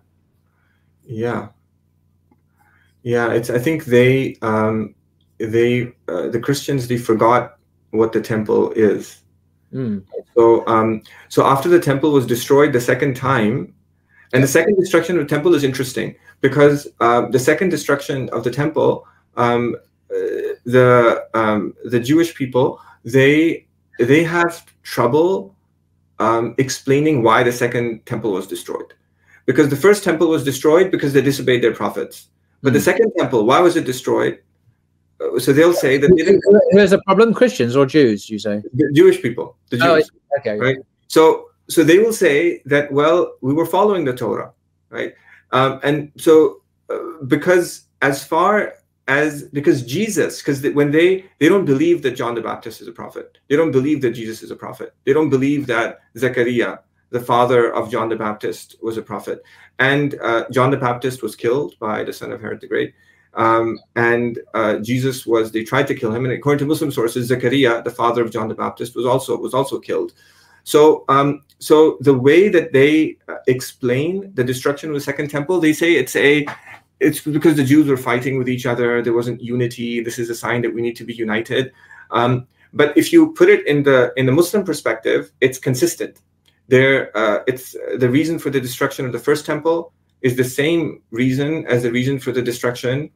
yeah, 1.05 1.49
yeah. 3.03 3.33
It's. 3.33 3.51
I 3.51 3.59
think 3.59 3.85
they, 3.85 4.37
um, 4.43 4.95
they, 5.39 5.93
uh, 6.09 6.29
the 6.29 6.41
Christians, 6.41 6.89
they 6.89 6.99
forgot 6.99 7.59
what 7.91 8.13
the 8.13 8.21
temple 8.21 8.73
is. 8.73 9.23
Mm. 9.73 10.05
So, 10.35 10.67
um, 10.67 11.03
so 11.29 11.47
after 11.47 11.69
the 11.69 11.81
temple 11.81 12.13
was 12.13 12.27
destroyed 12.27 12.73
the 12.73 12.81
second 12.81 13.17
time, 13.17 13.75
and 14.33 14.43
the 14.43 14.49
second 14.49 14.77
destruction 14.79 15.19
of 15.19 15.29
the 15.29 15.29
temple 15.29 15.55
is 15.55 15.65
interesting 15.65 16.15
because 16.41 16.89
uh, 17.01 17.29
the 17.29 17.39
second 17.39 17.69
destruction 17.69 18.29
of 18.31 18.45
the 18.45 18.51
temple, 18.51 19.07
um, 19.37 19.77
the 20.65 21.27
um, 21.35 21.75
the 21.85 22.01
Jewish 22.01 22.35
people 22.35 22.81
they 23.05 23.67
they 23.99 24.23
have 24.23 24.65
trouble 24.83 25.55
um, 26.19 26.55
explaining 26.59 27.23
why 27.23 27.43
the 27.43 27.53
second 27.53 28.05
temple 28.07 28.33
was 28.33 28.47
destroyed, 28.47 28.95
because 29.47 29.69
the 29.69 29.77
first 29.77 30.05
temple 30.05 30.29
was 30.29 30.45
destroyed 30.45 30.91
because 30.91 31.13
they 31.13 31.23
disobeyed 31.23 31.63
their 31.63 31.75
prophets, 31.75 32.29
but 32.63 32.73
the 32.73 32.79
hmm. 32.79 32.85
second 32.85 33.13
temple, 33.19 33.45
why 33.47 33.61
was 33.61 33.77
it 33.77 33.85
destroyed? 33.85 34.41
Uh, 35.21 35.39
so 35.39 35.53
they'll 35.53 35.75
say 35.75 35.99
that 35.99 36.09
they 36.09 36.25
didn't. 36.25 36.43
There's 36.73 36.93
a 36.93 37.01
problem, 37.07 37.35
Christians 37.35 37.77
or 37.77 37.87
Jews? 37.87 38.29
You 38.29 38.39
say 38.39 38.63
the 38.75 38.93
Jewish 38.93 39.21
people, 39.23 39.57
the 39.71 39.79
oh, 39.83 39.97
Jews. 39.97 40.11
Oh, 40.15 40.39
okay. 40.41 40.59
Right. 40.59 40.79
So 41.09 41.49
so 41.69 41.83
they 41.85 41.99
will 41.99 42.13
say 42.13 42.63
that 42.67 42.93
well, 42.93 43.35
we 43.41 43.55
were 43.55 43.67
following 43.67 44.05
the 44.05 44.15
Torah, 44.15 44.53
right? 44.91 45.15
Um, 45.53 45.81
and 45.83 46.13
so, 46.17 46.63
uh, 46.91 47.25
because 47.27 47.85
as 48.01 48.25
far 48.25 48.75
as 49.09 49.45
because 49.45 49.83
Jesus, 49.83 50.41
because 50.41 50.63
when 50.75 50.91
they 50.91 51.25
they 51.39 51.49
don't 51.49 51.65
believe 51.65 52.03
that 52.03 52.13
John 52.13 52.35
the 52.35 52.41
Baptist 52.41 52.81
is 52.81 52.89
a 52.89 52.93
prophet, 52.93 53.39
they 53.49 53.57
don't 53.57 53.73
believe 53.73 54.01
that 54.03 54.13
Jesus 54.13 54.43
is 54.43 54.51
a 54.51 54.57
prophet, 54.57 54.95
they 55.05 55.13
don't 55.13 55.31
believe 55.31 55.67
that 55.67 56.01
Zechariah, 56.17 56.79
the 57.11 57.21
father 57.21 57.73
of 57.73 57.91
John 57.91 58.09
the 58.09 58.17
Baptist, 58.17 58.77
was 58.83 58.97
a 58.97 59.03
prophet, 59.03 59.43
and 59.79 60.15
uh, 60.23 60.45
John 60.51 60.71
the 60.71 60.77
Baptist 60.77 61.23
was 61.23 61.35
killed 61.35 61.79
by 61.79 62.05
the 62.05 62.13
son 62.13 62.33
of 62.33 62.41
Herod 62.41 62.61
the 62.61 62.69
Great. 62.69 62.95
Um, 63.35 63.79
and 63.97 64.39
uh, 64.53 64.79
Jesus 64.79 65.27
was 65.27 65.51
they 65.51 65.65
tried 65.65 65.89
to 65.89 65.95
kill 65.95 66.15
him, 66.15 66.25
and 66.25 66.35
according 66.35 66.61
to 66.61 66.67
Muslim 66.67 66.91
sources, 66.91 67.29
Zechariah, 67.29 67.83
the 67.83 67.91
father 67.91 68.23
of 68.23 68.31
John 68.31 68.49
the 68.49 68.55
Baptist, 68.55 68.95
was 68.95 69.07
also 69.07 69.37
was 69.37 69.55
also 69.55 69.79
killed. 69.79 70.13
So, 70.65 71.05
um, 71.09 71.43
so 71.59 71.99
the 72.01 72.15
way 72.15 72.49
that 72.49 72.73
they 72.73 73.17
uh, 73.29 73.37
explain 73.49 74.33
the 74.35 74.45
destruction 74.45 74.91
of 74.91 74.95
the 74.95 75.01
Second 75.01 75.29
Temple, 75.29 75.61
they 75.61 75.73
say 75.73 75.95
it's 75.95 76.15
a 76.15 76.47
it's 77.03 77.21
because 77.21 77.57
the 77.57 77.65
Jews 77.65 77.89
were 77.89 77.97
fighting 77.97 78.39
with 78.39 78.49
each 78.49 78.67
other. 78.67 79.03
There 79.03 79.13
wasn't 79.13 79.43
unity. 79.43 80.03
This 80.03 80.19
is 80.19 80.31
a 80.31 80.35
sign 80.35 80.63
that 80.63 80.73
we 80.73 80.81
need 80.81 80.97
to 80.97 81.05
be 81.05 81.15
united. 81.15 81.73
Um, 82.11 82.47
but 82.73 82.97
if 82.97 83.13
you 83.13 83.33
put 83.33 83.49
it 83.49 83.67
in 83.67 83.83
the 83.83 84.13
in 84.17 84.27
the 84.27 84.33
Muslim 84.33 84.65
perspective, 84.65 85.33
it's 85.41 85.59
consistent. 85.59 86.21
There, 86.69 87.15
uh, 87.17 87.41
it's 87.47 87.77
the 87.99 88.09
reason 88.09 88.39
for 88.39 88.51
the 88.51 88.61
destruction 88.61 89.05
of 89.05 89.13
the 89.13 89.19
first 89.19 89.45
temple 89.45 89.93
is 90.23 90.37
the 90.37 90.45
same 90.45 91.03
reason 91.11 91.67
as 91.67 91.83
the 91.83 91.91
reason 91.91 92.19
for 92.19 92.33
the 92.33 92.41
destruction 92.41 93.11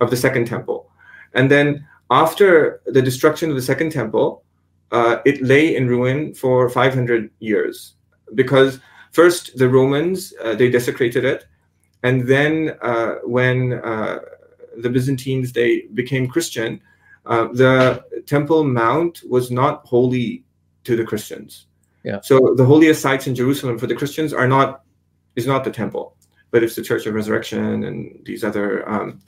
of 0.00 0.10
the 0.10 0.16
second 0.16 0.46
temple. 0.46 0.90
And 1.34 1.50
then 1.50 1.86
after 2.10 2.80
the 2.86 3.02
destruction 3.02 3.50
of 3.50 3.56
the 3.56 3.62
second 3.62 3.92
temple, 3.92 4.42
uh, 4.90 5.18
it 5.24 5.42
lay 5.42 5.76
in 5.76 5.88
ruin 5.88 6.34
for 6.34 6.70
500 6.70 7.30
years 7.40 7.94
because 8.34 8.80
first 9.12 9.56
the 9.58 9.68
Romans 9.68 10.32
uh, 10.42 10.54
they 10.54 10.70
desecrated 10.70 11.24
it, 11.24 11.46
and 12.06 12.26
then 12.28 12.76
uh, 12.82 13.16
when 13.24 13.72
uh, 13.72 14.20
the 14.78 14.88
Byzantines 14.88 15.52
they 15.52 15.86
became 15.94 16.28
Christian, 16.28 16.80
uh, 17.26 17.48
the 17.52 18.04
Temple 18.26 18.62
Mount 18.62 19.22
was 19.28 19.50
not 19.50 19.84
holy 19.84 20.44
to 20.84 20.94
the 20.94 21.04
Christians. 21.04 21.66
Yeah. 22.04 22.20
So 22.22 22.54
the 22.56 22.64
holiest 22.64 23.02
sites 23.02 23.26
in 23.26 23.34
Jerusalem 23.34 23.76
for 23.76 23.88
the 23.88 23.96
Christians 23.96 24.32
are 24.32 24.46
not 24.46 24.82
is 25.34 25.46
not 25.48 25.64
the 25.64 25.72
temple, 25.72 26.16
but 26.52 26.62
it's 26.62 26.76
the 26.76 26.82
Church 26.82 27.04
of 27.06 27.14
Resurrection 27.14 27.82
and 27.84 27.96
these 28.24 28.44
other 28.44 28.88
um, 28.88 29.20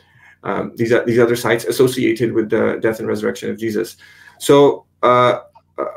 um, 0.44 0.72
these 0.76 0.94
these 1.04 1.18
other 1.18 1.34
sites 1.34 1.64
associated 1.64 2.32
with 2.32 2.48
the 2.48 2.78
death 2.80 3.00
and 3.00 3.08
resurrection 3.08 3.50
of 3.50 3.58
Jesus. 3.58 3.96
So 4.38 4.86
uh, 5.02 5.40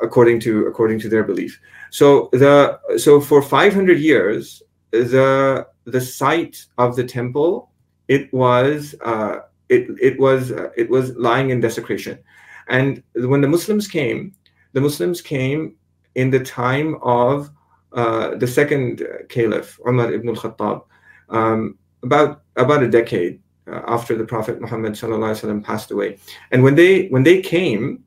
according 0.02 0.40
to 0.46 0.66
according 0.66 1.00
to 1.02 1.10
their 1.10 1.24
belief, 1.24 1.62
so 1.92 2.30
the 2.32 2.80
so 2.98 3.22
for 3.22 3.44
500 3.44 4.00
years 4.00 4.64
the 4.90 5.68
the 5.86 6.02
site 6.02 6.66
of 6.78 6.96
the 6.96 7.04
temple 7.04 7.72
it 8.08 8.32
was 8.34 8.96
uh, 9.06 9.40
it 9.70 9.88
it 10.02 10.20
was 10.20 10.52
uh, 10.52 10.70
it 10.76 10.90
was 10.90 11.16
lying 11.16 11.50
in 11.50 11.62
desecration. 11.62 12.20
And 12.68 13.04
when 13.16 13.42
the 13.42 13.48
muslims 13.48 13.88
came 13.88 14.34
the 14.74 14.82
muslims 14.82 15.22
came 15.22 15.76
in 16.16 16.30
the 16.30 16.40
time 16.40 16.98
of 17.02 17.50
uh, 17.94 18.36
the 18.36 18.48
second 18.48 19.06
caliph 19.30 19.80
umar 19.88 20.12
ibn 20.12 20.30
al-khattab 20.30 20.84
um, 21.30 21.78
about 22.04 22.44
about 22.56 22.84
a 22.84 22.90
decade 22.90 23.40
uh, 23.68 23.82
after 23.88 24.18
the 24.18 24.26
prophet 24.26 24.62
muhammad 24.62 24.94
sallallahu 24.94 25.64
passed 25.64 25.92
away. 25.92 26.18
And 26.52 26.64
when 26.64 26.76
they 26.76 27.08
when 27.08 27.24
they 27.24 27.42
came 27.42 28.04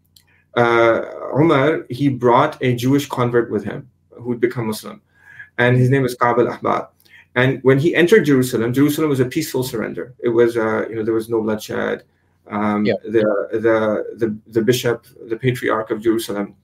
uh, 0.57 1.03
umar 1.43 1.87
he 1.91 2.09
brought 2.09 2.63
a 2.63 2.75
jewish 2.75 3.09
convert 3.09 3.51
with 3.51 3.65
him 3.65 3.89
who 4.11 4.29
would 4.31 4.41
become 4.41 4.67
muslim. 4.67 5.01
And 5.57 5.77
his 5.77 5.89
name 5.89 6.05
is 6.05 6.17
Ka'b 6.17 6.39
al-Ahbar 6.41 6.89
and 7.35 7.61
when 7.63 7.79
he 7.79 7.95
entered 7.95 8.25
Jerusalem, 8.25 8.73
Jerusalem 8.73 9.11
was 9.11 9.21
a 9.21 9.25
peaceful 9.25 9.65
surrender. 9.65 10.15
It 10.21 10.29
was, 10.29 10.57
uh, 10.57 10.89
you 10.89 10.95
know, 10.97 11.03
there 11.03 11.15
was 11.15 11.29
no 11.29 11.43
bloodshed. 11.43 12.05
Um, 12.47 12.85
yeah. 12.85 12.95
the, 13.05 13.25
the 13.53 14.17
the 14.19 14.39
the 14.49 14.63
bishop, 14.63 15.07
the 15.29 15.37
patriarch 15.37 15.91
of 15.91 16.03
Jerusalem, 16.03 16.55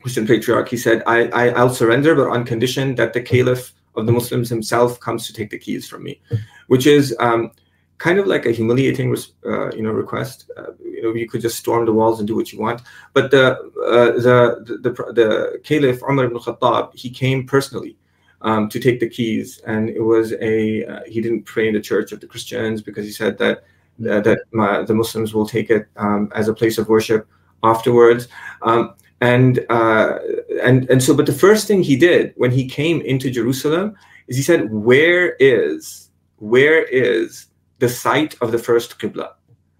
Christian 0.00 0.26
patriarch, 0.26 0.68
he 0.68 0.76
said, 0.76 1.02
I, 1.06 1.26
I 1.28 1.48
I'll 1.50 1.74
surrender, 1.74 2.14
but 2.14 2.28
on 2.28 2.44
condition 2.44 2.94
that 2.94 3.12
the 3.12 3.20
caliph 3.20 3.74
of 3.96 4.06
the 4.06 4.12
Muslims 4.12 4.48
himself 4.48 5.00
comes 5.00 5.26
to 5.26 5.32
take 5.32 5.50
the 5.50 5.58
keys 5.58 5.88
from 5.88 6.04
me, 6.04 6.20
which 6.68 6.86
is 6.86 7.16
um, 7.18 7.50
kind 7.98 8.18
of 8.20 8.26
like 8.28 8.46
a 8.46 8.52
humiliating, 8.52 9.14
uh, 9.44 9.74
you 9.74 9.82
know, 9.82 9.90
request. 9.90 10.50
Uh, 10.56 10.72
you 10.80 11.02
know, 11.02 11.14
you 11.14 11.28
could 11.28 11.40
just 11.40 11.58
storm 11.58 11.84
the 11.84 11.92
walls 11.92 12.20
and 12.20 12.28
do 12.28 12.36
what 12.36 12.52
you 12.52 12.60
want. 12.60 12.80
But 13.12 13.30
the 13.30 13.54
uh, 13.86 14.12
the, 14.12 14.78
the 14.82 14.90
the 14.90 15.12
the 15.12 15.60
caliph 15.64 16.00
Umar 16.08 16.26
ibn 16.26 16.38
Khattab, 16.38 16.94
he 16.94 17.10
came 17.10 17.44
personally 17.44 17.98
um, 18.42 18.68
to 18.68 18.78
take 18.78 19.00
the 19.00 19.08
keys, 19.08 19.60
and 19.66 19.88
it 19.88 20.00
was 20.00 20.32
a 20.40 20.84
uh, 20.84 21.00
he 21.06 21.20
didn't 21.20 21.44
pray 21.44 21.68
in 21.68 21.74
the 21.74 21.80
church 21.80 22.12
of 22.12 22.20
the 22.20 22.26
Christians 22.26 22.82
because 22.82 23.04
he 23.04 23.12
said 23.12 23.38
that 23.38 23.64
that 23.98 24.40
my, 24.52 24.82
the 24.82 24.94
Muslims 24.94 25.34
will 25.34 25.46
take 25.46 25.70
it 25.70 25.88
um, 25.96 26.30
as 26.34 26.48
a 26.48 26.54
place 26.54 26.78
of 26.78 26.88
worship 26.88 27.26
afterwards. 27.64 28.28
Um, 28.62 28.94
and 29.20 29.66
uh, 29.68 30.18
and 30.62 30.88
and 30.88 31.02
so, 31.02 31.14
but 31.14 31.26
the 31.26 31.32
first 31.32 31.66
thing 31.66 31.82
he 31.82 31.96
did 31.96 32.32
when 32.36 32.52
he 32.52 32.68
came 32.68 33.00
into 33.00 33.30
Jerusalem 33.30 33.96
is 34.28 34.36
he 34.36 34.42
said, 34.42 34.72
"Where 34.72 35.34
is 35.40 36.10
where 36.36 36.84
is 36.84 37.46
the 37.80 37.88
site 37.88 38.36
of 38.40 38.52
the 38.52 38.58
first 38.58 39.00
qibla?" 39.00 39.32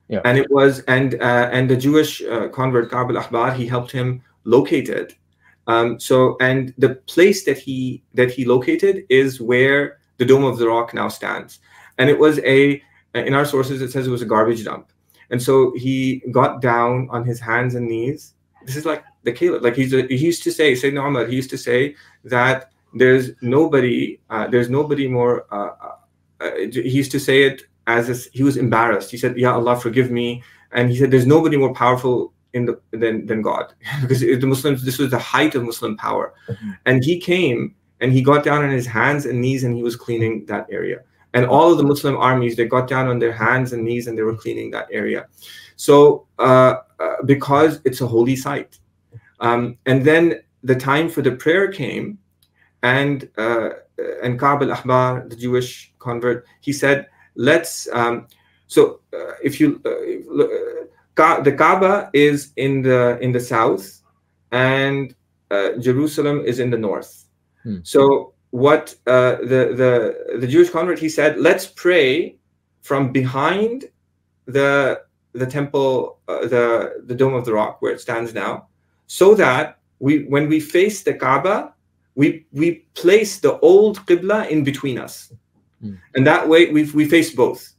Yeah. 0.09 0.23
And 0.25 0.39
it 0.39 0.51
was 0.51 0.81
and 0.89 1.15
uh, 1.21 1.51
and 1.53 1.71
the 1.71 1.77
Jewish 1.77 2.23
uh, 2.23 2.49
convert 2.49 2.91
Ka'b 2.91 3.15
al-Ahbar 3.15 3.55
he 3.55 3.67
helped 3.67 3.93
him 3.93 4.23
locate 4.45 4.89
it 4.89 5.15
um, 5.69 6.01
so, 6.01 6.37
and 6.41 6.75
the 6.79 6.95
place 6.95 7.45
that 7.45 7.59
he 7.59 8.03
that 8.15 8.31
he 8.31 8.47
located 8.47 9.05
is 9.11 9.41
where 9.41 9.99
the 10.17 10.25
Dome 10.25 10.45
of 10.45 10.59
the 10.59 10.67
Rock 10.67 10.95
now 10.95 11.09
stands, 11.09 11.61
and 11.99 12.09
it 12.09 12.19
was 12.19 12.39
a 12.41 12.83
in 13.15 13.35
our 13.35 13.45
sources 13.45 13.83
it 13.83 13.93
says 13.93 14.07
it 14.07 14.11
was 14.11 14.23
a 14.23 14.27
garbage 14.27 14.65
dump, 14.65 14.91
and 15.31 15.41
so 15.41 15.75
he 15.77 16.23
got 16.33 16.63
down 16.63 17.07
on 17.11 17.25
his 17.25 17.39
hands 17.39 17.75
and 17.75 17.87
knees. 17.87 18.35
This 18.65 18.77
is 18.77 18.87
like 18.87 19.05
the 19.25 19.33
caliph, 19.33 19.63
like 19.63 19.77
he's 19.77 19.93
a, 19.93 20.07
he 20.07 20.17
used 20.17 20.43
to 20.45 20.51
say, 20.51 20.73
Sayyidina 20.73 21.07
Umar, 21.07 21.27
he 21.27 21.37
used 21.37 21.51
to 21.51 21.59
say 21.59 21.95
that 22.25 22.73
there's 22.95 23.31
nobody, 23.43 24.19
uh, 24.31 24.47
there's 24.49 24.71
nobody 24.71 25.07
more. 25.07 25.47
Uh, 25.53 25.73
uh, 25.81 25.97
uh 26.41 26.51
he 26.73 26.91
used 26.91 27.13
to 27.13 27.21
say 27.21 27.43
it 27.43 27.63
as 27.87 28.09
a, 28.09 28.31
he 28.33 28.43
was 28.43 28.57
embarrassed. 28.57 29.11
He 29.11 29.19
said, 29.19 29.37
"Ya 29.37 29.55
Allah, 29.55 29.77
forgive 29.77 30.11
me," 30.11 30.43
and 30.73 30.89
he 30.91 30.97
said, 30.97 31.11
"There's 31.11 31.27
nobody 31.27 31.59
more 31.59 31.75
powerful 31.75 32.33
in 32.59 32.65
the 32.67 32.75
than 33.03 33.27
than 33.27 33.41
God 33.43 33.73
because 34.03 34.21
the 34.21 34.51
Muslims 34.55 34.85
this 34.85 34.99
was 34.99 35.11
the 35.11 35.19
height 35.19 35.55
of 35.55 35.65
Muslim 35.65 35.97
power, 35.97 36.35
mm-hmm. 36.49 36.71
and 36.87 37.05
he 37.05 37.19
came 37.19 37.75
and 38.01 38.13
he 38.13 38.23
got 38.23 38.45
down 38.45 38.63
on 38.63 38.71
his 38.71 38.87
hands 38.87 39.27
and 39.27 39.41
knees 39.41 39.65
and 39.65 39.75
he 39.75 39.83
was 39.83 39.97
cleaning 39.97 40.47
that 40.47 40.67
area. 40.71 40.99
And 41.35 41.45
all 41.47 41.71
of 41.73 41.79
the 41.79 41.85
Muslim 41.85 42.17
armies 42.17 42.57
they 42.57 42.67
got 42.67 42.89
down 42.89 43.09
on 43.09 43.19
their 43.19 43.33
hands 43.33 43.73
and 43.73 43.85
knees 43.85 44.07
and 44.07 44.17
they 44.17 44.23
were 44.23 44.37
cleaning 44.37 44.71
that 44.71 44.89
area. 44.91 45.27
So 45.77 46.27
uh, 46.39 46.75
uh, 46.99 47.23
because 47.25 47.81
it's 47.85 48.01
a 48.01 48.07
holy 48.07 48.37
site, 48.37 48.79
um, 49.41 49.79
and 49.87 50.05
then 50.05 50.41
the 50.65 50.75
time 50.75 51.09
for 51.09 51.23
the 51.23 51.33
prayer 51.33 51.71
came, 51.71 52.19
and 52.83 53.29
uh, 53.39 53.71
and 54.23 54.39
Ka'b 54.39 54.63
al-Ahbar, 54.63 55.29
the 55.31 55.37
Jewish 55.37 55.93
convert, 55.99 56.47
he 56.61 56.73
said, 56.73 57.07
"Let's." 57.37 57.89
Um, 57.93 58.27
so 58.67 59.01
uh, 59.15 59.35
if 59.43 59.61
you 59.61 59.81
uh, 61.19 61.41
the 61.41 61.53
Kaaba 61.53 62.11
is 62.13 62.53
in 62.57 62.83
the 62.83 63.19
in 63.21 63.33
the 63.33 63.41
south, 63.41 64.03
and 64.53 65.15
uh, 65.51 65.73
Jerusalem 65.79 66.43
is 66.45 66.59
in 66.59 66.71
the 66.71 66.79
north. 66.79 67.25
Hmm. 67.63 67.79
So 67.83 68.35
what 68.51 68.95
uh, 69.07 69.37
the 69.37 69.75
the 69.77 70.39
the 70.39 70.47
Jewish 70.47 70.71
convert 70.71 70.99
he 70.99 71.09
said, 71.09 71.39
let's 71.39 71.67
pray 71.67 72.39
from 72.83 73.13
behind 73.13 73.85
the 74.47 75.03
the 75.33 75.47
temple, 75.47 76.19
uh, 76.29 76.47
the 76.47 77.03
the 77.07 77.15
dome 77.15 77.35
of 77.35 77.45
the 77.45 77.53
rock 77.53 77.83
where 77.83 77.93
it 77.93 78.01
stands 78.01 78.35
now, 78.35 78.69
so 79.07 79.35
that 79.35 79.79
we 79.99 80.25
when 80.25 80.49
we 80.49 80.61
face 80.61 81.03
the 81.03 81.15
Kaaba, 81.15 81.75
we 82.15 82.47
we 82.53 82.87
place 82.95 83.39
the 83.39 83.59
old 83.61 84.05
qibla 84.07 84.49
in 84.49 84.65
between 84.65 84.99
us, 84.99 85.33
hmm. 85.83 85.95
and 86.15 86.27
that 86.27 86.49
way 86.49 86.71
we 86.71 86.85
we 86.93 87.09
face 87.09 87.35
both. 87.35 87.75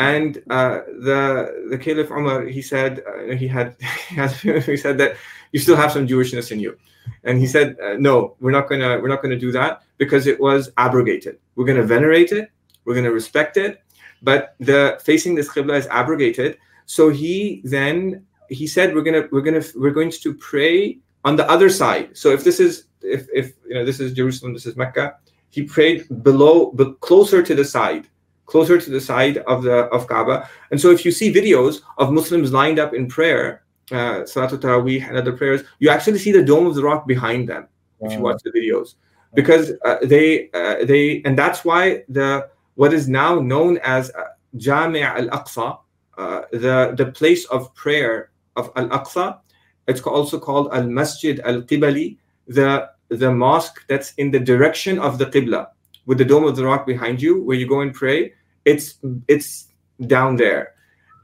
And 0.00 0.42
uh, 0.48 0.80
the 1.04 1.66
the 1.68 1.76
Caliph 1.76 2.10
Umar, 2.10 2.46
he 2.46 2.62
said 2.62 3.02
uh, 3.06 3.34
he 3.42 3.46
had 3.46 3.76
he 4.08 4.76
said 4.76 4.96
that 4.96 5.16
you 5.52 5.60
still 5.60 5.76
have 5.76 5.92
some 5.92 6.06
Jewishness 6.08 6.50
in 6.50 6.58
you, 6.58 6.78
and 7.24 7.38
he 7.38 7.46
said 7.46 7.76
uh, 7.84 7.96
no, 7.98 8.34
we're 8.40 8.50
not 8.50 8.66
gonna 8.66 8.98
we're 8.98 9.12
not 9.14 9.20
gonna 9.20 9.38
do 9.38 9.52
that 9.52 9.82
because 9.98 10.26
it 10.26 10.40
was 10.40 10.72
abrogated. 10.78 11.38
We're 11.54 11.66
gonna 11.66 11.82
venerate 11.82 12.32
it, 12.32 12.50
we're 12.86 12.94
gonna 12.94 13.12
respect 13.12 13.58
it, 13.58 13.82
but 14.22 14.54
the 14.58 14.98
facing 15.04 15.34
this 15.34 15.50
qibla 15.50 15.76
is 15.76 15.86
abrogated. 15.88 16.56
So 16.86 17.10
he 17.10 17.60
then 17.64 18.24
he 18.48 18.66
said 18.66 18.94
we're 18.94 19.02
gonna 19.02 19.28
we're 19.30 19.42
gonna 19.42 19.64
we're 19.76 19.96
going 20.00 20.12
to 20.12 20.32
pray 20.32 20.98
on 21.26 21.36
the 21.36 21.46
other 21.50 21.68
side. 21.68 22.16
So 22.16 22.30
if 22.30 22.42
this 22.42 22.58
is 22.58 22.84
if 23.02 23.28
if 23.34 23.52
you 23.68 23.74
know 23.74 23.84
this 23.84 24.00
is 24.00 24.14
Jerusalem, 24.14 24.54
this 24.54 24.64
is 24.64 24.76
Mecca, 24.76 25.16
he 25.50 25.62
prayed 25.62 26.06
below 26.22 26.72
but 26.72 27.00
closer 27.00 27.42
to 27.42 27.54
the 27.54 27.66
side 27.66 28.08
closer 28.50 28.80
to 28.80 28.90
the 28.90 29.00
side 29.00 29.38
of 29.52 29.62
the 29.62 29.78
of 29.96 30.06
Kaaba. 30.06 30.48
And 30.70 30.80
so 30.80 30.90
if 30.90 31.04
you 31.04 31.12
see 31.12 31.32
videos 31.32 31.82
of 31.98 32.12
Muslims 32.12 32.52
lined 32.52 32.78
up 32.78 32.92
in 32.92 33.06
prayer, 33.06 33.62
uh, 33.92 34.26
Salatul 34.32 34.60
Taraweeh 34.64 35.06
and 35.08 35.16
other 35.16 35.32
prayers, 35.32 35.62
you 35.78 35.88
actually 35.88 36.18
see 36.18 36.32
the 36.32 36.44
dome 36.44 36.66
of 36.66 36.74
the 36.74 36.82
rock 36.82 37.06
behind 37.06 37.48
them 37.48 37.68
wow. 37.98 38.06
if 38.06 38.12
you 38.14 38.20
watch 38.20 38.42
the 38.42 38.50
videos. 38.50 38.94
Because 39.34 39.72
uh, 39.84 39.98
they 40.02 40.50
uh, 40.52 40.84
they 40.84 41.22
and 41.24 41.38
that's 41.38 41.64
why 41.64 42.02
the 42.08 42.48
what 42.74 42.92
is 42.92 43.08
now 43.08 43.38
known 43.38 43.78
as 43.78 44.10
uh, 44.10 44.24
Jami' 44.56 45.02
al-Aqsa, 45.02 45.78
uh, 46.18 46.40
the 46.50 46.94
the 46.96 47.06
place 47.18 47.44
of 47.46 47.72
prayer 47.74 48.30
of 48.56 48.72
al-Aqsa, 48.74 49.38
it's 49.86 50.02
also 50.02 50.38
called 50.38 50.66
al-Masjid 50.72 51.38
al-Qibali, 51.40 52.18
the 52.48 52.90
the 53.08 53.30
mosque 53.30 53.84
that's 53.86 54.12
in 54.14 54.30
the 54.30 54.40
direction 54.40 54.98
of 54.98 55.18
the 55.18 55.26
Qibla, 55.26 55.68
with 56.06 56.18
the 56.18 56.24
dome 56.24 56.44
of 56.44 56.56
the 56.56 56.64
rock 56.64 56.84
behind 56.84 57.22
you, 57.22 57.42
where 57.44 57.56
you 57.56 57.68
go 57.68 57.80
and 57.82 57.94
pray 57.94 58.32
it's 58.64 58.94
it's 59.28 59.68
down 60.06 60.36
there, 60.36 60.74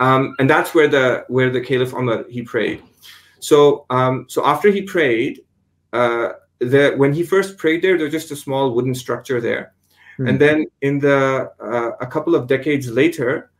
um, 0.01 0.35
and 0.39 0.49
that's 0.49 0.75
where 0.75 0.89
the 0.89 1.25
where 1.29 1.51
the 1.51 1.61
Caliph 1.61 1.93
Umar 1.93 2.25
he 2.29 2.43
prayed. 2.43 2.83
So 3.41 3.87
um, 3.91 4.27
so 4.29 4.45
after 4.45 4.71
he 4.71 4.83
prayed, 4.83 5.41
uh, 5.93 6.33
the 6.59 6.95
when 6.97 7.13
he 7.13 7.23
first 7.23 7.59
prayed 7.59 7.83
there, 7.83 7.97
there's 7.99 8.13
just 8.13 8.31
a 8.31 8.37
small 8.37 8.75
wooden 8.75 8.95
structure 8.95 9.41
there, 9.41 9.75
Hmm. 10.17 10.29
And 10.29 10.41
then 10.41 10.67
in 10.81 10.99
the 10.99 11.51
uh, 11.61 11.91
a 12.01 12.07
couple 12.07 12.35
of 12.35 12.47
decades 12.47 12.91
later, 12.91 13.51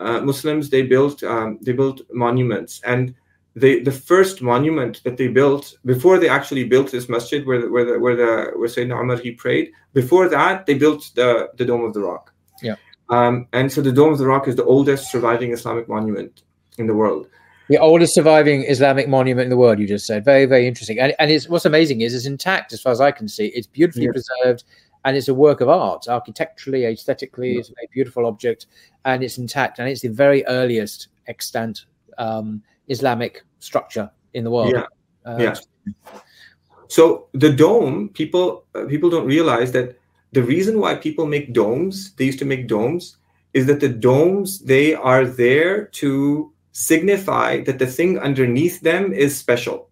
uh, 0.00 0.20
Muslims 0.20 0.68
they 0.68 0.82
built 0.82 1.22
um, 1.22 1.58
they 1.62 1.72
built 1.72 2.02
monuments 2.12 2.80
and 2.84 3.14
they 3.54 3.80
the 3.80 3.92
first 3.92 4.42
monument 4.42 5.02
that 5.04 5.16
they 5.16 5.28
built 5.28 5.76
before 5.84 6.18
they 6.18 6.28
actually 6.28 6.64
built 6.64 6.90
this 6.90 7.08
masjid 7.08 7.46
where 7.46 7.60
the, 7.62 7.70
where 7.70 7.84
the 7.84 7.98
where 7.98 8.16
the 8.16 8.52
where 8.58 8.68
Sayyidina 8.68 9.00
Umar 9.00 9.16
he 9.16 9.32
prayed 9.32 9.72
before 9.94 10.28
that 10.28 10.66
they 10.66 10.74
built 10.74 11.10
the 11.14 11.50
the 11.56 11.64
Dome 11.64 11.84
of 11.84 11.94
the 11.94 12.00
Rock. 12.00 12.32
Yeah. 12.62 12.76
Um, 13.12 13.46
and 13.52 13.70
so 13.70 13.82
the 13.82 13.92
Dome 13.92 14.12
of 14.12 14.18
the 14.18 14.26
Rock 14.26 14.48
is 14.48 14.56
the 14.56 14.64
oldest 14.64 15.12
surviving 15.12 15.52
Islamic 15.52 15.86
monument 15.86 16.42
in 16.78 16.86
the 16.86 16.94
world. 16.94 17.28
The 17.68 17.76
oldest 17.76 18.14
surviving 18.14 18.64
Islamic 18.64 19.06
monument 19.06 19.44
in 19.44 19.50
the 19.50 19.56
world, 19.58 19.78
you 19.78 19.86
just 19.86 20.06
said. 20.06 20.24
Very, 20.24 20.46
very 20.46 20.66
interesting. 20.66 20.98
And, 20.98 21.14
and 21.18 21.30
it's 21.30 21.46
what's 21.46 21.66
amazing 21.66 22.00
is 22.00 22.14
it's 22.14 22.24
intact 22.24 22.72
as 22.72 22.80
far 22.80 22.90
as 22.90 23.02
I 23.02 23.10
can 23.10 23.28
see. 23.28 23.48
It's 23.48 23.66
beautifully 23.66 24.06
yeah. 24.06 24.12
preserved 24.12 24.64
and 25.04 25.14
it's 25.14 25.28
a 25.28 25.34
work 25.34 25.60
of 25.60 25.68
art, 25.68 26.08
architecturally, 26.08 26.86
aesthetically. 26.86 27.58
It's 27.58 27.68
a 27.68 27.74
beautiful 27.92 28.24
object 28.24 28.66
and 29.04 29.22
it's 29.22 29.36
intact. 29.36 29.78
And 29.78 29.90
it's 29.90 30.00
the 30.00 30.08
very 30.08 30.44
earliest 30.46 31.08
extant 31.26 31.84
um, 32.16 32.62
Islamic 32.88 33.42
structure 33.58 34.10
in 34.32 34.42
the 34.42 34.50
world. 34.50 34.72
Yeah. 34.72 34.86
Uh, 35.26 35.36
yeah. 35.38 35.54
So 36.88 37.28
the 37.32 37.52
dome, 37.52 38.08
people 38.08 38.64
uh, 38.74 38.84
people 38.84 39.10
don't 39.10 39.26
realize 39.26 39.72
that 39.72 39.98
the 40.32 40.42
reason 40.42 40.80
why 40.80 40.94
people 40.94 41.26
make 41.26 41.52
domes, 41.52 42.14
they 42.14 42.24
used 42.24 42.38
to 42.40 42.44
make 42.44 42.66
domes, 42.66 43.18
is 43.52 43.66
that 43.66 43.80
the 43.80 43.88
domes 43.88 44.60
they 44.60 44.94
are 44.94 45.26
there 45.26 45.86
to 45.86 46.52
signify 46.72 47.62
that 47.64 47.78
the 47.78 47.86
thing 47.86 48.18
underneath 48.18 48.80
them 48.80 49.12
is 49.12 49.36
special. 49.36 49.90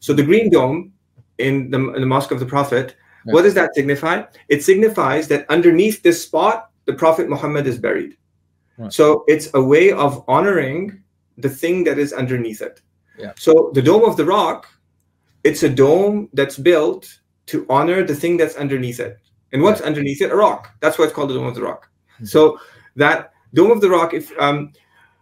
So 0.00 0.12
the 0.12 0.22
green 0.22 0.50
dome 0.50 0.92
in 1.38 1.70
the, 1.70 1.78
in 1.94 2.00
the 2.00 2.06
Mosque 2.06 2.30
of 2.30 2.40
the 2.40 2.46
Prophet, 2.46 2.96
yeah. 3.24 3.32
what 3.32 3.42
does 3.42 3.54
that 3.54 3.74
signify? 3.74 4.24
It 4.48 4.62
signifies 4.62 5.26
that 5.28 5.48
underneath 5.48 6.02
this 6.02 6.22
spot, 6.22 6.70
the 6.84 6.92
Prophet 6.92 7.28
Muhammad 7.28 7.66
is 7.66 7.78
buried. 7.78 8.16
Right. 8.76 8.92
So 8.92 9.24
it's 9.26 9.48
a 9.54 9.62
way 9.62 9.90
of 9.90 10.22
honoring 10.28 11.02
the 11.38 11.48
thing 11.48 11.84
that 11.84 11.98
is 11.98 12.12
underneath 12.12 12.60
it. 12.60 12.82
Yeah. 13.18 13.32
So 13.36 13.70
the 13.74 13.82
Dome 13.82 14.04
of 14.04 14.16
the 14.16 14.24
Rock, 14.24 14.68
it's 15.44 15.62
a 15.62 15.68
dome 15.68 16.28
that's 16.34 16.58
built 16.58 17.20
to 17.46 17.64
honor 17.70 18.04
the 18.04 18.14
thing 18.14 18.36
that's 18.36 18.56
underneath 18.56 19.00
it. 19.00 19.18
And 19.52 19.62
what's 19.62 19.80
underneath 19.80 20.20
it? 20.20 20.30
A 20.30 20.36
rock. 20.36 20.70
That's 20.80 20.98
why 20.98 21.04
it's 21.04 21.14
called 21.14 21.30
the 21.30 21.34
Dome 21.34 21.46
of 21.46 21.54
the 21.54 21.62
Rock. 21.62 21.90
Mm-hmm. 22.14 22.26
So 22.26 22.60
that 22.96 23.32
Dome 23.54 23.70
of 23.70 23.80
the 23.80 23.88
Rock, 23.88 24.14
if 24.14 24.30
um, 24.38 24.72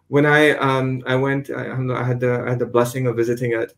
when 0.09 0.25
I 0.25 0.51
um, 0.57 1.03
I 1.05 1.15
went, 1.15 1.49
I, 1.49 1.71
I, 1.71 2.03
had 2.03 2.19
the 2.19 2.43
I 2.45 2.49
had 2.49 2.59
the 2.59 2.65
blessing 2.65 3.07
of 3.07 3.15
visiting 3.15 3.53
it 3.53 3.73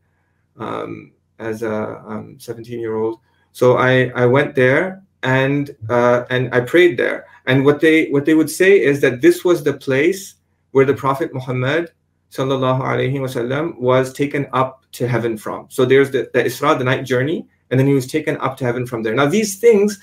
um, 0.58 1.12
as 1.38 1.64
a 1.64 2.26
17 2.38 2.76
um, 2.76 2.80
year 2.80 2.96
old. 2.96 3.20
So 3.52 3.78
I 3.78 4.12
I 4.16 4.26
went 4.26 4.56
there 4.56 5.04
and 5.24 5.76
uh, 5.90 6.26
and 6.30 6.54
I 6.54 6.62
prayed 6.62 6.98
there. 6.98 7.26
And 7.46 7.66
what 7.66 7.82
they 7.82 8.10
what 8.10 8.26
they 8.26 8.36
would 8.36 8.50
say 8.50 8.80
is 8.80 9.02
that 9.02 9.22
this 9.22 9.44
was 9.44 9.64
the 9.64 9.74
place 9.74 10.36
where 10.72 10.86
the 10.86 10.94
Prophet 10.94 11.34
Muhammad 11.34 11.92
sallallahu 12.32 12.82
alaihi 12.82 13.14
wasallam 13.14 13.78
was 13.80 14.14
taken 14.14 14.48
up 14.54 14.86
to 14.92 15.08
heaven 15.08 15.38
from. 15.38 15.66
So 15.70 15.84
there's 15.86 16.12
the, 16.12 16.30
the 16.34 16.44
Isra, 16.44 16.78
the 16.78 16.84
night 16.84 17.04
journey, 17.04 17.48
and 17.72 17.80
then 17.80 17.88
he 17.88 17.94
was 17.94 18.08
taken 18.08 18.38
up 18.38 18.56
to 18.58 18.66
heaven 18.66 18.86
from 18.86 19.02
there. 19.02 19.16
Now 19.16 19.26
these 19.26 19.60
things, 19.60 20.00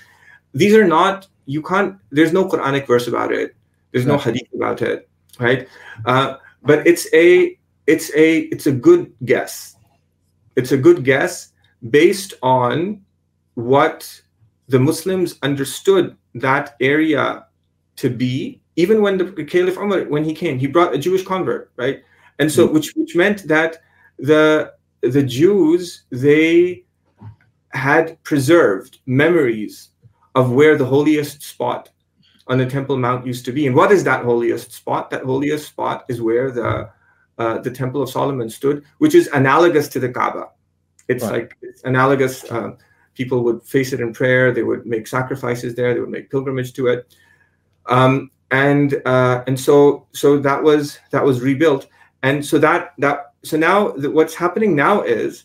these 0.58 0.74
are 0.74 0.86
not 0.86 1.28
you 1.46 1.62
can't. 1.62 1.96
There's 2.10 2.32
no 2.32 2.48
Quranic 2.48 2.86
verse 2.86 3.06
about 3.06 3.32
it. 3.32 3.54
There's 3.92 4.06
no 4.06 4.18
hadith 4.18 4.48
about 4.54 4.82
it, 4.82 5.08
right? 5.38 5.68
Uh, 6.04 6.36
but 6.62 6.86
it's 6.86 7.06
a 7.14 7.56
it's 7.86 8.10
a 8.14 8.40
it's 8.52 8.66
a 8.66 8.72
good 8.72 9.12
guess. 9.24 9.76
It's 10.56 10.72
a 10.72 10.76
good 10.76 11.04
guess 11.04 11.52
based 11.90 12.34
on 12.42 13.02
what 13.54 14.20
the 14.68 14.78
Muslims 14.78 15.38
understood 15.42 16.16
that 16.34 16.74
area 16.80 17.46
to 17.96 18.10
be. 18.10 18.60
Even 18.74 19.00
when 19.00 19.16
the 19.16 19.44
Caliph 19.44 19.78
Umar, 19.78 20.04
when 20.04 20.24
he 20.24 20.34
came, 20.34 20.58
he 20.58 20.66
brought 20.66 20.94
a 20.94 20.98
Jewish 20.98 21.24
convert, 21.24 21.70
right? 21.76 22.02
and 22.38 22.50
so 22.50 22.66
hmm. 22.66 22.74
which 22.74 22.92
which 22.94 23.16
meant 23.16 23.46
that 23.48 23.78
the 24.18 24.72
the 25.00 25.22
Jews 25.22 26.04
they 26.10 26.84
had 27.70 28.22
preserved 28.24 29.00
memories 29.06 29.90
of 30.36 30.52
where 30.52 30.78
the 30.78 30.84
holiest 30.84 31.42
spot 31.42 31.90
on 32.46 32.58
the 32.58 32.66
Temple 32.66 32.96
Mount 32.96 33.26
used 33.26 33.44
to 33.46 33.52
be. 33.52 33.66
And 33.66 33.74
what 33.74 33.90
is 33.90 34.04
that 34.04 34.24
holiest 34.24 34.70
spot? 34.70 35.10
That 35.10 35.24
holiest 35.24 35.66
spot 35.66 36.04
is 36.08 36.22
where 36.22 36.52
the 36.52 36.90
uh, 37.38 37.58
the 37.58 37.70
Temple 37.70 38.02
of 38.02 38.08
Solomon 38.08 38.48
stood, 38.48 38.84
which 38.98 39.14
is 39.14 39.28
analogous 39.34 39.88
to 39.88 39.98
the 39.98 40.08
Kaaba. 40.08 40.50
It's 41.08 41.24
right. 41.24 41.32
like 41.32 41.56
it's 41.60 41.82
analogous. 41.82 42.44
Uh, 42.44 42.76
people 43.14 43.42
would 43.42 43.64
face 43.64 43.92
it 43.92 44.00
in 44.00 44.12
prayer. 44.12 44.52
They 44.52 44.62
would 44.62 44.86
make 44.86 45.08
sacrifices 45.08 45.74
there. 45.74 45.92
They 45.92 46.00
would 46.00 46.10
make 46.10 46.30
pilgrimage 46.30 46.72
to 46.74 46.86
it. 46.86 47.16
Um, 47.86 48.30
and 48.50 49.02
uh, 49.04 49.42
and 49.46 49.58
so 49.58 50.06
so 50.12 50.38
that 50.38 50.62
was 50.62 50.98
that 51.10 51.24
was 51.24 51.40
rebuilt 51.40 51.88
and 52.22 52.44
so 52.44 52.58
that 52.58 52.92
that 52.98 53.32
so 53.42 53.56
now 53.56 53.90
the, 53.92 54.10
what's 54.10 54.34
happening 54.34 54.76
now 54.76 55.02
is 55.02 55.44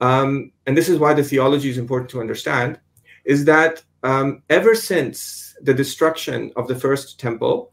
um, 0.00 0.52
and 0.66 0.76
this 0.76 0.88
is 0.88 0.98
why 0.98 1.14
the 1.14 1.24
theology 1.24 1.70
is 1.70 1.78
important 1.78 2.10
to 2.10 2.20
understand 2.20 2.78
is 3.24 3.44
that 3.44 3.82
um, 4.06 4.42
ever 4.50 4.74
since 4.74 5.54
the 5.62 5.74
destruction 5.74 6.52
of 6.56 6.68
the 6.68 6.74
first 6.84 7.18
temple 7.20 7.72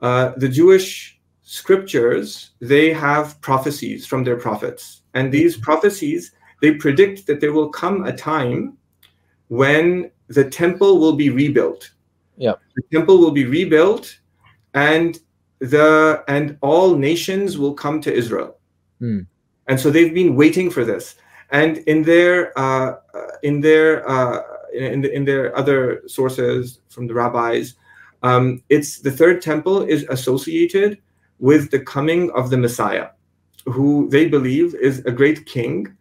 uh, 0.00 0.32
the 0.36 0.48
jewish 0.48 1.18
scriptures 1.42 2.50
they 2.60 2.92
have 2.92 3.40
prophecies 3.40 4.06
from 4.06 4.24
their 4.24 4.36
prophets 4.36 5.02
and 5.14 5.30
these 5.30 5.56
prophecies 5.56 6.32
they 6.62 6.72
predict 6.74 7.26
that 7.26 7.40
there 7.40 7.52
will 7.52 7.68
come 7.68 8.04
a 8.04 8.16
time 8.16 8.76
when 9.48 10.10
the 10.28 10.48
temple 10.62 10.98
will 10.98 11.16
be 11.24 11.30
rebuilt 11.30 11.90
yeah 12.36 12.54
the 12.76 12.82
temple 12.92 13.18
will 13.18 13.36
be 13.42 13.46
rebuilt 13.46 14.18
and 14.74 15.20
the 15.62 16.24
and 16.26 16.58
all 16.60 16.96
nations 16.96 17.56
will 17.56 17.74
come 17.74 18.00
to 18.00 18.12
Israel. 18.12 18.58
Hmm. 18.98 19.20
And 19.68 19.78
so 19.78 19.90
they've 19.90 20.12
been 20.12 20.34
waiting 20.34 20.70
for 20.70 20.84
this. 20.84 21.14
And 21.50 21.78
in 21.78 22.02
their 22.02 22.58
uh, 22.58 22.96
uh 23.14 23.26
in 23.42 23.60
their 23.60 24.08
uh, 24.08 24.42
in, 24.72 25.04
in 25.04 25.24
their 25.24 25.56
other 25.56 26.02
sources 26.06 26.80
from 26.88 27.06
the 27.06 27.14
rabbis, 27.14 27.74
um, 28.22 28.62
it's 28.68 29.00
the 29.00 29.10
third 29.10 29.42
temple 29.42 29.82
is 29.82 30.04
associated 30.08 30.98
with 31.38 31.70
the 31.70 31.80
coming 31.80 32.30
of 32.32 32.50
the 32.50 32.56
Messiah, 32.56 33.08
who 33.66 34.08
they 34.10 34.28
believe 34.28 34.74
is 34.74 35.04
a 35.04 35.10
great 35.10 35.44
king, 35.46 35.96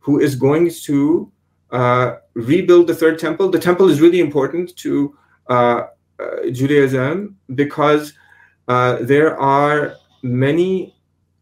who 0.00 0.20
is 0.20 0.34
going 0.34 0.70
to 0.70 1.30
uh, 1.70 2.16
rebuild 2.34 2.88
the 2.88 2.94
third 2.94 3.18
temple. 3.18 3.50
The 3.50 3.58
temple 3.58 3.88
is 3.88 4.00
really 4.00 4.20
important 4.20 4.76
to 4.76 5.16
uh, 5.48 5.86
uh, 6.20 6.50
Judaism 6.50 7.36
because 7.54 8.12
uh, 8.68 8.98
there 9.00 9.38
are 9.38 9.94
many 10.22 10.94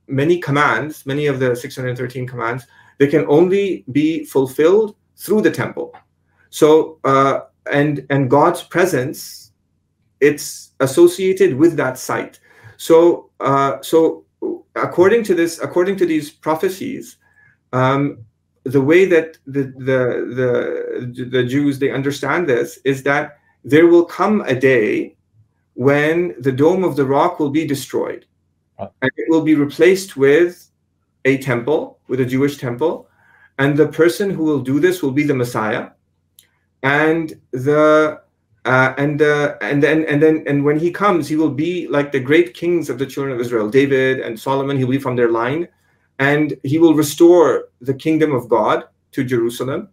many 0.07 0.39
commands 0.39 1.05
many 1.05 1.27
of 1.27 1.39
the 1.39 1.55
613 1.55 2.27
commands 2.27 2.65
they 2.99 3.07
can 3.07 3.27
only 3.29 3.85
be 3.93 4.25
fulfilled 4.25 4.95
through 5.17 5.43
the 5.43 5.51
temple 5.51 5.93
so 6.51 6.99
uh, 7.05 7.41
and 7.71 8.07
and 8.11 8.31
god's 8.31 8.63
presence 8.63 9.53
it's 10.21 10.73
associated 10.81 11.55
with 11.55 11.77
that 11.77 11.99
site 11.99 12.41
so 12.77 13.31
uh, 13.41 13.81
so 13.83 14.25
according 14.77 15.23
to 15.23 15.35
this 15.35 15.61
according 15.61 15.97
to 15.97 16.07
these 16.07 16.31
prophecies 16.31 17.17
um, 17.73 18.19
the 18.65 18.81
way 18.81 19.05
that 19.05 19.39
the, 19.47 19.65
the 19.79 20.01
the 20.39 21.25
the 21.25 21.45
jews 21.45 21.79
they 21.79 21.91
understand 21.91 22.49
this 22.49 22.79
is 22.85 23.03
that 23.03 23.39
there 23.65 23.87
will 23.87 24.05
come 24.05 24.41
a 24.43 24.55
day 24.55 25.17
when 25.75 26.35
the 26.41 26.53
dome 26.53 26.83
of 26.83 26.97
the 26.97 27.05
rock 27.05 27.39
will 27.39 27.51
be 27.51 27.67
destroyed. 27.67 28.27
And 28.79 29.11
it 29.17 29.29
will 29.29 29.43
be 29.43 29.55
replaced 29.55 30.17
with 30.17 30.71
a 31.25 31.39
temple 31.39 31.99
with 32.09 32.21
a 32.21 32.25
jewish 32.25 32.59
temple. 32.59 33.09
And 33.59 33.77
the 33.77 33.89
person 33.89 34.31
who 34.31 34.45
will 34.45 34.61
do 34.61 34.81
this 34.81 35.03
will 35.03 35.13
be 35.13 35.25
the 35.25 35.35
messiah 35.35 35.91
and 36.83 37.39
the 37.53 38.21
uh, 38.65 38.95
and 38.99 39.23
uh, 39.23 39.57
and 39.61 39.83
then 39.83 40.05
and 40.05 40.23
then 40.23 40.45
and 40.47 40.65
when 40.65 40.79
he 40.79 40.91
comes 40.91 41.29
he 41.29 41.37
will 41.37 41.51
be 41.51 41.89
like 41.89 42.13
the 42.13 42.21
great 42.21 42.55
kings 42.55 42.91
of 42.91 42.99
the 42.99 43.07
children 43.07 43.35
of 43.35 43.41
israel 43.41 43.71
david 43.71 44.21
and 44.21 44.39
solomon 44.39 44.77
he'll 44.77 44.89
be 44.89 44.99
from 44.99 45.17
their 45.17 45.31
line. 45.31 45.69
And 46.21 46.59
he 46.65 46.79
will 46.79 46.95
restore 46.95 47.69
the 47.81 47.95
kingdom 47.95 48.33
of 48.33 48.49
god 48.49 48.85
to 49.13 49.25
jerusalem 49.25 49.89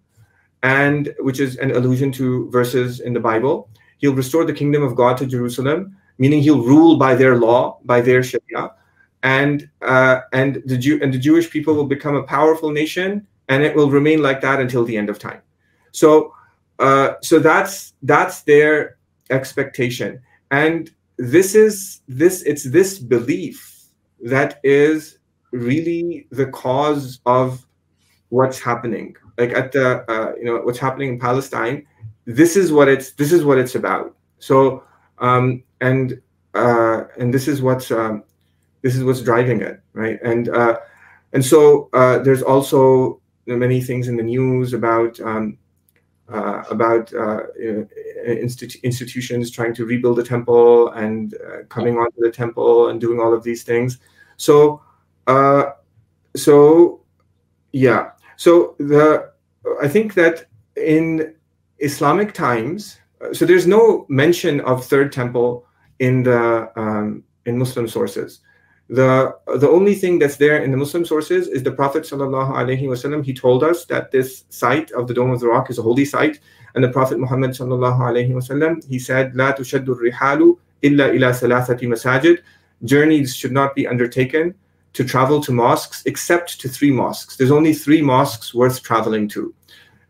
and 0.66 1.14
which 1.20 1.40
is 1.40 1.58
an 1.58 1.72
allusion 1.72 2.12
to 2.12 2.50
verses 2.50 3.00
in 3.00 3.14
the 3.14 3.20
bible. 3.20 3.70
He'll 4.00 4.16
restore 4.16 4.46
the 4.46 4.54
kingdom 4.54 4.84
of 4.84 4.96
God 4.96 5.16
to 5.18 5.26
Jerusalem, 5.26 5.96
meaning 6.18 6.42
he'll 6.42 6.64
rule 6.64 6.98
by 6.98 7.16
their 7.16 7.38
law, 7.38 7.80
by 7.86 8.02
their 8.02 8.24
Sharia, 8.24 8.74
and 9.24 9.70
uh, 9.82 10.22
and 10.34 10.62
the 10.66 10.78
Jew 10.78 11.00
and 11.02 11.14
the 11.14 11.20
Jewish 11.20 11.50
people 11.50 11.76
will 11.76 11.86
become 11.86 12.16
a 12.16 12.24
powerful 12.24 12.72
nation, 12.72 13.28
and 13.48 13.64
it 13.64 13.76
will 13.76 13.92
remain 13.92 14.22
like 14.22 14.42
that 14.42 14.60
until 14.60 14.84
the 14.84 14.98
end 14.98 15.10
of 15.10 15.20
time. 15.20 15.42
So, 15.92 16.35
uh, 16.80 17.14
so 17.22 17.40
that's 17.40 17.94
that's 18.04 18.42
their 18.44 18.98
expectation, 19.30 20.22
and 20.52 20.92
this 21.18 21.56
is 21.56 22.02
this 22.08 22.42
it's 22.44 22.64
this 22.64 23.00
belief 23.00 23.86
that 24.22 24.60
is 24.64 25.20
really 25.52 26.28
the 26.32 26.48
cause 26.48 27.20
of 27.26 27.66
what's 28.30 28.60
happening. 28.60 29.16
Like 29.38 29.54
at 29.54 29.72
the 29.72 30.10
uh, 30.10 30.34
you 30.38 30.46
know 30.46 30.58
what's 30.62 30.80
happening 30.80 31.10
in 31.10 31.20
palestine 31.20 31.86
this 32.26 32.56
is 32.56 32.72
what 32.72 32.88
it's 32.88 33.12
this 33.14 33.32
is 33.32 33.44
what 33.46 33.58
it's 33.58 33.76
about. 33.76 34.16
So 34.40 34.84
um, 35.20 35.64
and 35.82 36.20
uh, 36.54 37.04
and 37.18 37.34
this 37.34 37.48
is 37.48 37.62
what's 37.62 37.92
um, 37.92 38.24
this 38.82 38.96
is 38.96 39.04
what's 39.04 39.22
driving 39.22 39.62
it, 39.62 39.82
right? 39.94 40.20
And 40.24 40.50
uh, 40.50 40.80
and 41.34 41.46
so 41.46 41.90
uh, 41.94 42.20
there's 42.20 42.42
also 42.42 43.22
many 43.46 43.82
things 43.82 44.08
in 44.08 44.18
the 44.18 44.24
news 44.24 44.74
about 44.74 45.20
um, 45.22 45.58
uh, 46.32 46.64
about 46.70 47.14
uh, 47.14 47.44
institu- 48.28 48.82
institutions 48.84 49.52
trying 49.52 49.74
to 49.76 49.86
rebuild 49.86 50.18
the 50.18 50.24
temple 50.24 50.90
and 50.90 51.36
uh, 51.36 51.64
coming 51.70 51.98
onto 51.98 52.20
the 52.20 52.32
temple 52.32 52.90
and 52.90 53.00
doing 53.00 53.20
all 53.20 53.34
of 53.34 53.44
these 53.44 53.64
things. 53.64 54.00
So, 54.38 54.82
uh, 55.28 55.72
so 56.36 57.02
yeah. 57.72 58.12
So 58.38 58.76
the 58.80 59.32
I 59.82 59.88
think 59.88 60.14
that 60.16 60.46
in 60.76 61.36
Islamic 61.80 62.34
times, 62.34 63.00
so 63.32 63.46
there's 63.46 63.68
no 63.68 64.06
mention 64.10 64.62
of 64.62 64.86
third 64.86 65.12
temple 65.12 65.66
in 66.00 66.24
the 66.24 66.72
um, 66.76 67.24
in 67.46 67.58
Muslim 67.58 67.88
sources. 67.88 68.42
The 68.88 69.36
the 69.48 69.68
only 69.68 69.96
thing 69.96 70.20
that's 70.20 70.36
there 70.38 70.64
in 70.64 70.70
the 70.70 70.78
Muslim 70.78 71.06
sources 71.06 71.48
is 71.48 71.64
the 71.64 71.72
Prophet 71.72 72.04
wasallam. 72.04 73.26
He 73.26 73.34
told 73.34 73.64
us 73.64 73.86
that 73.86 74.12
this 74.12 74.46
site 74.50 74.92
of 74.92 75.08
the 75.08 75.14
Dome 75.14 75.32
of 75.32 75.40
the 75.40 75.48
Rock 75.48 75.72
is 75.72 75.80
a 75.80 75.82
holy 75.82 76.06
site, 76.06 76.40
and 76.76 76.84
the 76.84 76.90
Prophet 76.90 77.18
Muhammad 77.18 77.52
wasallam 77.52 78.86
he 78.88 79.00
said, 79.00 79.36
"La 79.36 79.54
tushaddu 79.54 80.00
rihalu 80.00 80.58
illa 80.84 81.12
ila 81.12 81.32
thalathati 81.32 81.88
masajid." 81.88 82.40
Journeys 82.84 83.36
should 83.36 83.52
not 83.52 83.74
be 83.74 83.88
undertaken 83.88 84.54
to 84.94 85.04
travel 85.04 85.42
to 85.42 85.52
mosques 85.52 86.04
except 86.06 86.62
to 86.62 86.70
three 86.70 86.92
mosques. 86.92 87.38
There's 87.38 87.52
only 87.52 87.74
three 87.74 88.04
mosques 88.04 88.54
worth 88.54 88.84
traveling 88.84 89.28
to: 89.30 89.52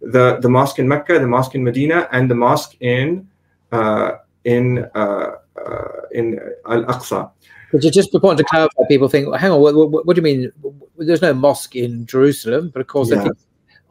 the 0.01 0.37
the 0.41 0.49
mosque 0.49 0.79
in 0.79 0.87
Mecca, 0.89 1.17
the 1.17 1.27
mosque 1.27 1.55
in 1.55 1.63
Medina, 1.63 2.09
and 2.11 2.29
the 2.29 2.35
mosque 2.35 2.75
in 2.81 3.25
uh, 3.71 4.17
in 4.43 4.79
uh, 4.95 5.31
uh, 5.55 6.01
in 6.11 6.39
Al 6.65 6.83
Aqsa. 6.85 7.31
Which 7.75 7.85
is 7.85 7.91
just 7.91 8.13
important 8.13 8.37
to 8.39 8.45
clarify. 8.45 8.83
People 8.87 9.09
think, 9.09 9.27
well, 9.27 9.37
hang 9.37 9.51
on, 9.51 9.59
what, 9.59 9.75
what, 9.75 10.05
what, 10.05 10.15
do 10.15 10.19
you 10.19 10.23
mean? 10.23 10.51
There's 10.97 11.21
no 11.21 11.33
mosque 11.33 11.75
in 11.75 12.05
Jerusalem, 12.05 12.69
but 12.73 12.79
of 12.79 12.87
course, 12.87 13.09
yeah. 13.09 13.27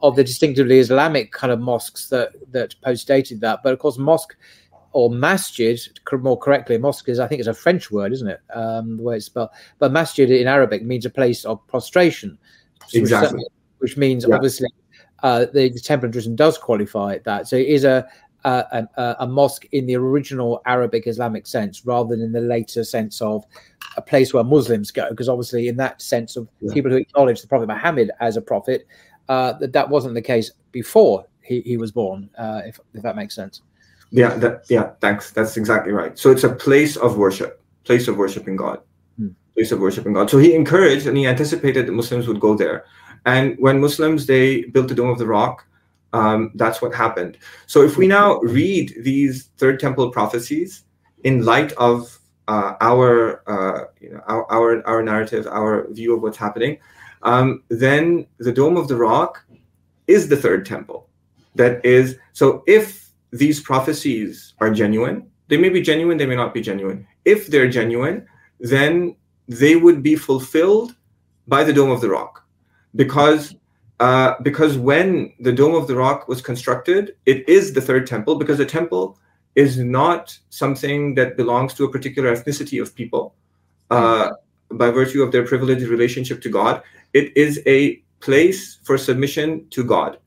of 0.01 0.15
the 0.15 0.23
distinctively 0.23 0.79
Islamic 0.79 1.31
kind 1.31 1.53
of 1.53 1.59
mosques 1.59 2.09
that 2.09 2.33
that 2.51 2.75
postdated 2.81 3.41
that. 3.41 3.61
But 3.63 3.73
of 3.73 3.79
course, 3.79 3.97
mosque 3.97 4.35
or 4.91 5.09
masjid, 5.09 5.79
more 6.13 6.37
correctly, 6.37 6.77
mosque 6.77 7.09
is 7.09 7.19
I 7.19 7.27
think 7.27 7.39
it's 7.39 7.47
a 7.47 7.53
French 7.53 7.91
word, 7.91 8.11
isn't 8.13 8.27
it? 8.27 8.39
Um, 8.53 8.97
the 8.97 9.03
way 9.03 9.17
it's 9.17 9.27
spelled. 9.27 9.49
But 9.77 9.91
masjid 9.91 10.31
in 10.31 10.47
Arabic 10.47 10.83
means 10.83 11.05
a 11.05 11.09
place 11.09 11.45
of 11.45 11.65
prostration. 11.67 12.37
Exactly. 12.93 13.37
Which, 13.37 13.47
which 13.79 13.97
means 13.97 14.25
yeah. 14.27 14.35
obviously 14.35 14.69
uh, 15.21 15.45
the, 15.53 15.69
the 15.69 15.79
Temple 15.79 16.07
of 16.07 16.13
Jerusalem 16.13 16.35
does 16.35 16.57
qualify 16.57 17.17
that. 17.25 17.47
So 17.47 17.55
it 17.55 17.67
is 17.67 17.83
a 17.83 18.07
a, 18.45 18.87
a, 18.97 19.15
a, 19.21 19.27
mosque 19.27 19.65
in 19.71 19.85
the 19.87 19.95
original 19.95 20.61
Arabic 20.65 21.07
Islamic 21.07 21.47
sense 21.47 21.85
rather 21.85 22.15
than 22.15 22.23
in 22.23 22.31
the 22.31 22.41
later 22.41 22.83
sense 22.83 23.21
of 23.21 23.43
a 23.97 24.01
place 24.01 24.33
where 24.33 24.43
Muslims 24.43 24.91
go. 24.91 25.09
Because 25.09 25.27
obviously, 25.27 25.67
in 25.67 25.77
that 25.77 26.01
sense 26.01 26.35
of 26.35 26.47
yeah. 26.61 26.73
people 26.73 26.91
who 26.91 26.97
acknowledge 26.97 27.41
the 27.41 27.47
Prophet 27.47 27.67
Muhammad 27.67 28.11
as 28.19 28.37
a 28.37 28.41
prophet, 28.41 28.87
uh, 29.29 29.53
that 29.53 29.73
that 29.73 29.89
wasn't 29.89 30.13
the 30.13 30.21
case 30.21 30.51
before 30.71 31.25
he, 31.41 31.61
he 31.61 31.77
was 31.77 31.91
born. 31.91 32.29
Uh, 32.37 32.61
if 32.65 32.79
if 32.93 33.01
that 33.01 33.15
makes 33.15 33.33
sense. 33.35 33.61
Yeah, 34.11 34.35
that, 34.35 34.65
yeah, 34.69 34.91
thanks. 35.01 35.31
That's 35.31 35.57
exactly 35.57 35.91
right. 35.91 36.17
So 36.17 36.31
it's 36.31 36.43
a 36.43 36.53
place 36.53 36.95
of 36.95 37.17
worship, 37.17 37.61
place 37.83 38.07
of 38.07 38.17
worshiping 38.17 38.55
God, 38.55 38.79
hmm. 39.17 39.29
place 39.55 39.71
of 39.71 39.79
worshiping 39.79 40.13
God. 40.13 40.29
So 40.29 40.37
he 40.37 40.53
encouraged 40.53 41.07
and 41.07 41.17
he 41.17 41.25
anticipated 41.25 41.87
that 41.87 41.93
Muslims 41.93 42.27
would 42.27 42.39
go 42.39 42.55
there. 42.55 42.85
And 43.25 43.55
when 43.57 43.81
Muslims 43.81 44.27
they 44.27 44.65
built 44.65 44.87
the 44.87 44.95
Dome 44.95 45.09
of 45.09 45.17
the 45.17 45.25
Rock, 45.25 45.65
um, 46.15 46.39
that's 46.61 46.79
what 46.81 46.91
happened. 47.05 47.33
So 47.73 47.77
if 47.83 47.93
we 47.99 48.07
now 48.07 48.39
read 48.59 48.87
these 49.09 49.35
Third 49.59 49.77
Temple 49.79 50.07
prophecies 50.11 50.85
in 51.23 51.45
light 51.53 51.71
of 51.89 51.97
uh, 52.47 52.73
our, 52.89 53.41
uh, 53.53 53.85
you 54.03 54.11
know, 54.11 54.21
our, 54.27 54.43
our 54.55 54.69
our 54.91 55.01
narrative, 55.11 55.43
our 55.59 55.73
view 55.97 56.15
of 56.15 56.21
what's 56.21 56.37
happening, 56.37 56.77
um, 57.31 57.47
then 57.83 58.27
the 58.37 58.53
Dome 58.59 58.77
of 58.77 58.87
the 58.87 58.95
Rock 58.95 59.43
is 60.07 60.27
the 60.29 60.37
third 60.37 60.65
temple. 60.65 60.99
That 61.55 61.83
is 61.83 62.17
so. 62.33 62.63
If 62.67 63.09
these 63.31 63.59
prophecies 63.59 64.53
are 64.61 64.69
genuine, 64.69 65.17
they 65.49 65.57
may 65.57 65.69
be 65.69 65.81
genuine, 65.81 66.17
they 66.17 66.27
may 66.27 66.35
not 66.43 66.53
be 66.53 66.61
genuine. 66.61 67.07
If 67.23 67.47
they're 67.47 67.71
genuine, 67.79 68.27
then 68.59 69.15
they 69.47 69.75
would 69.75 70.03
be 70.03 70.15
fulfilled 70.15 70.95
by 71.47 71.63
the 71.63 71.73
Dome 71.73 71.91
of 71.91 72.01
the 72.01 72.09
Rock, 72.09 72.45
because 72.93 73.55
uh, 73.99 74.35
because 74.41 74.77
when 74.77 75.33
the 75.39 75.51
Dome 75.51 75.75
of 75.75 75.87
the 75.87 75.95
Rock 75.95 76.27
was 76.27 76.41
constructed, 76.41 77.15
it 77.25 77.47
is 77.47 77.73
the 77.73 77.81
third 77.81 78.05
temple 78.07 78.35
because 78.35 78.57
the 78.57 78.65
temple 78.65 79.17
is 79.55 79.77
not 79.77 80.37
something 80.49 81.15
that 81.15 81.37
belongs 81.37 81.73
to 81.75 81.85
a 81.85 81.91
particular 81.91 82.35
ethnicity 82.35 82.81
of 82.81 82.93
people 82.93 83.35
uh, 83.89 84.31
by 84.71 84.89
virtue 84.89 85.23
of 85.23 85.31
their 85.31 85.45
privileged 85.45 85.87
relationship 85.87 86.41
to 86.41 86.49
God. 86.49 86.83
It 87.13 87.35
is 87.37 87.61
a 87.65 88.03
place 88.19 88.79
for 88.83 88.97
submission 88.97 89.67
to 89.69 89.83
God, 89.83 90.17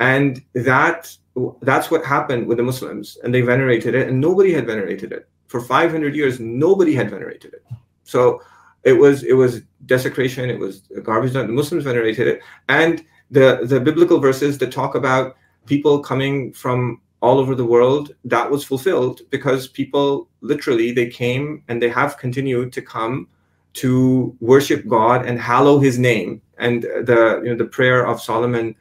and 0.00 0.42
that 0.54 1.16
that's 1.62 1.90
what 1.90 2.04
happened 2.04 2.48
with 2.48 2.58
the 2.58 2.64
Muslims, 2.64 3.18
and 3.22 3.32
they 3.32 3.42
venerated 3.42 3.94
it, 3.94 4.08
and 4.08 4.20
nobody 4.20 4.52
had 4.52 4.66
venerated 4.66 5.12
it 5.12 5.28
for 5.46 5.60
500 5.60 6.16
years. 6.16 6.40
Nobody 6.40 6.94
had 6.94 7.10
venerated 7.10 7.54
it. 7.54 7.64
So 8.02 8.40
it 8.84 8.92
was 8.92 9.22
it 9.24 9.32
was 9.34 9.62
desecration. 9.86 10.50
It 10.50 10.58
was 10.58 10.82
garbage. 11.02 11.32
The 11.32 11.48
Muslims 11.48 11.84
venerated 11.84 12.26
it, 12.28 12.40
and 12.68 13.04
the 13.30 13.60
the 13.64 13.80
biblical 13.80 14.18
verses 14.18 14.58
that 14.58 14.72
talk 14.72 14.94
about 14.94 15.36
people 15.66 16.00
coming 16.00 16.52
from 16.52 17.00
all 17.20 17.38
over 17.38 17.54
the 17.54 17.64
world 17.64 18.14
that 18.24 18.50
was 18.50 18.64
fulfilled 18.64 19.22
because 19.30 19.66
people 19.66 20.28
literally 20.42 20.92
they 20.92 21.08
came 21.08 21.64
and 21.68 21.80
they 21.80 21.88
have 21.88 22.18
continued 22.18 22.70
to 22.74 22.82
come 22.82 23.26
to 23.72 24.36
worship 24.40 24.86
God 24.86 25.24
and 25.24 25.40
hallow 25.40 25.78
His 25.78 25.98
name. 25.98 26.42
And 26.58 26.82
the 26.82 27.40
you 27.42 27.50
know 27.50 27.56
the 27.56 27.64
prayer 27.64 28.06
of 28.06 28.20
Solomon 28.20 28.76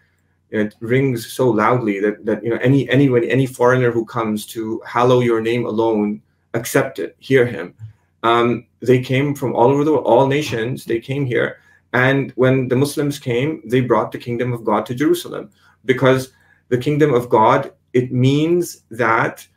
it 0.54 0.76
rings 0.82 1.34
so 1.34 1.50
loudly 1.50 2.00
that 2.00 2.26
that 2.26 2.44
you 2.44 2.50
know 2.50 2.60
any 2.62 2.88
anyone 2.90 3.24
any 3.24 3.48
foreigner 3.48 3.92
who 3.92 4.06
comes 4.06 4.46
to 4.46 4.82
hallow 4.86 5.20
your 5.20 5.42
name 5.42 5.66
alone 5.66 6.22
accept 6.54 7.00
it 7.00 7.16
hear 7.20 7.44
him 7.46 7.74
um, 8.22 8.66
they 8.84 9.02
came 9.02 9.34
from 9.34 9.56
all 9.56 9.70
over 9.70 9.84
the 9.84 9.92
world, 9.92 10.06
all 10.06 10.28
nations. 10.28 10.86
They 10.86 11.00
came 11.00 11.26
here, 11.26 11.60
and 11.94 12.32
when 12.36 12.68
the 12.68 12.76
Muslims 12.76 13.18
came, 13.18 13.62
they 13.66 13.82
brought 13.82 14.12
the 14.12 14.18
kingdom 14.18 14.54
of 14.54 14.64
God 14.64 14.86
to 14.88 14.96
Jerusalem 14.96 15.50
because 15.86 16.32
the 16.70 16.78
kingdom 16.78 17.14
of 17.14 17.30
God 17.30 17.72
it 17.94 18.12
means 18.12 18.84
that 18.90 19.48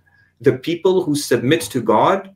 the 0.41 0.53
people 0.53 1.03
who 1.03 1.16
submit 1.16 1.62
to 1.62 1.81
God 1.81 2.35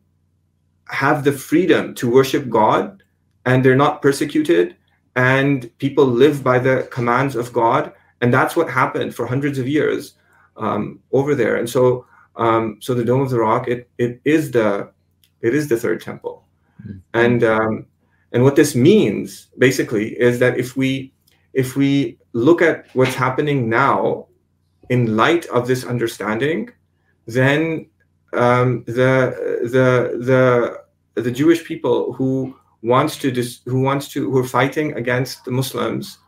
have 0.88 1.22
the 1.22 1.32
freedom 1.32 1.94
to 1.94 2.10
worship 2.10 2.48
God, 2.48 3.02
and 3.46 3.64
they're 3.64 3.76
not 3.76 4.02
persecuted, 4.02 4.76
and 5.16 5.70
people 5.78 6.04
live 6.04 6.42
by 6.42 6.58
the 6.58 6.88
commands 6.90 7.36
of 7.36 7.52
God, 7.52 7.92
and 8.20 8.32
that's 8.32 8.56
what 8.56 8.70
happened 8.70 9.14
for 9.14 9.26
hundreds 9.26 9.58
of 9.58 9.68
years 9.68 10.14
um, 10.56 11.00
over 11.12 11.34
there. 11.34 11.56
And 11.56 11.68
so, 11.68 12.06
um, 12.36 12.78
so 12.80 12.94
the 12.94 13.04
Dome 13.04 13.20
of 13.20 13.30
the 13.30 13.38
Rock 13.38 13.68
it 13.68 13.88
it 13.98 14.20
is 14.24 14.50
the 14.50 14.90
it 15.40 15.54
is 15.54 15.68
the 15.68 15.76
third 15.76 16.00
temple. 16.00 16.44
Mm-hmm. 16.80 16.98
And 17.14 17.44
um, 17.44 17.86
and 18.32 18.42
what 18.42 18.56
this 18.56 18.74
means 18.74 19.48
basically 19.58 20.20
is 20.20 20.38
that 20.38 20.58
if 20.58 20.76
we 20.76 21.12
if 21.52 21.76
we 21.76 22.18
look 22.32 22.62
at 22.62 22.86
what's 22.94 23.14
happening 23.14 23.68
now 23.68 24.26
in 24.88 25.16
light 25.16 25.46
of 25.46 25.66
this 25.66 25.84
understanding, 25.84 26.70
then 27.26 27.86
um, 28.32 28.84
the 28.86 29.60
the 29.62 30.18
the 31.14 31.22
the 31.22 31.30
Jewish 31.30 31.64
people 31.64 32.12
who 32.12 32.56
wants 32.82 33.16
to 33.18 33.30
dis- 33.30 33.60
who 33.66 33.80
wants 33.80 34.08
to 34.08 34.30
who 34.30 34.38
are 34.38 34.44
fighting 34.44 34.94
against 34.94 35.44
the 35.44 35.50
Muslims 35.50 36.18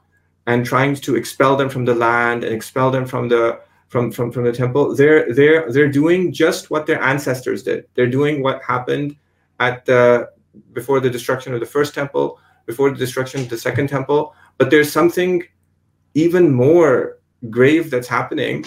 and 0.47 0.67
trying 0.67 0.95
to 0.97 1.17
expel 1.17 1.57
them 1.57 1.69
from 1.69 1.85
the 1.85 1.95
land 1.95 2.45
and 2.45 2.55
expel 2.55 2.91
them 2.91 3.07
from 3.07 3.29
the 3.29 3.61
from, 3.93 4.11
from, 4.11 4.33
from 4.33 4.45
the 4.45 4.53
temple, 4.53 4.97
they're 4.97 5.33
they're 5.35 5.71
they're 5.71 5.93
doing 5.93 6.33
just 6.33 6.71
what 6.71 6.87
their 6.87 7.01
ancestors 7.03 7.63
did. 7.63 7.87
They're 7.95 8.07
doing 8.09 8.43
what 8.43 8.63
happened 8.63 9.17
at 9.61 9.85
the 9.85 10.31
before 10.73 11.01
the 11.01 11.11
destruction 11.11 11.55
of 11.55 11.61
the 11.61 11.67
first 11.67 11.95
temple, 11.95 12.39
before 12.67 12.91
the 12.91 12.97
destruction 12.97 13.41
of 13.41 13.49
the 13.49 13.59
second 13.59 13.89
temple. 13.89 14.35
But 14.59 14.71
there's 14.71 14.93
something 14.93 15.43
even 16.15 16.53
more 16.53 17.19
grave 17.51 17.91
that's 17.91 18.09
happening. 18.09 18.65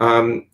Um, 0.00 0.46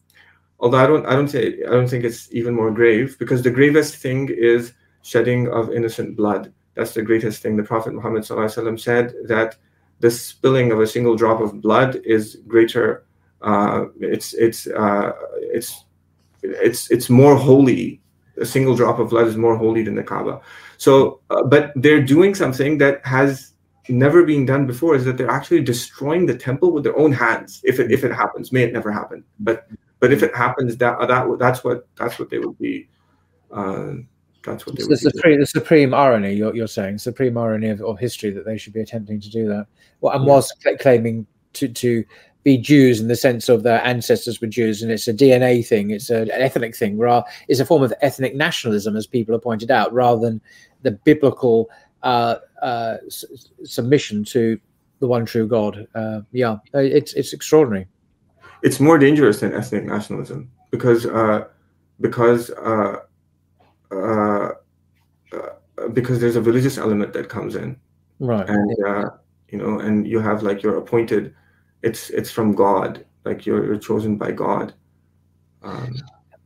although 0.61 0.79
I 0.79 0.87
don't 0.87 1.07
I 1.07 1.13
don't 1.13 1.29
say 1.29 1.61
I 1.67 1.71
don't 1.71 1.89
think 1.89 2.05
it's 2.05 2.33
even 2.33 2.55
more 2.55 2.71
grave 2.71 3.17
because 3.19 3.43
the 3.43 3.51
gravest 3.51 3.97
thing 3.97 4.29
is 4.31 4.73
shedding 5.03 5.49
of 5.49 5.73
innocent 5.73 6.17
blood. 6.17 6.53
That's 6.75 6.95
the 6.95 7.03
greatest 7.03 7.43
thing. 7.43 7.57
The 7.57 7.63
Prophet 7.63 7.95
Muhammad 7.95 8.25
said 8.25 9.15
that 9.27 9.57
the 10.01 10.11
spilling 10.11 10.73
of 10.73 10.81
a 10.81 10.87
single 10.87 11.15
drop 11.15 11.41
of 11.41 11.61
blood 11.61 11.97
is 12.05 12.37
greater 12.49 13.05
uh, 13.45 13.87
it's 14.01 14.33
it's 14.35 14.67
uh, 14.67 15.13
it's 15.37 15.85
it's 16.43 16.91
it's 16.91 17.11
more 17.11 17.37
holy. 17.37 18.01
A 18.41 18.47
single 18.47 18.75
drop 18.75 18.99
of 18.99 19.11
blood 19.11 19.29
is 19.29 19.37
more 19.37 19.57
holy 19.57 19.83
than 19.83 19.95
the 19.95 20.03
Kaaba. 20.03 20.41
So, 20.79 21.21
uh, 21.31 21.43
but 21.45 21.73
they're 21.77 22.03
doing 22.03 22.35
something 22.35 22.79
that 22.79 23.05
has 23.07 23.53
never 23.89 24.25
been 24.25 24.47
done 24.47 24.67
before. 24.67 24.95
Is 24.97 25.05
that 25.05 25.17
they're 25.19 25.31
actually 25.31 25.63
destroying 25.63 26.27
the 26.27 26.37
temple 26.37 26.73
with 26.73 26.85
their 26.85 26.97
own 26.99 27.13
hands. 27.13 27.61
If 27.65 27.81
it 27.81 27.91
if 27.93 28.05
it 28.05 28.13
happens, 28.13 28.53
may 28.53 28.63
it 28.63 28.73
never 28.73 28.91
happen. 28.91 29.25
But 29.41 29.67
But 30.01 30.13
if 30.13 30.23
it 30.23 30.35
happens, 30.37 30.77
that 30.79 30.99
that 31.09 31.39
that's 31.39 31.65
what 31.65 31.87
that's 31.97 32.19
what 32.19 32.29
they 32.31 32.39
would 32.39 32.59
be. 32.59 32.89
Uh, 33.51 33.95
that's 34.45 34.67
what 34.67 34.77
they 34.77 34.83
the 34.83 34.89
be. 34.91 34.97
supreme, 34.97 35.41
the 35.41 35.47
supreme 35.47 35.95
irony 35.95 36.35
you're, 36.35 36.55
you're 36.55 36.67
saying, 36.67 36.99
supreme 36.99 37.39
irony 37.39 37.71
of, 37.71 37.81
of 37.81 37.99
history 37.99 38.31
that 38.31 38.45
they 38.45 38.59
should 38.59 38.75
be 38.75 38.81
attempting 38.81 39.19
to 39.21 39.31
do 39.31 39.49
that. 39.49 39.67
Well, 40.01 40.15
and 40.15 40.25
Yeah. 40.27 40.33
was 40.35 40.53
cla- 40.63 40.77
claiming 40.77 41.27
to 41.55 41.69
to 41.69 42.05
be 42.45 42.57
Jews 42.59 43.01
in 43.01 43.09
the 43.09 43.17
sense 43.17 43.49
of 43.49 43.63
their 43.63 43.85
ancestors 43.85 44.41
were 44.41 44.47
Jews, 44.47 44.83
and 44.83 44.93
it's 44.93 45.09
a 45.09 45.15
DNA 45.15 45.67
thing, 45.67 45.91
it's 45.91 46.11
an 46.11 46.31
ethnic 46.31 46.77
thing, 46.77 46.99
ra- 46.99 47.25
it's 47.49 47.59
a 47.61 47.65
form 47.67 47.83
of 47.83 47.93
ethnic 48.03 48.35
nationalism, 48.37 48.95
as 48.97 49.07
people 49.07 49.35
have 49.35 49.43
pointed 49.43 49.71
out, 49.71 49.93
rather 49.93 50.21
than 50.21 50.41
the 50.83 50.93
biblical 50.93 51.69
uh, 52.03 52.37
uh, 52.63 52.99
s- 53.07 53.25
submission 53.65 54.23
to 54.25 54.61
the 55.01 55.07
one 55.09 55.25
true 55.25 55.49
God. 55.49 55.87
Uh, 55.95 56.21
yeah, 56.33 56.57
uh, 56.75 56.79
it's 56.79 57.15
it's 57.15 57.33
extraordinary. 57.33 57.87
it's 58.63 58.79
more 58.79 58.99
dangerous 58.99 59.41
than 59.41 59.53
ethnic 59.55 59.85
nationalism 59.85 60.51
because 60.71 61.07
uh, 61.07 61.45
because 62.01 62.51
uh, 62.51 62.97
uh, 63.91 64.51
uh, 65.33 65.89
because 65.93 66.21
there's 66.21 66.37
a 66.37 66.43
religious 66.43 66.77
element 66.79 67.13
that 67.15 67.29
comes 67.29 67.55
in, 67.57 67.77
Right. 68.21 68.49
and 68.49 68.85
uh, 68.87 69.11
you 69.49 69.59
know, 69.59 69.81
and 69.81 70.07
you 70.07 70.21
have 70.21 70.43
like 70.43 70.63
you're 70.63 70.77
appointed. 70.77 71.35
It's 71.85 72.09
it's 72.11 72.31
from 72.31 72.55
God, 72.55 73.05
like 73.25 73.45
you're, 73.45 73.65
you're 73.65 73.79
chosen 73.79 74.17
by 74.17 74.33
God. 74.33 74.73
Um, 75.63 75.95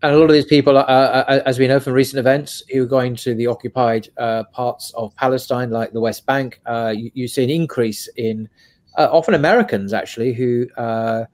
and 0.03 0.15
a 0.15 0.19
lot 0.19 0.27
of 0.27 0.33
these 0.33 0.47
people, 0.47 0.77
uh, 0.77 1.41
as 1.45 1.59
we 1.59 1.67
know 1.67 1.81
from 1.81 1.93
recent 1.93 2.19
events, 2.19 2.63
who 2.71 2.85
are 2.85 2.87
going 2.87 3.17
to 3.17 3.35
the 3.35 3.49
occupied 3.49 4.09
uh, 4.17 4.45
parts 4.53 4.93
of 4.95 5.15
Palestine, 5.17 5.71
like 5.71 5.93
the 5.93 6.01
West 6.01 6.25
Bank, 6.25 6.61
uh, 6.67 6.93
you, 6.97 7.11
you 7.15 7.29
see 7.29 7.43
an 7.43 7.51
increase 7.51 8.09
in 8.17 8.49
uh, 8.97 9.09
often 9.11 9.35
Americans 9.35 9.93
actually 9.93 10.33
who 10.33 10.69
uh, 10.77 11.25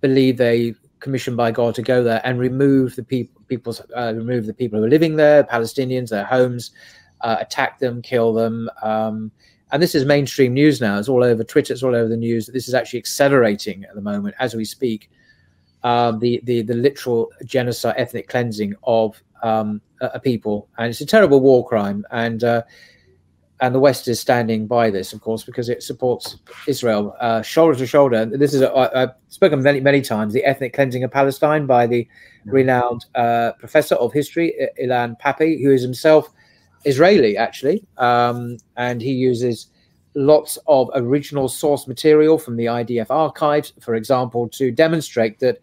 believe 0.00 0.38
they 0.38 0.74
commissioned 1.00 1.36
by 1.36 1.50
God 1.50 1.74
to 1.74 1.82
go 1.82 2.02
there 2.02 2.22
and 2.24 2.38
remove 2.38 2.96
the 2.96 3.02
people, 3.02 3.42
people's, 3.48 3.82
uh, 3.94 4.14
remove 4.14 4.46
the 4.46 4.54
people 4.54 4.78
who 4.78 4.86
are 4.86 4.90
living 4.90 5.16
there, 5.16 5.44
Palestinians, 5.44 6.08
their 6.08 6.24
homes, 6.24 6.72
attack 7.22 7.78
them, 7.78 8.00
kill 8.00 8.32
them. 8.32 8.70
Um, 8.82 9.30
and 9.76 9.82
this 9.82 9.94
is 9.94 10.06
mainstream 10.06 10.54
news 10.54 10.80
now. 10.80 10.98
It's 10.98 11.06
all 11.06 11.22
over 11.22 11.44
Twitter. 11.44 11.74
It's 11.74 11.82
all 11.82 11.94
over 11.94 12.08
the 12.08 12.16
news. 12.16 12.46
This 12.46 12.66
is 12.66 12.72
actually 12.72 13.00
accelerating 13.00 13.84
at 13.84 13.94
the 13.94 14.00
moment 14.00 14.34
as 14.38 14.54
we 14.54 14.64
speak 14.64 15.10
um, 15.82 16.18
the, 16.18 16.40
the 16.44 16.62
the 16.62 16.72
literal 16.72 17.30
genocide, 17.44 17.94
ethnic 17.98 18.26
cleansing 18.26 18.74
of 18.84 19.22
um, 19.42 19.82
a, 20.00 20.12
a 20.14 20.20
people, 20.20 20.66
and 20.78 20.88
it's 20.88 21.02
a 21.02 21.06
terrible 21.06 21.40
war 21.42 21.68
crime. 21.68 22.06
And 22.10 22.42
uh, 22.42 22.62
and 23.60 23.74
the 23.74 23.78
West 23.78 24.08
is 24.08 24.18
standing 24.18 24.66
by 24.66 24.88
this, 24.88 25.12
of 25.12 25.20
course, 25.20 25.44
because 25.44 25.68
it 25.68 25.82
supports 25.82 26.38
Israel 26.66 27.14
uh, 27.20 27.42
shoulder 27.42 27.76
to 27.76 27.86
shoulder. 27.86 28.24
This 28.24 28.54
is 28.54 28.62
a, 28.62 28.70
I, 28.70 29.02
I've 29.02 29.14
spoken 29.28 29.62
many 29.62 29.80
many 29.80 30.00
times. 30.00 30.32
The 30.32 30.46
ethnic 30.46 30.72
cleansing 30.72 31.04
of 31.04 31.10
Palestine 31.10 31.66
by 31.66 31.86
the 31.86 32.08
renowned 32.46 33.04
uh, 33.14 33.52
professor 33.58 33.96
of 33.96 34.14
history 34.14 34.54
Ilan 34.82 35.20
Pappé, 35.20 35.62
who 35.62 35.70
is 35.70 35.82
himself 35.82 36.30
Israeli, 36.86 37.36
actually, 37.36 37.84
um, 37.98 38.58
and 38.76 39.02
he 39.02 39.12
uses 39.12 39.66
lots 40.14 40.56
of 40.66 40.88
original 40.94 41.48
source 41.48 41.86
material 41.86 42.38
from 42.38 42.56
the 42.56 42.66
IDF 42.66 43.08
archives, 43.10 43.72
for 43.80 43.94
example, 43.94 44.48
to 44.48 44.70
demonstrate 44.70 45.38
that 45.40 45.60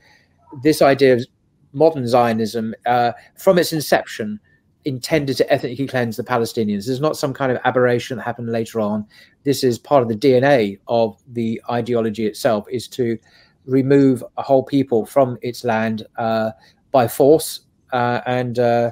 this 0.61 0.81
idea 0.81 1.13
of 1.15 1.25
modern 1.71 2.07
Zionism, 2.07 2.75
uh, 2.85 3.13
from 3.35 3.57
its 3.57 3.73
inception, 3.73 4.39
intended 4.85 5.37
to 5.37 5.51
ethnically 5.51 5.87
cleanse 5.87 6.17
the 6.17 6.23
Palestinians. 6.23 6.79
This 6.79 6.89
is 6.89 7.01
not 7.01 7.17
some 7.17 7.33
kind 7.33 7.51
of 7.51 7.57
aberration 7.63 8.17
that 8.17 8.23
happened 8.23 8.51
later 8.51 8.81
on. 8.81 9.07
This 9.43 9.63
is 9.63 9.79
part 9.79 10.03
of 10.03 10.09
the 10.09 10.15
DNA 10.15 10.77
of 10.87 11.17
the 11.27 11.61
ideology 11.69 12.25
itself, 12.27 12.65
is 12.69 12.87
to 12.89 13.17
remove 13.65 14.23
a 14.37 14.41
whole 14.41 14.63
people 14.63 15.05
from 15.05 15.37
its 15.41 15.63
land 15.63 16.05
uh, 16.17 16.51
by 16.91 17.07
force 17.07 17.61
uh, 17.93 18.19
and 18.25 18.59
uh, 18.59 18.91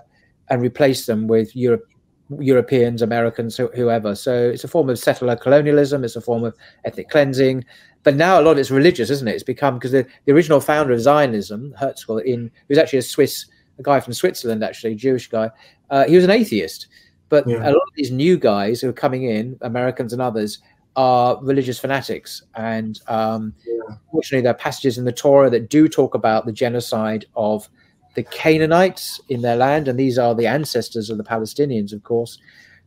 and 0.50 0.62
replace 0.62 1.06
them 1.06 1.28
with 1.28 1.56
Europe. 1.56 1.91
Europeans, 2.40 3.02
Americans, 3.02 3.58
whoever. 3.58 4.16
So 4.16 4.50
it's 4.50 4.64
a 4.64 4.68
form 4.68 4.90
of 4.90 5.00
settler 5.00 5.36
colonialism. 5.36 6.04
It's 6.04 6.16
a 6.16 6.22
form 6.22 6.44
of 6.44 6.56
ethnic 6.86 7.10
cleansing. 7.10 7.66
But 8.04 8.16
now 8.16 8.40
a 8.40 8.42
lot 8.42 8.54
of 8.54 8.58
it's 8.58 8.72
religious, 8.72 9.10
isn't 9.10 9.28
it? 9.28 9.36
It's 9.36 9.44
become 9.44 9.76
because 9.76 9.92
the, 9.92 10.08
the 10.26 10.32
original 10.32 10.60
founder 10.60 10.94
of 10.94 11.02
Zionism, 11.02 11.74
Herzl, 11.80 12.18
in 12.18 12.50
was 12.68 12.78
actually 12.78 13.00
a 13.00 13.04
Swiss, 13.04 13.46
a 13.80 13.84
guy 13.84 14.00
from 14.00 14.14
Switzerland, 14.14 14.64
actually, 14.64 14.96
Jewish 14.96 15.28
guy. 15.30 15.50
Uh, 15.90 16.06
he 16.06 16.16
was 16.16 16.24
an 16.24 16.32
atheist. 16.32 16.88
But 17.30 17.48
Yeah. 17.48 17.58
a 17.64 17.72
lot 17.72 17.76
of 17.88 17.94
these 17.96 18.12
new 18.12 18.38
guys 18.38 18.82
who 18.82 18.90
are 18.90 18.94
coming 18.94 19.24
in, 19.24 19.58
Americans 19.62 20.14
and 20.14 20.22
others, 20.22 20.60
are 20.96 21.40
religious 21.42 21.80
fanatics. 21.80 22.44
And 22.56 23.00
um, 23.08 23.54
Yeah. 23.66 23.96
fortunately, 24.12 24.42
there 24.42 24.52
are 24.52 24.58
passages 24.58 24.98
in 24.98 25.06
the 25.06 25.12
Torah 25.12 25.50
that 25.50 25.70
do 25.70 25.88
talk 25.88 26.16
about 26.16 26.46
the 26.46 26.52
genocide 26.52 27.26
of 27.36 27.70
the 28.14 28.24
Canaanites 28.24 29.22
in 29.30 29.42
their 29.42 29.56
land, 29.56 29.88
and 29.88 30.00
these 30.00 30.18
are 30.18 30.36
the 30.36 30.48
ancestors 30.48 31.10
of 31.10 31.18
the 31.18 31.24
Palestinians, 31.24 31.94
of 31.94 32.04
course. 32.04 32.38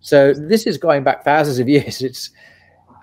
So 0.00 0.34
this 0.34 0.66
is 0.66 0.76
going 0.76 1.04
back 1.04 1.24
thousands 1.24 1.58
of 1.58 1.68
years. 1.76 2.02
It's 2.02 2.30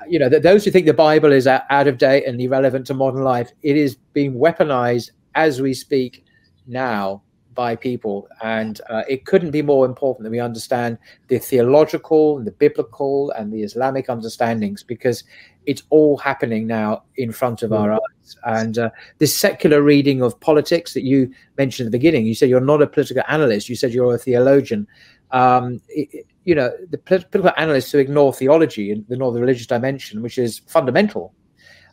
you 0.07 0.19
know 0.19 0.29
that 0.29 0.43
those 0.43 0.65
who 0.65 0.71
think 0.71 0.85
the 0.85 0.93
Bible 0.93 1.31
is 1.31 1.47
out 1.47 1.87
of 1.87 1.97
date 1.97 2.25
and 2.25 2.39
irrelevant 2.41 2.87
to 2.87 2.93
modern 2.93 3.23
life, 3.23 3.51
it 3.63 3.77
is 3.77 3.95
being 4.13 4.33
weaponized 4.33 5.11
as 5.35 5.61
we 5.61 5.73
speak 5.73 6.25
now 6.67 7.21
by 7.53 7.75
people, 7.75 8.27
and 8.41 8.79
uh, 8.89 9.03
it 9.09 9.25
couldn't 9.25 9.51
be 9.51 9.61
more 9.61 9.85
important 9.85 10.23
that 10.23 10.31
we 10.31 10.39
understand 10.39 10.97
the 11.27 11.37
theological, 11.39 12.37
and 12.37 12.47
the 12.47 12.51
biblical, 12.51 13.31
and 13.31 13.51
the 13.51 13.63
Islamic 13.63 14.09
understandings 14.09 14.83
because 14.83 15.23
it's 15.65 15.83
all 15.89 16.17
happening 16.17 16.65
now 16.65 17.03
in 17.17 17.31
front 17.31 17.61
of 17.61 17.71
our 17.71 17.93
eyes. 17.93 18.35
And 18.45 18.77
uh, 18.77 18.89
this 19.19 19.37
secular 19.37 19.81
reading 19.81 20.21
of 20.21 20.39
politics 20.39 20.93
that 20.93 21.03
you 21.03 21.31
mentioned 21.57 21.85
at 21.87 21.91
the 21.91 21.97
beginning, 21.97 22.25
you 22.25 22.33
said 22.33 22.49
you're 22.49 22.61
not 22.61 22.81
a 22.81 22.87
political 22.87 23.23
analyst. 23.27 23.69
You 23.69 23.75
said 23.75 23.93
you're 23.93 24.15
a 24.15 24.17
theologian. 24.17 24.87
Um, 25.31 25.81
it- 25.89 26.25
you 26.43 26.55
know, 26.55 26.71
the 26.89 26.97
political 26.97 27.51
analysts 27.55 27.91
who 27.91 27.99
ignore 27.99 28.33
theology 28.33 28.91
and 28.91 29.05
ignore 29.11 29.31
the 29.31 29.39
religious 29.39 29.67
dimension, 29.67 30.23
which 30.23 30.39
is 30.39 30.57
fundamental, 30.65 31.35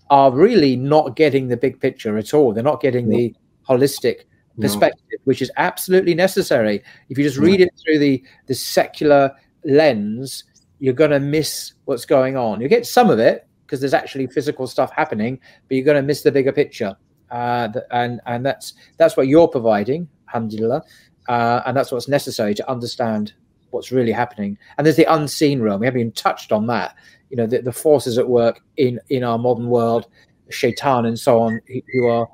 are 0.09 0.33
really 0.33 0.75
not 0.75 1.17
getting 1.17 1.49
the 1.49 1.57
big 1.57 1.79
picture 1.79 2.17
at 2.17 2.33
all. 2.33 2.55
They're 2.55 2.63
not 2.63 2.81
getting 2.81 3.11
the 3.11 3.35
holistic 3.69 4.21
No. 4.59 4.63
perspective, 4.67 5.21
which 5.25 5.41
is 5.41 5.51
absolutely 5.57 6.15
necessary. 6.15 6.83
If 7.09 7.17
you 7.17 7.25
just 7.25 7.39
read 7.39 7.61
it 7.61 7.71
through 7.83 7.99
the 7.99 8.23
the 8.47 8.55
secular 8.55 9.33
lens, 9.65 10.45
you're 10.81 10.95
going 10.95 11.11
to 11.11 11.21
miss 11.21 11.75
what's 11.85 12.05
going 12.05 12.37
on. 12.37 12.61
You 12.61 12.69
get 12.69 12.87
some 12.87 13.11
of 13.11 13.19
it 13.19 13.47
because 13.65 13.81
there's 13.81 13.95
actually 13.95 14.27
physical 14.27 14.67
stuff 14.67 14.91
happening, 14.93 15.39
but 15.69 15.77
you're 15.77 15.85
going 15.85 16.01
to 16.01 16.07
miss 16.07 16.23
the 16.23 16.33
bigger 16.33 16.53
picture. 16.53 16.97
Uh, 17.31 17.69
and 17.91 18.21
and 18.27 18.45
that's 18.45 18.75
that's 18.97 19.17
what 19.17 19.29
you're 19.29 19.49
providing, 19.49 20.09
alhamdulillah, 20.29 20.83
uh, 21.29 21.61
and 21.67 21.77
that's 21.77 21.93
what's 21.93 22.09
necessary 22.09 22.55
to 22.55 22.71
understand 22.71 23.35
what's 23.71 23.93
really 23.93 24.13
happening. 24.13 24.57
And 24.77 24.87
there's 24.87 24.97
the 24.97 25.13
unseen 25.13 25.61
realm. 25.61 25.81
We 25.81 25.87
haven't 25.87 26.01
even 26.01 26.13
touched 26.13 26.53
on 26.53 26.67
that. 26.69 26.95
You 27.29 27.37
know, 27.37 27.47
the, 27.47 27.61
the 27.61 27.73
forces 27.73 28.17
at 28.17 28.27
work 28.27 28.63
in 28.79 28.99
in 29.11 29.25
our 29.25 29.39
modern 29.39 29.69
world, 29.69 30.07
shaitan 30.49 31.05
and 31.05 31.19
so 31.19 31.39
on, 31.41 31.61
who 31.93 32.07
are 32.07 32.27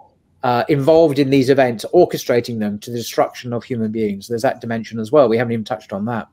uh, 0.45 0.63
involved 0.69 1.19
in 1.19 1.31
these 1.31 1.49
events, 1.49 1.87
orchestrating 1.95 2.59
them 2.59 2.79
to 2.79 2.91
the 2.91 2.99
destruction 2.99 3.55
of 3.55 3.65
human 3.65 3.91
beings. 3.91 4.29
There's 4.29 4.43
that 4.43 4.61
dimension 4.61 5.01
as 5.01 5.11
well. 5.11 5.27
We 5.27 5.39
haven't 5.39 5.55
even 5.55 5.65
touched 5.65 5.93
on 5.93 6.05
that. 6.05 6.29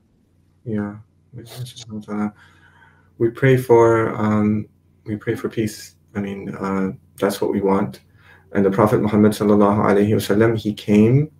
Yeah. 0.64 0.96
We 3.18 3.30
pray 3.30 3.56
for 3.56 4.14
um, 4.14 4.68
we 5.04 5.16
pray 5.16 5.34
for 5.34 5.48
peace. 5.48 5.96
I 6.14 6.20
mean, 6.20 6.54
uh, 6.54 6.92
that's 7.16 7.40
what 7.40 7.52
we 7.52 7.62
want. 7.62 8.00
And 8.52 8.62
the 8.62 8.70
Prophet 8.70 9.00
Muhammad 9.00 9.32
sallallahu 9.32 9.78
alaihi 9.78 10.10
wasallam, 10.10 10.58
he 10.58 10.74
came. 10.74 11.30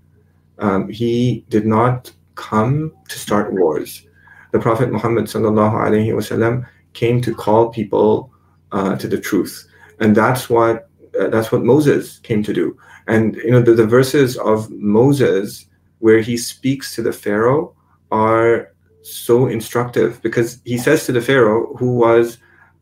Um, 0.59 0.89
he 0.89 1.45
did 1.51 1.66
not 1.66 2.11
come 2.37 2.93
to 3.09 3.18
start 3.18 3.53
wars. 3.53 4.07
The 4.53 4.59
Prophet 4.59 4.91
Muhammad 4.91 5.25
sallallahu 5.25 5.75
alaihi 5.75 6.14
wasallam 6.14 6.66
came 6.95 7.20
to 7.20 7.35
call 7.35 7.68
people 7.68 8.33
uh, 8.70 8.97
to 8.97 9.09
the 9.09 9.20
truth, 9.20 9.68
and 10.01 10.16
that's 10.16 10.49
what 10.49 10.89
uh, 11.27 11.29
that's 11.29 11.53
what 11.53 11.62
Moses 11.62 12.18
came 12.18 12.43
to 12.43 12.53
do. 12.53 12.77
And 13.07 13.37
you 13.37 13.51
know 13.51 13.62
the, 13.62 13.75
the 13.75 13.87
verses 13.87 14.37
of 14.39 14.70
Moses 14.70 15.66
where 15.99 16.20
he 16.20 16.37
speaks 16.37 16.95
to 16.95 17.03
the 17.03 17.12
Pharaoh 17.12 17.75
are 18.11 18.73
so 19.03 19.47
instructive 19.47 20.20
because 20.23 20.61
he 20.64 20.79
says 20.79 21.07
to 21.07 21.12
the 21.12 21.20
Pharaoh 21.20 21.75
who 21.77 21.95
was 21.95 22.39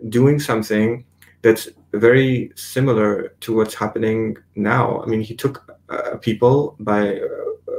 doing 0.08 0.38
something 0.40 1.04
that's 1.42 1.68
very 1.92 2.52
similar 2.54 3.34
to 3.40 3.54
what's 3.54 3.74
happening 3.74 4.36
now. 4.54 5.02
I 5.02 5.06
mean, 5.06 5.20
he 5.22 5.34
took 5.34 5.76
uh, 5.88 6.16
people 6.18 6.76
by 6.80 7.16
uh, 7.16 7.26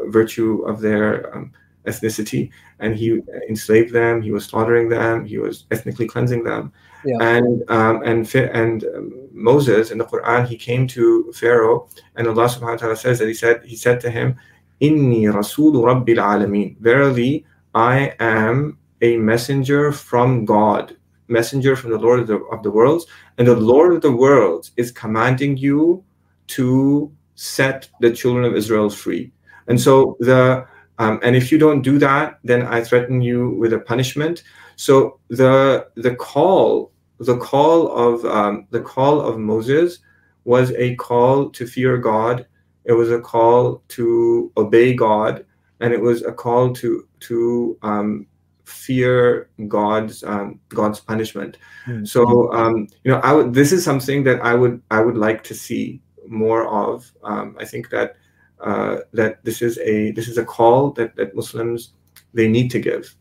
virtue 0.07 0.63
of 0.63 0.81
their 0.81 1.35
um, 1.35 1.51
ethnicity 1.85 2.51
and 2.79 2.95
he 2.95 3.19
enslaved 3.49 3.93
them, 3.93 4.21
he 4.21 4.31
was 4.31 4.45
slaughtering 4.45 4.89
them, 4.89 5.25
he 5.25 5.37
was 5.37 5.65
ethnically 5.71 6.07
cleansing 6.07 6.43
them. 6.43 6.71
Yeah. 7.05 7.17
And 7.19 7.63
um, 7.69 8.03
and 8.03 8.35
and 8.35 8.83
um, 8.95 9.29
Moses 9.31 9.91
in 9.91 9.97
the 9.97 10.05
Quran, 10.05 10.47
he 10.47 10.55
came 10.55 10.87
to 10.87 11.31
Pharaoh, 11.33 11.87
and 12.15 12.27
Allah 12.27 12.45
Subhanahu 12.45 12.81
wa 12.81 12.87
Taala 12.87 12.97
says 12.97 13.19
that 13.19 13.27
he 13.27 13.33
said 13.33 13.61
he 13.65 13.75
said 13.75 13.99
to 14.01 14.11
him, 14.11 14.35
"Inni 14.81 15.23
Rasulu 15.23 15.81
Rabbil 15.81 16.17
Alameen." 16.17 16.77
Verily, 16.77 17.45
I 17.73 18.13
am 18.19 18.77
a 19.01 19.17
messenger 19.17 19.91
from 19.91 20.45
God, 20.45 20.95
messenger 21.27 21.75
from 21.75 21.89
the 21.89 21.97
Lord 21.97 22.19
of 22.19 22.27
the, 22.27 22.37
of 22.51 22.61
the 22.61 22.69
worlds, 22.69 23.07
and 23.39 23.47
the 23.47 23.55
Lord 23.55 23.95
of 23.95 24.01
the 24.01 24.11
worlds 24.11 24.71
is 24.77 24.91
commanding 24.91 25.57
you 25.57 26.03
to 26.47 27.11
set 27.33 27.89
the 27.99 28.11
children 28.11 28.45
of 28.45 28.55
Israel 28.55 28.91
free. 28.91 29.31
And 29.67 29.79
so 29.81 30.17
the 30.19 30.67
um, 31.01 31.19
and 31.23 31.35
if 31.35 31.51
you 31.51 31.57
don't 31.57 31.81
do 31.81 31.97
that, 31.97 32.39
then 32.43 32.61
I 32.61 32.83
threaten 32.83 33.21
you 33.21 33.49
with 33.51 33.73
a 33.73 33.79
punishment. 33.79 34.43
So 34.75 35.19
the 35.29 35.87
the 35.95 36.15
call 36.15 36.91
the 37.17 37.37
call 37.37 37.87
of 37.91 38.23
um, 38.25 38.67
the 38.69 38.81
call 38.81 39.19
of 39.19 39.39
Moses 39.39 39.97
was 40.43 40.71
a 40.73 40.95
call 40.97 41.49
to 41.49 41.65
fear 41.65 41.97
God. 41.97 42.45
It 42.85 42.93
was 42.93 43.09
a 43.09 43.19
call 43.19 43.81
to 43.89 44.51
obey 44.57 44.93
God, 44.93 45.43
and 45.79 45.91
it 45.91 45.99
was 45.99 46.21
a 46.21 46.31
call 46.31 46.71
to 46.73 47.07
to 47.21 47.79
um, 47.81 48.27
fear 48.65 49.49
God's 49.67 50.23
um, 50.23 50.59
God's 50.69 50.99
punishment. 50.99 51.57
Mm-hmm. 51.87 52.05
So 52.05 52.53
um, 52.53 52.87
you 53.03 53.11
know, 53.11 53.21
I 53.21 53.33
would. 53.33 53.55
This 53.55 53.71
is 53.71 53.83
something 53.83 54.23
that 54.25 54.39
I 54.41 54.53
would 54.53 54.83
I 54.91 55.01
would 55.01 55.17
like 55.17 55.43
to 55.45 55.55
see 55.55 55.99
more 56.27 56.67
of. 56.67 57.11
Um, 57.23 57.55
I 57.59 57.65
think 57.65 57.89
that 57.89 58.17
uh, 58.63 58.97
that 59.13 59.43
this 59.43 59.61
is 59.61 59.77
a 59.79 60.11
this 60.11 60.27
is 60.27 60.37
a 60.37 60.45
call 60.45 60.91
that 60.91 61.15
that 61.15 61.35
Muslims 61.35 61.93
they 62.33 62.47
need 62.47 62.69
to 62.71 62.79
give, 62.79 63.15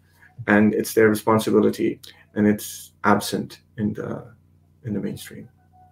and 0.47 0.75
it's 0.75 0.95
their 0.95 1.09
responsibility, 1.09 2.01
and 2.35 2.47
it's 2.47 2.93
absent 3.05 3.61
in 3.79 3.93
the 3.93 4.27
in 4.85 4.95
the 4.95 5.01
mainstream 5.01 5.49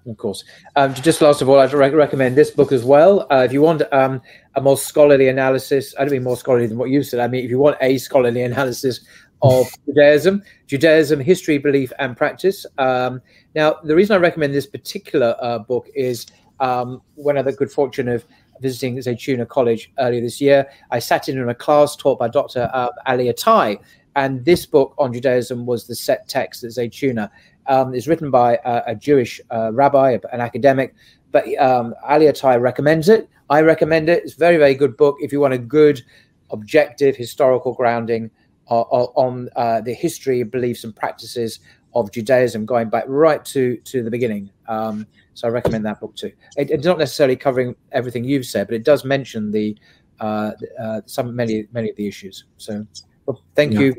of 0.09 0.17
course. 0.17 0.45
Um, 0.77 0.95
just 0.95 1.21
last 1.21 1.43
of 1.43 1.49
all, 1.49 1.59
I'd 1.59 1.73
re- 1.73 1.91
recommend 1.91 2.37
this 2.37 2.51
book 2.51 2.73
as 2.73 2.85
well. 2.85 3.27
Uh, 3.31 3.45
if 3.45 3.53
you 3.53 3.63
want 3.63 3.83
um, 3.93 4.21
a 4.55 4.61
more 4.61 4.77
scholarly 4.77 5.29
analysis, 5.29 5.95
I 5.99 6.05
don't 6.05 6.13
mean 6.13 6.23
more 6.23 6.37
scholarly 6.37 6.67
than 6.67 6.79
what 6.79 6.91
you 6.91 7.03
said. 7.03 7.21
I 7.21 7.29
mean, 7.29 7.45
if 7.45 7.51
you 7.51 7.59
want 7.59 7.77
a 7.81 7.99
scholarly 7.99 8.43
analysis 8.43 9.01
of 9.43 9.67
Judaism, 9.87 10.43
Judaism, 10.67 11.21
history, 11.21 11.59
belief, 11.59 11.93
and 11.99 12.17
practice. 12.17 12.67
Um, 12.79 13.23
now, 13.55 13.77
the 13.85 13.95
reason 13.95 14.17
I 14.17 14.19
recommend 14.19 14.55
this 14.55 14.67
particular 14.67 15.37
uh, 15.41 15.59
book 15.61 15.89
is 15.95 16.27
um, 16.61 17.03
when 17.15 17.37
I 17.37 17.41
had 17.41 17.47
the 17.47 17.53
good 17.53 17.71
fortune 17.71 18.09
of 18.09 18.25
visiting 18.61 18.97
Zaytuna 18.97 19.47
College 19.49 19.91
earlier 19.99 20.21
this 20.21 20.41
year, 20.41 20.69
I 20.91 20.99
sat 20.99 21.29
in 21.29 21.41
on 21.41 21.49
a 21.49 21.55
class 21.55 21.97
taught 21.97 22.19
by 22.19 22.29
Dr. 22.29 22.71
Uh, 22.73 22.91
Ali 23.07 23.33
Ataie, 23.33 23.79
and 24.17 24.45
this 24.45 24.67
book 24.67 24.95
on 24.99 25.13
Judaism 25.13 25.67
was 25.67 25.87
the 25.87 25.95
set 25.95 26.29
text 26.29 26.65
at 26.65 26.71
Zaytuna. 26.71 27.31
Um, 27.67 27.95
it's 27.95 28.07
written 28.07 28.31
by 28.31 28.59
a, 28.65 28.95
Jewish 28.95 29.41
uh, 29.51 29.71
rabbi, 29.73 30.19
an 30.33 30.41
academic, 30.41 30.95
but 31.31 31.47
um, 31.59 31.95
Ali 32.03 32.27
Ataie 32.27 32.61
recommends 32.61 33.09
it. 33.09 33.29
I 33.51 33.61
recommend 33.61 34.09
it. 34.09 34.25
It's 34.25 34.35
a 34.35 34.39
very, 34.39 34.57
very 34.57 34.75
good 34.75 34.97
book 34.97 35.17
if 35.21 35.33
you 35.33 35.41
want 35.41 35.55
a 35.55 35.59
good, 35.59 36.03
objective 36.51 37.17
historical 37.17 37.75
grounding 37.75 38.31
uh, 38.71 38.83
on 38.83 39.49
uh, 39.57 39.81
the 39.81 39.95
history, 39.95 40.43
beliefs, 40.43 40.85
and 40.85 40.95
practices 40.95 41.61
of 41.95 42.11
Judaism, 42.13 42.67
going 42.67 42.91
back 42.91 43.05
right 43.07 43.45
to 43.47 43.77
to 43.79 44.03
the 44.03 44.11
beginning. 44.11 44.51
Um, 44.67 45.07
so 45.39 45.47
I 45.47 45.53
recommend 45.53 45.87
that 45.87 46.01
book 46.01 46.17
too. 46.17 46.33
It, 46.57 46.71
it's 46.71 46.85
not 46.85 46.99
necessarily 46.99 47.37
covering 47.37 47.77
everything 47.93 48.25
you've 48.25 48.45
said, 48.45 48.67
but 48.67 48.75
it 48.75 48.83
does 48.83 49.05
mention 49.05 49.53
the 49.53 49.79
uh, 50.19 50.51
uh, 50.83 51.01
some 51.07 51.37
many 51.37 51.69
many 51.73 51.91
of 51.91 51.97
the 51.97 52.09
issues. 52.09 52.47
So, 52.57 52.85
well, 53.25 53.41
thank 53.55 53.75
yeah. 53.75 53.81
you 53.81 53.97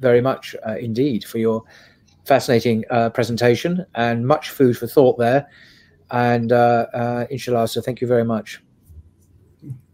very 0.00 0.20
much 0.20 0.54
uh, 0.68 0.76
indeed 0.76 1.24
for 1.24 1.38
your 1.38 1.62
fascinating 2.26 2.84
uh, 2.90 3.08
presentation 3.08 3.86
and 3.94 4.26
much 4.26 4.50
food 4.50 4.76
for 4.76 4.86
thought 4.86 5.18
there. 5.18 5.48
And 6.10 6.52
uh, 6.52 6.86
uh, 6.92 7.26
inshallah, 7.30 7.68
so 7.68 7.80
thank 7.80 8.02
you 8.02 8.06
very 8.06 8.24
much. 8.24 8.62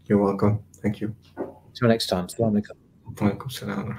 You're 0.05 0.17
welcome. 0.17 0.59
Thank 0.81 0.99
you. 0.99 1.15
Till 1.75 1.87
next 1.87 2.07
time. 2.07 2.27
Assalamu 2.27 2.59
alaikum. 2.59 2.75
Wa 3.05 3.29
alaikum 3.29 3.49
salam. 3.49 3.95